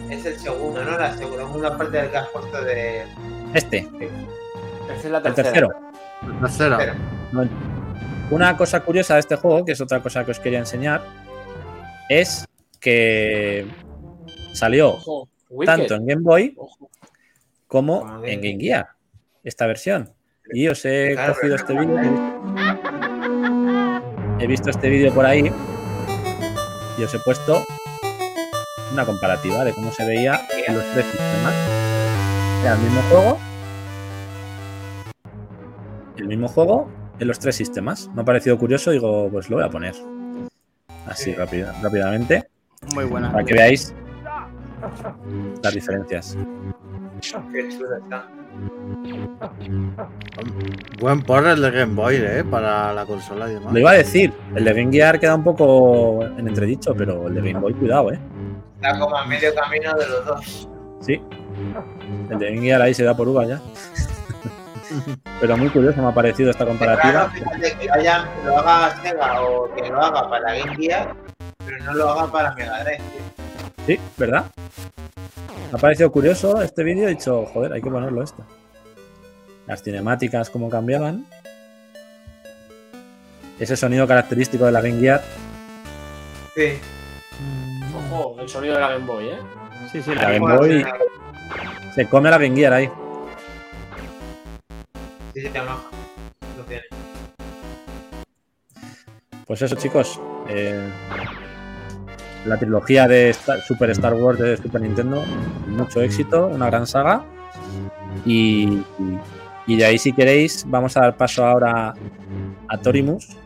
[0.10, 0.98] es el segundo, ¿no?
[0.98, 3.06] La segunda parte del que has puesto de.
[3.56, 3.88] Este.
[4.98, 5.50] es la tercera.
[5.50, 5.70] El tercero.
[6.42, 6.96] La tercera.
[8.30, 11.02] Una cosa curiosa de este juego, que es otra cosa que os quería enseñar,
[12.10, 12.46] es
[12.82, 13.66] que
[14.54, 14.98] salió
[15.66, 16.58] tanto en Game Boy
[17.68, 18.90] como en Game Gear,
[19.44, 20.14] esta versión.
[20.54, 22.02] Y os he cogido este vídeo.
[24.40, 25.50] He visto este vídeo por ahí
[26.98, 27.64] y os he puesto
[28.92, 31.75] una comparativa de cómo se veía en los tres sistemas.
[32.62, 33.38] Era el mismo juego.
[36.18, 38.10] El mismo juego en los tres sistemas.
[38.14, 39.96] Me ha parecido curioso, digo, pues lo voy a poner.
[41.08, 42.50] Así rápidamente.
[42.94, 43.32] Muy buena.
[43.32, 43.94] Para que veáis
[45.64, 46.38] las diferencias.
[47.52, 48.28] Qué está.
[51.00, 52.44] Buen por el de Game Boy, ¿eh?
[52.50, 53.74] Para la consola y demás.
[53.74, 54.34] Lo iba a decir.
[54.56, 58.12] El de Game Gear queda un poco en entredicho, pero el de Game Boy, cuidado,
[58.12, 58.20] ¿eh?
[58.76, 60.70] Está como a medio camino de los dos.
[61.02, 61.22] Sí.
[62.30, 63.62] El de Game Gear ahí se da por uva ya.
[65.40, 67.32] Pero muy curioso me ha parecido esta comparativa.
[67.34, 67.88] que
[68.46, 71.16] lo haga Sega o que lo haga para Game Gear,
[71.66, 73.02] pero no lo haga para Mega Drive.
[73.86, 74.46] Sí, ¿verdad?
[75.72, 77.08] Me ha parecido curioso este vídeo.
[77.08, 78.46] He dicho, joder, hay que ponerlo esto.
[79.68, 81.26] Las cinemáticas, cómo cambiaban.
[83.60, 85.22] Ese sonido característico de la Game Gear.
[86.56, 86.80] Sí.
[88.12, 89.40] Ojo, el sonido de la Game Boy, ¿eh?
[89.92, 90.86] Sí, sí, la, Game Boy.
[91.96, 92.90] Se come la Game Gear ahí.
[99.48, 100.20] Pues eso, chicos.
[100.50, 100.90] Eh,
[102.46, 103.34] la trilogía de
[103.66, 105.24] Super Star Wars de Super Nintendo,
[105.68, 107.24] mucho éxito, una gran saga.
[108.26, 108.84] Y,
[109.66, 111.94] y, de ahí, si queréis, vamos a dar paso ahora
[112.68, 113.38] a Torimus,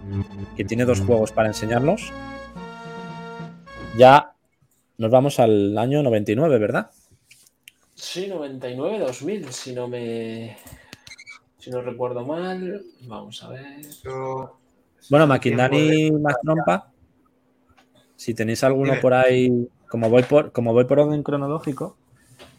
[0.57, 2.11] que tiene dos juegos para enseñarnos.
[3.95, 4.33] Ya
[4.97, 6.89] nos vamos al año 99, ¿verdad?
[7.99, 10.57] Sí, 99-2000, si no me
[11.57, 13.81] si no recuerdo mal, vamos a ver.
[15.09, 16.91] Bueno, Maquindani más trompa.
[18.15, 21.97] Si tenéis alguno por ahí, como voy por, como voy por orden cronológico,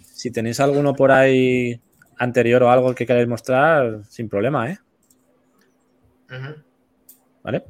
[0.02, 1.80] si tenéis alguno por ahí
[2.18, 4.78] anterior o algo que queráis mostrar, sin problema, ¿eh?
[7.42, 7.64] ¿Vale?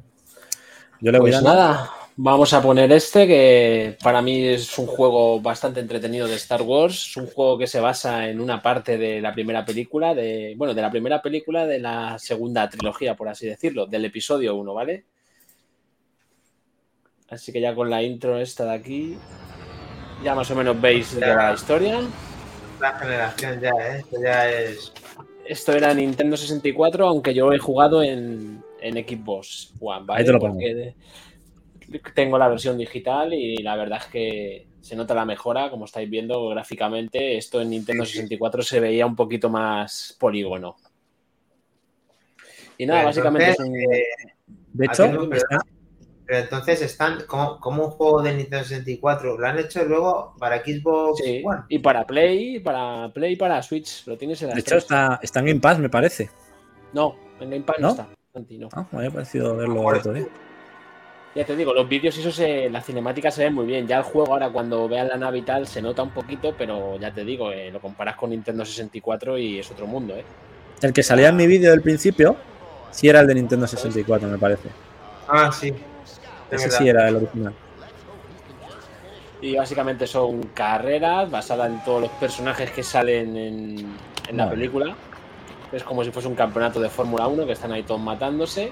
[0.99, 1.89] Yo le voy pues nada,
[2.23, 7.07] Vamos a poner este, que para mí es un juego bastante entretenido de Star Wars.
[7.07, 10.75] Es un juego que se basa en una parte de la primera película, de, bueno,
[10.75, 15.05] de la primera película de la segunda trilogía, por así decirlo, del episodio 1, ¿vale?
[17.27, 19.17] Así que ya con la intro esta de aquí,
[20.23, 22.01] ya más o menos veis de la historia.
[22.79, 23.97] La generación ya, ¿eh?
[23.97, 24.93] Esto ya es...
[25.43, 30.19] Esto era Nintendo 64, aunque yo he jugado en, en Xbox One, ¿vale?
[30.19, 30.59] Ahí te lo pongo
[32.13, 36.09] tengo la versión digital y la verdad es que se nota la mejora, como estáis
[36.09, 37.37] viendo gráficamente.
[37.37, 40.75] Esto en Nintendo 64 se veía un poquito más polígono.
[42.77, 43.75] Y nada, básicamente es un...
[43.75, 44.05] Eh,
[44.73, 45.29] de hecho,
[46.31, 49.37] pero entonces están como, un juego de Nintendo 64.
[49.37, 51.63] Lo han hecho luego para Xbox One.
[51.67, 54.07] Y para Play, para Play y para Switch.
[54.07, 56.29] Lo tienes en De hecho, está, en Game Pass, me parece.
[56.93, 58.07] No, en Game Pass no, está.
[58.71, 60.27] Ah, me había parecido verlo otro día.
[61.33, 63.87] Ya te digo, los vídeos y eso se, la cinemática se ve muy bien.
[63.87, 66.99] Ya el juego ahora cuando veas la nave y tal se nota un poquito, pero
[66.99, 70.25] ya te digo, eh, lo comparas con Nintendo 64 y es otro mundo, ¿eh?
[70.81, 72.35] El que salía en mi vídeo del principio,
[72.91, 74.69] sí era el de Nintendo 64, me parece.
[75.27, 75.73] Ah, sí.
[76.49, 77.53] Ese sí era el original.
[79.41, 83.97] Y básicamente son carreras basadas en todos los personajes que salen en,
[84.33, 84.95] la película.
[85.71, 88.71] Es como si fuese un campeonato de Fórmula 1 que están ahí todos matándose.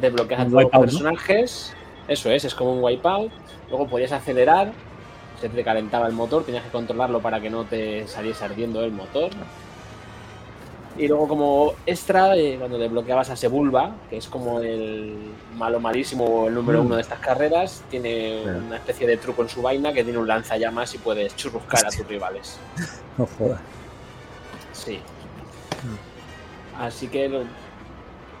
[0.00, 1.74] Desbloqueas a todos los personajes
[2.10, 3.30] Eso es, es como un wipeout.
[3.68, 4.72] Luego podías acelerar,
[5.40, 8.90] se te calentaba el motor, tenías que controlarlo para que no te saliese ardiendo el
[8.90, 9.30] motor.
[10.98, 15.18] Y luego como extra, eh, cuando desbloqueabas a Sebulba, que es como el
[15.56, 16.86] malo malísimo, el número mm.
[16.86, 20.26] uno de estas carreras, tiene una especie de truco en su vaina que tiene un
[20.26, 22.58] lanzallamas y puedes churruscar a tus rivales.
[23.18, 23.60] No jodas.
[24.72, 24.96] Sí.
[24.96, 26.82] Mm.
[26.82, 27.44] Así que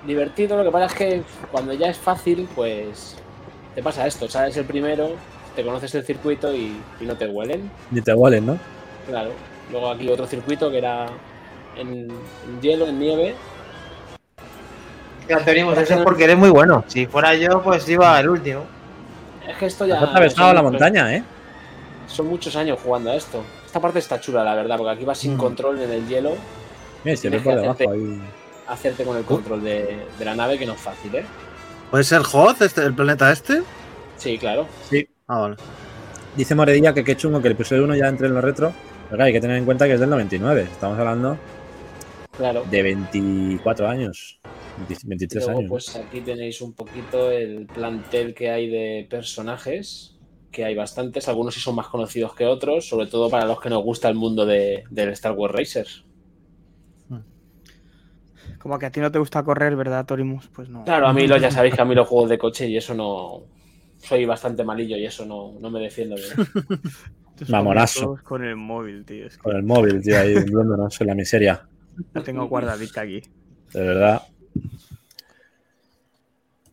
[0.06, 1.22] divertido, lo que pasa es que
[1.52, 3.19] cuando ya es fácil, pues
[3.74, 5.10] te pasa esto, sabes el primero,
[5.54, 7.70] te conoces el circuito y, no te huelen.
[7.90, 8.58] Ni te huelen, ¿no?
[9.06, 9.30] Claro.
[9.70, 11.06] Luego aquí otro circuito que era
[11.76, 12.08] en,
[12.60, 13.34] hielo, en nieve.
[15.30, 16.84] Antonio, eso es porque eres muy bueno.
[16.88, 18.64] Si fuera yo, pues iba el último.
[19.48, 19.96] Es que esto ya.
[19.98, 21.22] Has atravesado la montaña, ¿eh?
[22.08, 23.44] Son muchos años jugando a esto.
[23.64, 25.38] Esta parte está chula, la verdad, porque aquí vas sin mm.
[25.38, 26.32] control en el hielo.
[27.04, 28.20] Mira, si por debajo ahí.
[28.66, 31.24] Hacerte con el control de, la nave, que no es fácil, ¿eh?
[31.90, 33.62] ¿Puede ser Hoth, este, el planeta este?
[34.16, 34.68] Sí, claro.
[34.88, 35.08] Sí.
[35.26, 35.56] Ah, vale.
[36.36, 38.72] Dice Moredilla que qué chungo que el episodio 1 ya entre en los retro.
[39.10, 40.68] Pero hay que tener en cuenta que es del 99.
[40.70, 41.36] Estamos hablando
[42.36, 42.64] claro.
[42.70, 44.40] de 24 años.
[45.02, 45.64] 23 años.
[45.68, 50.16] Pues aquí tenéis un poquito el plantel que hay de personajes,
[50.52, 53.68] que hay bastantes, algunos sí son más conocidos que otros, sobre todo para los que
[53.68, 56.04] nos gusta el mundo de, del Star Wars Racers.
[58.60, 60.48] Como que a ti no te gusta correr, ¿verdad, Torimus?
[60.48, 60.84] Pues no.
[60.84, 62.94] Claro, a mí lo, ya sabéis que a mí los juegos de coche y eso
[62.94, 63.42] no.
[63.96, 66.30] Soy bastante malillo y eso no, no me defiendo bien.
[67.48, 68.18] Mamonazo.
[68.22, 69.26] Con el móvil, tío.
[69.42, 71.66] Con el móvil, tío, ahí hundiéndonos en la miseria.
[72.12, 73.22] La tengo guardadita aquí.
[73.72, 74.22] De verdad.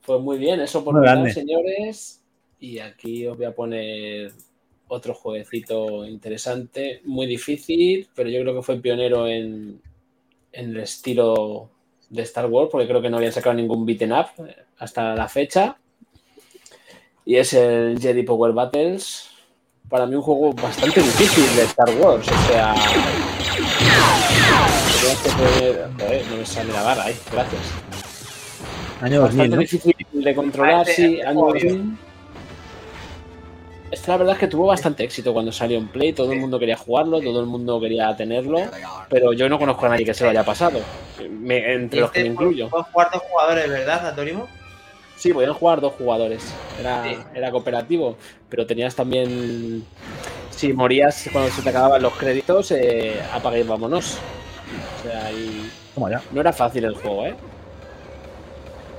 [0.05, 2.21] Pues muy bien, eso por mi señores.
[2.59, 4.31] Y aquí os voy a poner
[4.87, 9.81] otro jueguecito interesante, muy difícil, pero yo creo que fue pionero en,
[10.53, 11.69] en el estilo
[12.09, 14.27] de Star Wars, porque creo que no habían sacado ningún beaten up
[14.77, 15.77] hasta la fecha.
[17.25, 19.29] Y es el Jedi Power Battles.
[19.89, 22.27] Para mí un juego bastante difícil de Star Wars.
[22.27, 22.75] O sea...
[26.29, 27.61] no me sale la barra ahí, gracias.
[29.01, 31.97] Año 2000, bastante difícil de controlar, sí, año 2000.
[33.89, 36.59] Esta la verdad es que tuvo bastante éxito cuando salió en Play, todo el mundo
[36.59, 38.59] quería jugarlo, todo el mundo quería tenerlo,
[39.09, 40.81] pero yo no conozco a nadie que se lo haya pasado,
[41.19, 42.69] entre los que me incluyo.
[42.69, 44.47] Pueden jugar dos jugadores, ¿verdad, Antonio?
[45.15, 48.17] Sí, podían jugar dos jugadores, era, era cooperativo,
[48.49, 49.85] pero tenías también,
[50.49, 54.17] si morías cuando se te acababan los créditos, eh, apague y vámonos.
[54.99, 55.71] O sea, y
[56.31, 57.35] no era fácil el juego, ¿eh?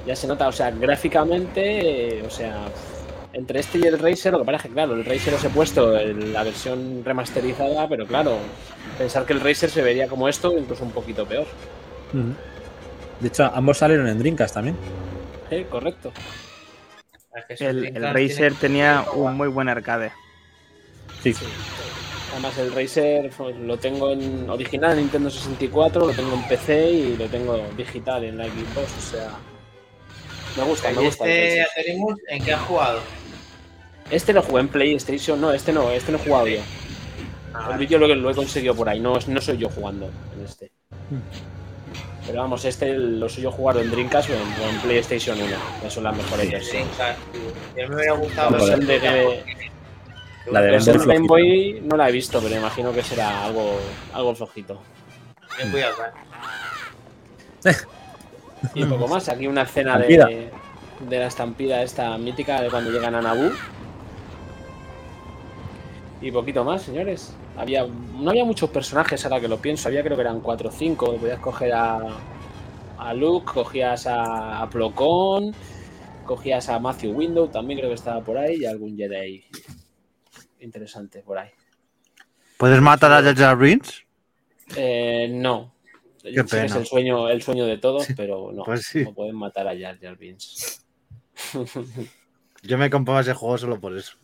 [0.06, 2.68] Ya se nota, o sea, gráficamente, eh, o sea,
[3.32, 5.50] entre este y el Racer, lo que pasa es que, claro, el Racer os he
[5.50, 8.38] puesto en la versión remasterizada, pero claro,
[8.96, 11.46] pensar que el Racer se vería como esto, incluso un poquito peor.
[13.20, 14.76] De hecho, ambos salieron en Drinkas también.
[15.50, 16.12] Sí, correcto.
[17.58, 20.12] El, Racer tenía un muy buen arcade.
[21.22, 21.34] Sí.
[22.32, 26.90] Además, el Racer pues, lo tengo en original en Nintendo 64, lo tengo en PC
[26.90, 29.30] y lo tengo digital en la Xbox, o sea.
[30.56, 31.28] Me gusta, me gusta.
[31.28, 31.96] Este
[32.28, 33.00] en qué has jugado?
[34.10, 36.60] Este lo jugué en PlayStation, no, este no, este no he jugado yo.
[37.54, 40.44] Ah, el vídeo lo, lo he conseguido por ahí, no, no soy yo jugando en
[40.44, 40.72] este.
[42.26, 46.04] Pero vamos, este lo soy yo jugado en Dreamcast o en, PlayStation 1, que son
[46.04, 46.88] las mejores versiones.
[47.74, 49.44] me hubiera gustado la de,
[50.50, 53.78] la de Game Boy no la he visto, pero imagino que será algo,
[54.12, 54.80] algo flojito.
[55.56, 55.96] Ten cuidado,
[58.74, 60.50] Y poco más, aquí una escena de,
[61.08, 63.52] de la estampida esta mítica de cuando llegan a Naboo.
[66.20, 67.34] Y poquito más, señores.
[67.56, 69.88] Había, no había muchos personajes ahora que lo pienso.
[69.88, 71.16] Había creo que eran 4 o 5.
[71.16, 72.00] Podías coger a,
[72.98, 75.54] a Luke, cogías a, a Plocón,
[76.24, 79.44] cogías a Matthew Window, también creo que estaba por ahí, y algún Jedi
[80.60, 81.50] interesante por ahí.
[82.56, 83.58] ¿Puedes matar a Jar Jar
[84.76, 85.72] Eh, no.
[86.34, 86.64] Qué pena.
[86.66, 88.64] es el sueño, el sueño de todos, pero no.
[88.64, 89.04] Pues sí.
[89.04, 90.18] No pueden matar a Jar Jar
[92.62, 94.16] Yo me compraba ese juego solo por eso.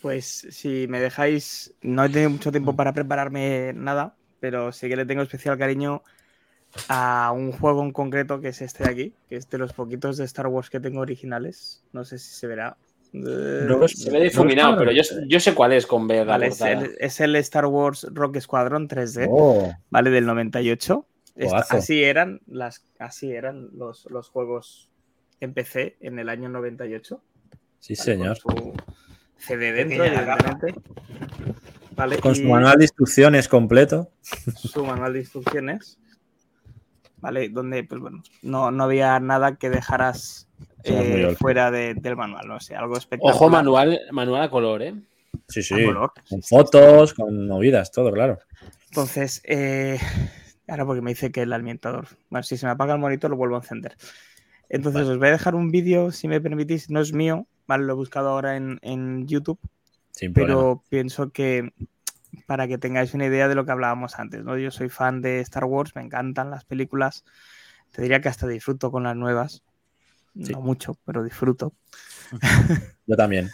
[0.00, 4.96] Pues si me dejáis, no he tenido mucho tiempo para prepararme nada, pero sí que
[4.96, 6.02] le tengo especial cariño
[6.88, 10.16] a un juego en concreto que es este de aquí, que es de los poquitos
[10.16, 11.82] de Star Wars que tengo originales.
[11.92, 12.76] No sé si se verá.
[13.12, 16.26] Se ve difuminado, pero yo, sé cuál es con B.
[16.98, 20.10] es, el, Star Wars Rock Squadron 3D, ¿vale?
[20.10, 21.06] Del 98.
[21.70, 24.90] así eran, las, así eran los, los, juegos
[25.40, 27.22] en PC en el año 98.
[27.78, 28.38] Sí, señor.
[29.38, 30.74] CD dentro, evidentemente.
[32.20, 34.10] Con su manual de instrucciones completo.
[34.56, 35.98] Su manual de instrucciones.
[37.20, 37.48] ¿Vale?
[37.48, 40.48] Donde, pues bueno, no, no había nada que dejaras
[40.84, 43.34] eh, fuera del manual, no sé, algo espectacular.
[43.34, 44.94] Ojo, manual, manual a color, ¿eh?
[45.48, 45.74] Sí, sí.
[46.28, 48.38] Con fotos, con movidas, todo, claro.
[48.90, 49.98] Entonces, eh,
[50.66, 52.08] ahora porque me dice que el alimentador.
[52.30, 53.96] Bueno, si se me apaga el monitor, lo vuelvo a encender.
[54.68, 57.84] Entonces, os voy a dejar un vídeo, si me permitís, no es mío, ¿vale?
[57.84, 59.58] Lo he buscado ahora en, YouTube.
[60.34, 61.72] pero pienso que
[62.46, 64.56] para que tengáis una idea de lo que hablábamos antes, ¿no?
[64.56, 67.24] Yo soy fan de Star Wars, me encantan las películas.
[67.92, 69.62] Te diría que hasta disfruto con las nuevas.
[70.34, 71.72] No mucho, pero disfruto.
[73.06, 73.50] Yo también.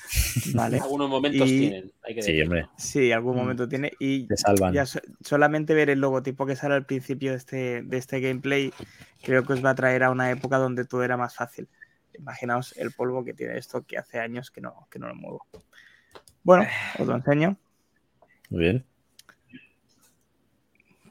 [0.55, 0.80] Vale.
[0.80, 1.92] Algunos momentos tienen.
[2.20, 2.68] sí, hombre.
[2.76, 3.92] Sí, algún momento tiene.
[3.98, 4.74] Y Te salvan.
[5.20, 8.72] solamente ver el logotipo que sale al principio de este, de este gameplay,
[9.22, 11.68] creo que os va a traer a una época donde todo era más fácil.
[12.18, 15.46] Imaginaos el polvo que tiene esto, que hace años que no, que no lo muevo.
[16.42, 16.66] Bueno,
[16.98, 17.56] os lo enseño.
[18.55, 18.85] Muy bien.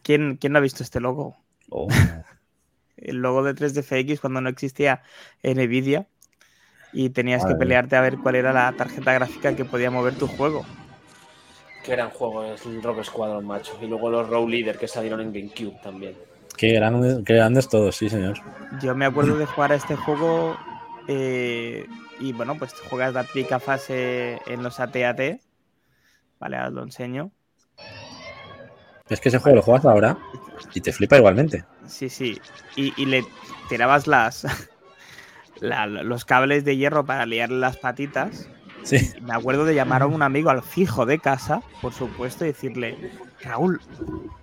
[0.01, 1.35] ¿Quién, quién no ha visto este logo?
[1.69, 1.89] Oh.
[2.95, 5.03] el logo de 3DFX cuando no existía
[5.43, 6.07] Nvidia
[6.93, 10.27] y tenías que pelearte a ver cuál era la tarjeta gráfica que podía mover tu
[10.27, 10.65] juego.
[11.83, 13.77] Qué gran juego es el Rock Squadron, macho.
[13.81, 16.15] Y luego los Row Leader que salieron en GameCube también.
[16.55, 18.39] Qué grandes, qué grandes todos, sí, señor.
[18.81, 20.55] Yo me acuerdo de jugar a este juego
[21.09, 21.87] eh,
[22.21, 25.41] y bueno, pues juegas la típica fase en los AT-AT.
[26.43, 27.31] Vale, os lo enseño.
[29.07, 30.17] Es que ese juego lo juegas ahora
[30.73, 31.63] y te flipa igualmente.
[31.87, 32.37] Sí, sí.
[32.75, 33.23] Y, y le
[33.69, 34.45] tirabas las,
[35.61, 38.49] los cables de hierro para liarle las patitas.
[38.83, 39.13] Sí.
[39.21, 43.11] Me acuerdo de llamar a un amigo al fijo de casa, por supuesto, y decirle,
[43.41, 43.79] Raúl,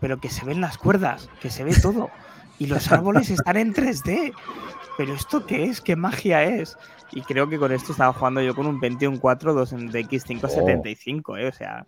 [0.00, 2.08] pero que se ven las cuerdas, que se ve todo.
[2.58, 4.32] Y los árboles están en 3D.
[5.00, 5.80] ¿Pero esto qué es?
[5.80, 6.76] ¿Qué magia es?
[7.12, 11.40] Y creo que con esto estaba jugando yo con un Pentium 4 2 de X575,
[11.40, 11.48] ¿eh?
[11.48, 11.86] o sea,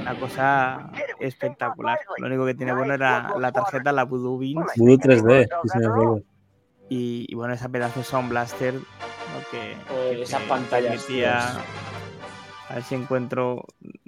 [0.00, 1.98] una cosa espectacular.
[2.16, 4.64] Lo único que tiene bueno era la tarjeta, la Voodoo Beans.
[4.76, 6.24] Voodoo 3D,
[6.88, 8.72] y, bueno, esa pedazo de Sound Blaster,
[9.50, 10.94] que, esa pantalla
[12.70, 13.66] A ver si encuentro.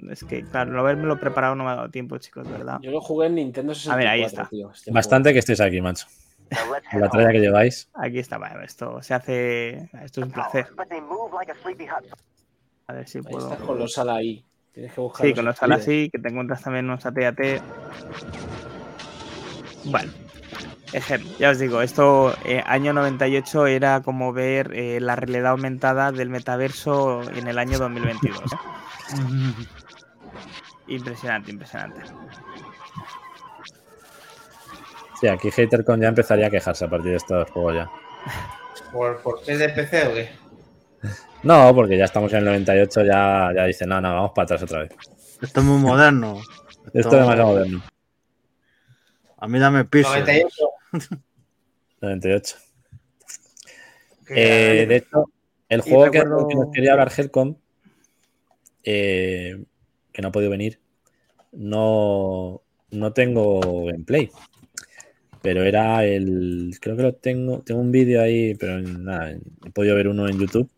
[0.09, 2.79] Es que, claro, no haberme preparado no me ha dado tiempo, chicos, ¿verdad?
[2.81, 3.93] Yo lo jugué en Nintendo 64.
[3.93, 4.49] A ver, ahí está.
[4.73, 6.07] Este Bastante que estéis aquí, macho.
[6.93, 7.89] La tralla que lleváis.
[7.93, 9.89] Aquí está, esto se hace.
[10.03, 10.67] Esto es un placer.
[12.87, 13.51] A ver si puedo.
[13.51, 14.43] Estás con los ala ahí.
[14.73, 15.25] Tienes que buscar.
[15.25, 17.61] Sí, con los ala así, que te encuentras también unos AT-AT.
[19.85, 20.11] Bueno,
[21.39, 26.29] ya os digo, esto eh, año 98 era como ver eh, la realidad aumentada del
[26.29, 28.41] metaverso en el año 2022.
[28.41, 28.55] ¿eh?
[30.87, 32.01] impresionante, impresionante.
[35.19, 37.91] Sí, aquí HaterCon ya empezaría a quejarse a partir de estos juegos ya.
[38.91, 40.29] ¿Por, por qué de PC o qué?
[41.43, 44.63] No, porque ya estamos en el 98, ya, ya dicen, no, no, vamos para atrás
[44.63, 44.91] otra vez.
[45.41, 46.41] Esto es muy moderno.
[46.93, 47.83] Esto, es demasiado moderno.
[49.37, 50.09] A mí dame piso.
[50.09, 50.55] 98.
[52.01, 52.57] 98.
[54.29, 55.31] Eh, de hecho,
[55.69, 57.55] el juego que, nos quería hablar Helcom,
[58.83, 59.63] eh,
[60.11, 60.81] que no ha podido venir,
[61.53, 62.61] no,
[62.91, 64.29] no tengo gameplay.
[65.41, 66.77] Pero era el.
[66.81, 67.61] Creo que lo tengo.
[67.61, 70.69] Tengo un vídeo ahí, pero nada, he podido ver uno en YouTube.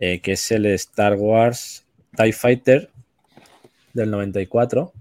[0.00, 1.86] Eh, que es el Star Wars
[2.16, 2.90] TIE Fighter
[3.92, 4.92] del 94.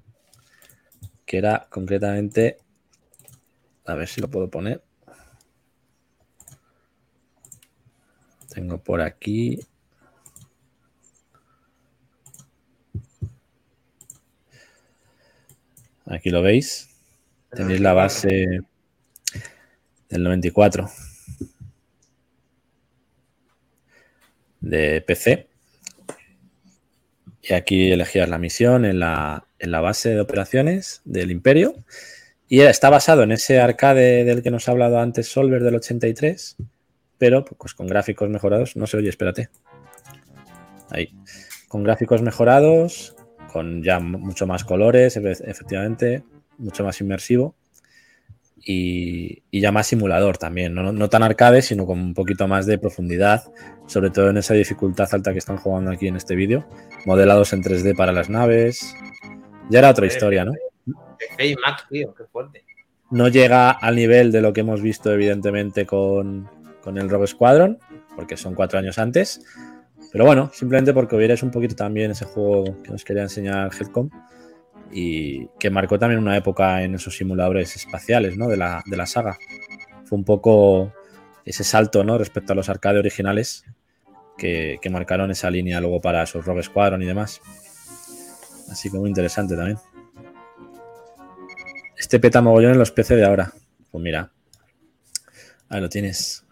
[1.25, 2.57] Que era concretamente
[3.85, 4.81] a ver si lo puedo poner.
[8.53, 9.59] Tengo por aquí.
[16.05, 16.92] Aquí lo veis.
[17.55, 18.61] Tenéis la base
[20.09, 20.89] del 94
[24.61, 25.47] de PC.
[27.41, 31.75] Y aquí elegías la misión en la, en la base de operaciones del Imperio
[32.47, 36.57] y está basado en ese arcade del que nos ha hablado antes Solver del 83,
[37.17, 38.75] pero pues con gráficos mejorados.
[38.75, 39.49] No se oye, espérate.
[40.91, 41.09] Ahí.
[41.67, 43.15] Con gráficos mejorados,
[43.51, 46.23] con ya mucho más colores, efectivamente,
[46.57, 47.55] mucho más inmersivo.
[48.65, 52.77] Y, ya más simulador también, no, no, tan arcade, sino con un poquito más de
[52.77, 53.43] profundidad,
[53.87, 56.65] sobre todo en esa dificultad alta que están jugando aquí en este vídeo,
[57.05, 58.95] modelados en 3D para las naves.
[59.69, 60.53] Ya era otra historia, ¿no?
[63.11, 66.49] No llega al nivel de lo que hemos visto, evidentemente, con,
[66.85, 67.79] el Rogue Squadron,
[68.15, 69.41] porque son cuatro años antes.
[70.11, 74.09] Pero bueno, simplemente porque hubierais un poquito también ese juego que nos quería enseñar Headcom
[74.93, 78.47] y que marcó también una época en esos simuladores espaciales ¿no?
[78.47, 79.37] de, la, saga.
[80.05, 80.93] Fue un poco
[81.45, 82.17] ese salto ¿no?
[82.17, 83.65] respecto a los arcade originales
[84.37, 87.41] que, que marcaron esa línea luego para esos Rogue Squadron y demás.
[88.71, 89.77] Así que muy interesante también.
[91.97, 93.51] Este peta mogollón en los PC de ahora.
[93.91, 94.31] Pues mira,
[95.73, 96.45] Ahí lo tienes.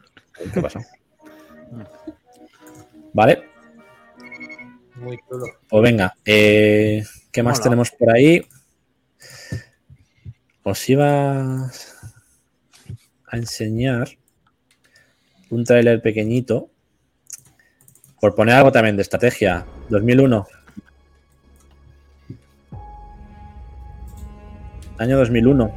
[0.52, 0.80] ¿Qué pasó?
[3.14, 3.44] Vale.
[4.96, 5.46] Muy chulo.
[5.70, 8.46] Pues venga, eh, ¿qué más tenemos por ahí?
[10.64, 11.66] Os iba
[13.28, 14.10] a enseñar
[15.50, 16.70] un trailer pequeñito
[18.20, 19.66] por poner algo también de estrategia.
[19.90, 20.48] 2001.
[25.00, 25.74] Año 2001.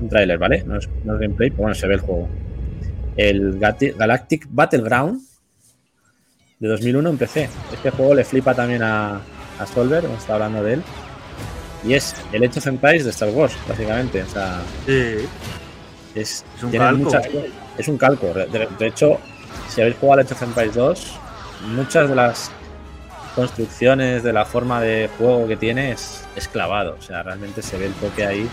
[0.00, 0.62] Un trailer, ¿vale?
[0.64, 2.28] No es, gameplay, pero bueno, se ve el juego.
[3.16, 5.27] El Galactic Battleground
[6.60, 7.48] de 2001 en PC.
[7.72, 9.20] Este juego le flipa también a,
[9.58, 10.82] a Solver, hemos estado hablando de él.
[11.84, 14.22] Y es el Age of Empires de Star Wars, básicamente.
[14.22, 15.28] O sea, sí.
[16.14, 17.10] es, un calco.
[17.76, 18.34] es un calco.
[18.34, 19.18] De, hecho,
[19.68, 21.20] si habéis jugado al Age of Empires 2,
[21.74, 22.50] muchas de las
[23.34, 26.96] construcciones, de la forma de juego que tiene es, clavado.
[26.98, 28.48] O sea, realmente se ve el toque ahí,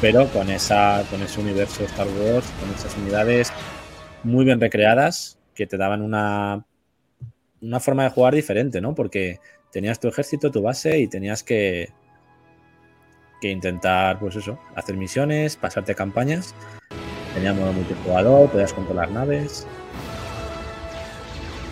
[0.00, 3.52] pero con, esa, con ese universo de Star Wars, con esas unidades
[4.24, 6.64] muy bien recreadas que te daban una,
[7.64, 8.94] una forma de jugar diferente, ¿no?
[8.94, 11.90] Porque tenías tu ejército, tu base y tenías que,
[13.40, 16.54] que intentar, pues eso, hacer misiones, pasarte campañas.
[17.34, 19.66] Teníamos modo multijugador, podías controlar naves.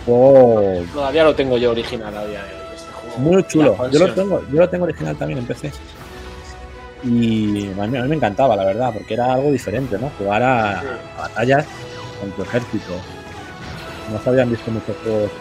[0.05, 2.75] Todavía lo tengo yo original a día de hoy.
[2.75, 3.17] Este juego.
[3.19, 3.89] Muy chulo.
[3.89, 5.71] Yo lo, tengo, yo lo tengo original también en PC.
[7.05, 10.09] Y a mí, me encantaba, la verdad, porque era algo diferente, ¿no?
[10.17, 10.83] Jugar a,
[11.17, 11.65] batallas
[12.19, 12.93] con tu ejército.
[14.11, 15.31] No se habían visto muchos juegos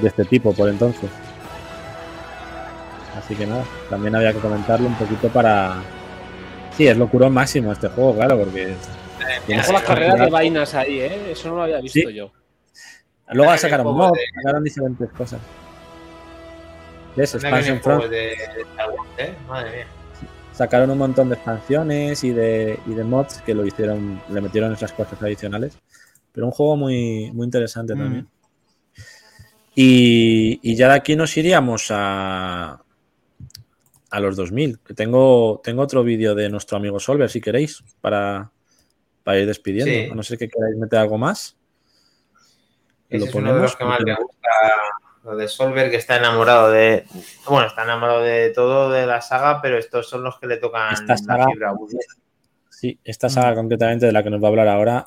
[0.00, 1.10] de este tipo por entonces.
[3.16, 5.82] Así que nada, también había que comentarlo un poquito para.
[6.76, 8.74] Sí, es locura máximo este juego, claro, porque.
[9.46, 11.32] Tienes las carreras de vainas ahí, ¿eh?
[11.32, 12.30] Eso no lo había visto yo.
[13.30, 15.40] Luego sacaron mod, sacaron diferentes cosas.
[17.16, 17.34] ¿Ves?
[17.34, 18.04] Expansion Front.
[18.12, 19.34] ¿eh?
[19.48, 19.86] Madre mía.
[20.52, 24.72] Sacaron un montón de expansiones y de, y de mods que lo hicieron, le metieron
[24.72, 25.76] esas cosas adicionales.
[26.32, 27.98] Pero un juego muy, muy interesante mm.
[27.98, 28.28] también.
[29.74, 32.82] Y, y, ya de aquí nos iríamos a,
[34.10, 34.80] a los 2000.
[34.80, 38.50] Que tengo, tengo otro vídeo de nuestro amigo Solver, si queréis, para,
[39.22, 40.12] para ir despidiendo.
[40.12, 41.56] A no ser que queráis meter algo más.
[43.08, 43.34] lo ponemos.
[43.34, 44.48] uno de los que más me gusta,
[45.24, 47.04] lo de Solver, que está enamorado de.
[47.46, 50.94] Bueno, está enamorado de todo de la saga, pero estos son los que le tocan
[50.94, 51.46] esta saga,
[52.70, 55.06] Sí, esta saga concretamente de la que nos va a hablar ahora.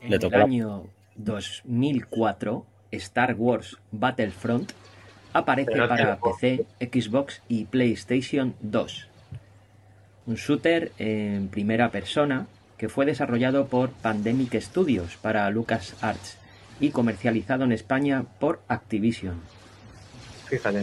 [0.00, 0.84] En le el año
[1.14, 2.66] 2004,
[2.96, 4.72] Star Wars Battlefront
[5.32, 9.08] aparece para PC, Xbox y PlayStation 2.
[10.26, 12.46] Un shooter en primera persona
[12.78, 16.38] que fue desarrollado por Pandemic Studios para LucasArts
[16.80, 19.40] y comercializado en España por Activision.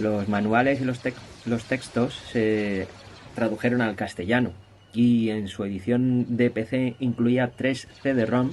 [0.02, 1.00] Los manuales y los,
[1.46, 2.88] los textos se
[3.36, 4.52] tradujeron al castellano
[4.94, 8.52] y en su edición de PC incluía tres CD-ROM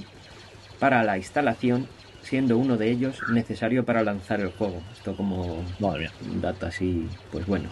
[0.79, 1.87] para la instalación
[2.29, 4.83] siendo uno de ellos necesario para lanzar el juego.
[4.93, 7.69] Esto como un dato así, pues bueno,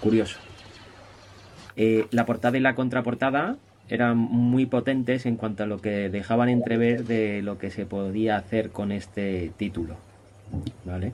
[0.00, 0.38] curioso.
[1.76, 3.56] Eh, la portada y la contraportada
[3.86, 8.36] eran muy potentes en cuanto a lo que dejaban entrever de lo que se podía
[8.36, 9.96] hacer con este título.
[10.86, 11.12] ¿Vale?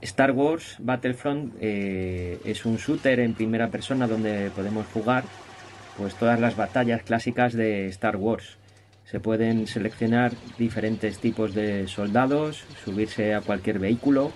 [0.00, 5.24] Star Wars Battlefront eh, es un shooter en primera persona donde podemos jugar
[5.98, 8.56] pues todas las batallas clásicas de Star Wars
[9.04, 14.32] se pueden seleccionar diferentes tipos de soldados, subirse a cualquier vehículo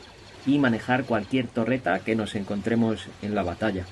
[0.46, 3.84] y manejar cualquier torreta que nos encontremos en la batalla.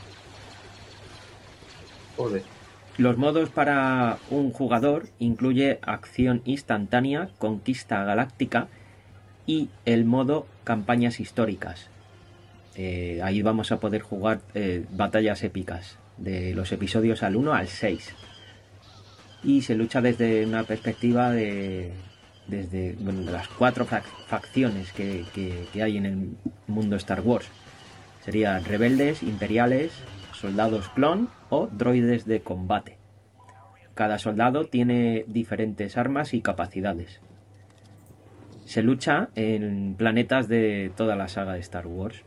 [2.98, 8.68] Los modos para un jugador incluye acción instantánea, conquista galáctica
[9.46, 11.88] y el modo campañas históricas.
[12.74, 17.68] Eh, ahí vamos a poder jugar eh, batallas épicas de los episodios al 1 al
[17.68, 18.14] 6
[19.46, 21.92] y se lucha desde una perspectiva de
[22.48, 22.96] desde
[23.30, 25.24] las cuatro facciones que,
[25.80, 26.28] hay en el
[26.66, 27.48] mundo Star Wars.
[28.24, 29.92] Serían rebeldes, imperiales,
[30.32, 32.98] soldados clon o droides de combate.
[33.94, 37.20] Cada soldado tiene diferentes armas y capacidades.
[38.64, 42.22] Se lucha en planetas de toda la saga de Star Wars.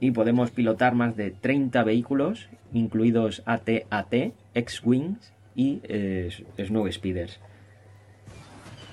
[0.00, 7.38] Y podemos pilotar más de 30 vehículos, incluidos AT-AT, X-Wings y eh, Snow Speeders.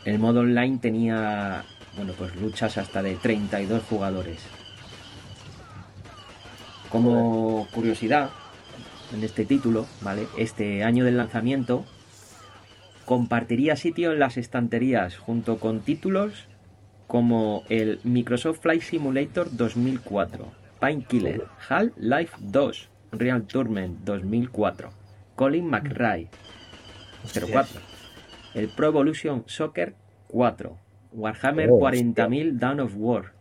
[0.06, 1.66] El modo online tenía
[1.96, 4.40] bueno, pues luchas hasta de 32 jugadores.
[6.90, 8.30] Como curiosidad,
[9.14, 10.28] en este título, ¿vale?
[10.38, 11.86] Este año del lanzamiento
[13.06, 16.48] compartiría sitio en las estanterías junto con títulos
[17.08, 24.92] como el Microsoft Flight Simulator 2004, Painkiller, Half-Life 2, Real Tournament 2004,
[25.40, 26.28] Colin McRae
[27.34, 27.80] 04.
[28.56, 29.96] El Pro Evolution Soccer
[30.28, 30.78] 4.
[31.14, 33.32] Warhammer 40.000 Dawn of War.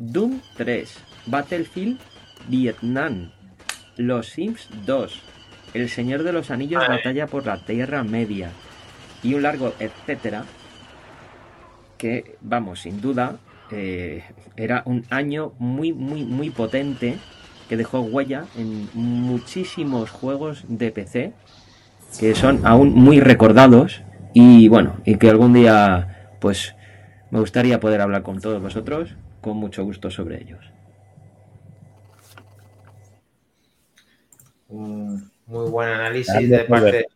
[0.00, 0.98] Doom 3.
[1.26, 2.00] Battlefield
[2.48, 3.30] Vietnam.
[3.96, 5.22] Los Sims 2.
[5.74, 8.50] El Señor de los Anillos Batalla por la Tierra Media.
[9.22, 10.42] Y un largo etcétera.
[11.98, 13.38] Que, vamos, sin duda,
[13.70, 14.24] eh,
[14.56, 17.16] era un año muy, muy, muy potente
[17.68, 21.32] que dejó huella en muchísimos juegos de PC
[22.18, 26.74] que son aún muy recordados y bueno, y que algún día pues
[27.30, 30.64] me gustaría poder hablar con todos vosotros con mucho gusto sobre ellos.
[34.68, 37.06] muy buen análisis de parte de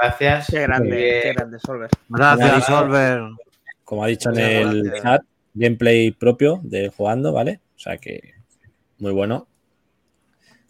[0.00, 0.46] Gracias.
[0.50, 1.90] Qué grande, qué grande, Solver.
[2.08, 3.20] Gracias, Solver.
[3.84, 5.22] Como ha dicho en el chat,
[5.54, 7.60] gameplay propio de jugando, ¿vale?
[7.76, 8.34] O sea que
[8.98, 9.46] muy bueno.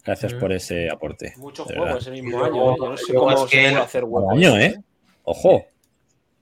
[0.05, 1.33] Gracias por ese aporte.
[1.37, 2.73] Muchos juegos ese mismo año.
[2.73, 2.75] ¿eh?
[2.77, 4.33] Yo no sé cómo se puede hacer huevos.
[4.33, 4.79] año, ¿eh?
[5.23, 5.65] Ojo.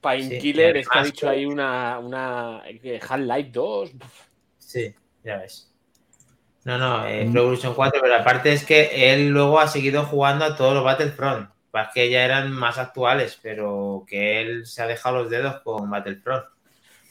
[0.02, 3.92] Painkiller, es que ha dicho ahí una, una Half-Life 2.
[4.58, 5.72] Sí, ya ves.
[6.66, 7.34] No, no, es mm.
[7.34, 11.50] Revolution 4, pero aparte es que él luego ha seguido jugando a todos los Battlefront.
[11.72, 15.90] Más que ya eran más actuales, pero que él se ha dejado los dedos con
[15.90, 16.46] Battlefront.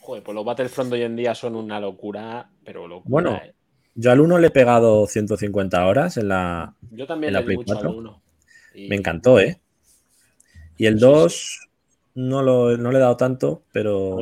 [0.00, 3.10] Joder, pues los Battlefront de hoy en día son una locura, pero locura.
[3.10, 3.54] Bueno, ¿eh?
[3.94, 8.22] Yo al 1 le he pegado 150 horas en la, yo también Play 4.
[8.88, 9.60] Me encantó, ¿eh?
[10.78, 11.68] Y el 2
[12.14, 14.16] no, lo, no le he dado tanto, pero...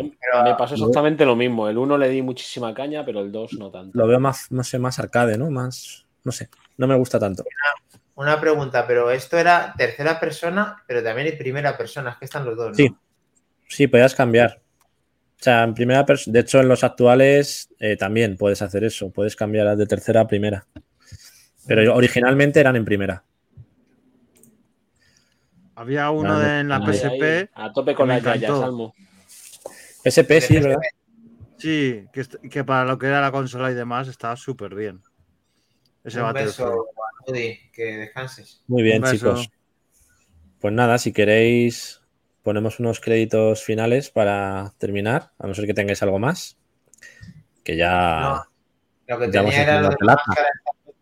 [0.44, 1.68] Me pasó exactamente lo mismo.
[1.68, 3.97] El 1 le di muchísima caña, pero el 2 no tanto.
[3.98, 5.51] Lo veo más, no sé, más arcade, ¿no?
[5.51, 7.44] Más, no sé, no me gusta tanto.
[8.14, 12.44] Una, pregunta, pero esto era tercera persona, pero también hay primera persona, es que están
[12.44, 12.74] los dos, ¿no?
[12.74, 12.94] Sí,
[13.68, 14.60] sí, podías cambiar.
[15.41, 19.11] O sea, en primera persona, de hecho en los actuales eh, también puedes hacer eso,
[19.11, 20.67] puedes cambiar de tercera a primera.
[21.67, 23.25] Pero originalmente eran en primera.
[25.77, 27.51] Había uno en la PSP.
[27.55, 28.95] a tope con la calle, Salmo.
[30.05, 30.77] PSP, sí, ¿verdad?
[31.57, 32.05] Sí,
[32.51, 35.01] que, para lo que era la consola y demás estaba súper bien.
[36.05, 36.87] Ese Un beso,
[37.73, 38.62] que descanses.
[38.67, 39.51] Muy bien, chicos.
[40.59, 41.99] Pues nada, si queréis,
[42.43, 46.57] ponemos unos créditos finales para terminar, a no ser que tengáis algo más.
[47.65, 48.45] Que ya.
[49.07, 49.97] lo que tenía era lo de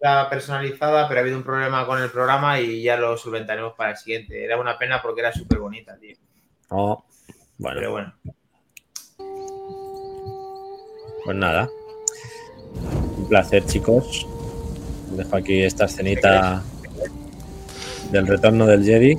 [0.01, 3.91] la personalizada, pero ha habido un problema con el programa y ya lo solventaremos para
[3.91, 4.45] el siguiente.
[4.45, 6.17] Era una pena porque era súper bonita, tío.
[6.69, 7.05] Oh,
[7.59, 7.81] bueno.
[7.81, 8.15] Pero bueno.
[11.25, 11.69] Pues nada.
[13.17, 14.27] Un placer, chicos.
[15.17, 16.63] Dejo aquí esta escenita
[18.13, 19.17] del retorno del Jedi.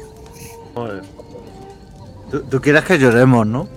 [2.32, 3.68] Tú, tú quieres que lloremos, ¿no?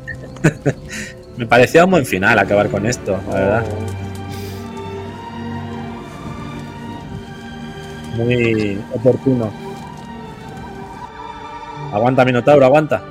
[1.37, 3.65] Me parecía un buen final acabar con esto, la verdad.
[8.17, 9.51] muy oportuno.
[11.93, 13.03] Aguanta, Minotauro, aguanta.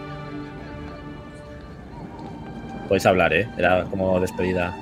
[2.88, 3.48] Podéis hablar, ¿eh?
[3.58, 4.76] Era como despedida.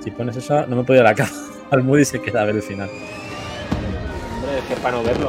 [0.00, 1.30] Si pones eso, no me puedo ir a la cara.
[1.70, 2.88] Al Moody se queda a ver el final.
[2.88, 5.28] Hombre, es que para no verlo.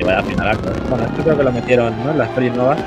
[0.00, 0.56] Y vaya final
[0.88, 2.10] Bueno, esto creo que lo metieron, ¿no?
[2.10, 2.78] En las pelis nuevas.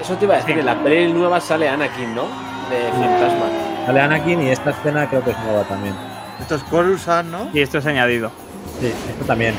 [0.00, 2.24] Eso te iba a decir, en las pelis nuevas sale Anakin, ¿no?
[2.68, 3.46] De Fantasma.
[3.86, 5.94] Sale Anakin y esta escena creo que es nueva también.
[6.40, 7.50] Esto es Coruscant, ¿no?
[7.52, 8.32] Y esto es añadido.
[8.80, 9.54] Sí, esto también.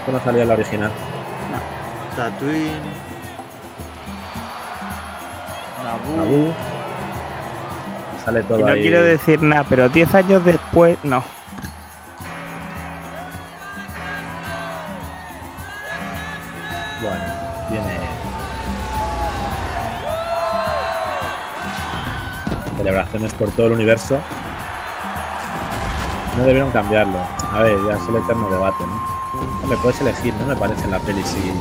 [0.00, 0.90] Esto no salía en la original.
[1.52, 2.16] No.
[2.16, 3.08] Tatooine.
[6.16, 6.52] Naboo.
[8.24, 11.22] Sale todo y no quiero decir nada, pero 10 años después, no.
[23.26, 24.20] Por todo el universo.
[26.36, 27.18] No debieron cambiarlo.
[27.52, 29.66] A ver, ya es el eterno debate, ¿no?
[29.68, 31.52] me puedes elegir, no me parece en la peli si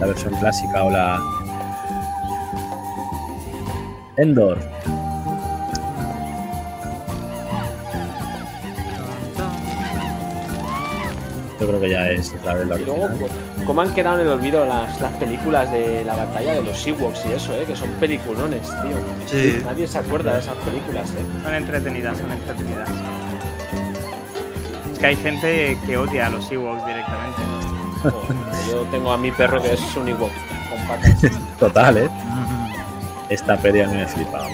[0.00, 1.20] la versión clásica o la.
[4.16, 4.58] Endor.
[11.60, 13.18] Yo creo que ya es otra vez la original.
[13.66, 17.24] ¿Cómo han quedado en el olvido las, las, películas de la batalla de los Ewoks
[17.26, 17.64] y eso, eh?
[17.66, 18.98] Que son peliculones, tío.
[19.26, 19.62] Sí.
[19.64, 21.24] Nadie se acuerda de esas películas, eh.
[21.42, 22.90] Son entretenidas, son entretenidas.
[24.92, 27.40] Es que hay gente que odia a los Ewoks directamente.
[28.70, 30.30] yo tengo a mi perro que es un Ewok
[30.68, 31.16] con patas.
[31.58, 32.10] Total, eh.
[33.30, 34.46] Esta peli a mí me flipa,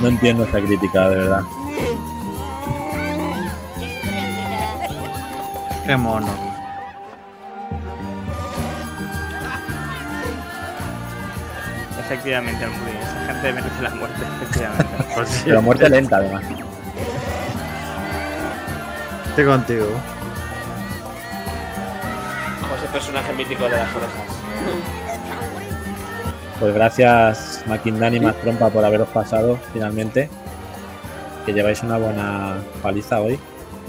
[0.00, 1.42] No entiendo esta crítica, de verdad.
[5.86, 6.47] Qué mono.
[12.08, 14.86] Efectivamente, Esa gente merece la muerte, efectivamente.
[15.44, 16.42] Pero muerte lenta, además.
[19.28, 19.86] Estoy contigo.
[22.60, 24.38] Como ese personaje mítico de las orejas.
[26.58, 30.30] Pues gracias, Maquindani y más Trompa, por haberos pasado finalmente.
[31.44, 33.38] Que lleváis una buena paliza hoy.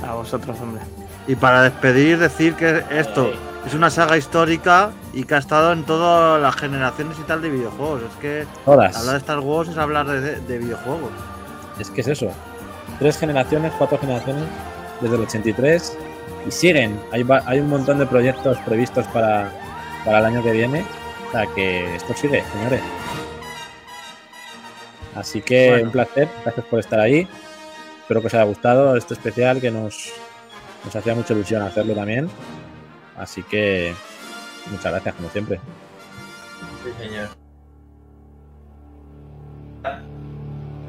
[0.05, 0.81] A vosotros, hombre.
[1.25, 3.31] Y para despedir, decir que esto
[3.65, 7.49] es una saga histórica y que ha estado en todas las generaciones y tal de
[7.49, 8.01] videojuegos.
[8.03, 8.95] Es que Todas.
[8.95, 11.11] hablar de Star Wars es hablar de, de videojuegos.
[11.79, 12.31] Es que es eso.
[12.99, 14.43] Tres generaciones, cuatro generaciones,
[15.01, 15.97] desde el 83
[16.47, 16.99] y siguen.
[17.11, 19.51] Hay, hay un montón de proyectos previstos para,
[20.05, 20.85] para el año que viene.
[21.27, 22.81] O sea que esto sigue, señores.
[25.15, 25.85] Así que Bueno.
[25.85, 27.27] un placer, gracias por estar ahí.
[28.01, 30.11] Espero que os haya gustado este especial que nos,
[30.85, 32.29] nos hacía mucha ilusión hacerlo también.
[33.17, 33.93] Así que
[34.67, 35.59] muchas gracias, como siempre.
[36.83, 37.29] Sí, señor.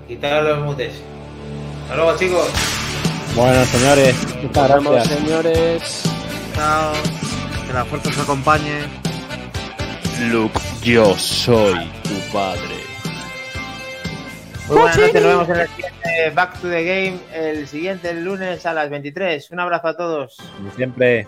[0.08, 0.94] Quitar los mutes.
[1.82, 2.48] Hasta luego, chicos.
[3.36, 5.18] Bueno, señores, muchas vemos, gracias.
[5.18, 6.02] señores.
[6.54, 6.92] Chao.
[7.66, 8.80] Que la fuerza os acompañe.
[10.30, 12.80] Luke, yo soy tu padre.
[14.68, 18.66] Muy buenas noches, nos vemos en el siguiente Back to the Game, el siguiente lunes
[18.66, 19.50] a las 23.
[19.50, 20.36] Un abrazo a todos.
[20.56, 21.26] Como siempre,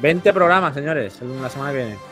[0.00, 2.09] 20 programas, señores, la semana que viene.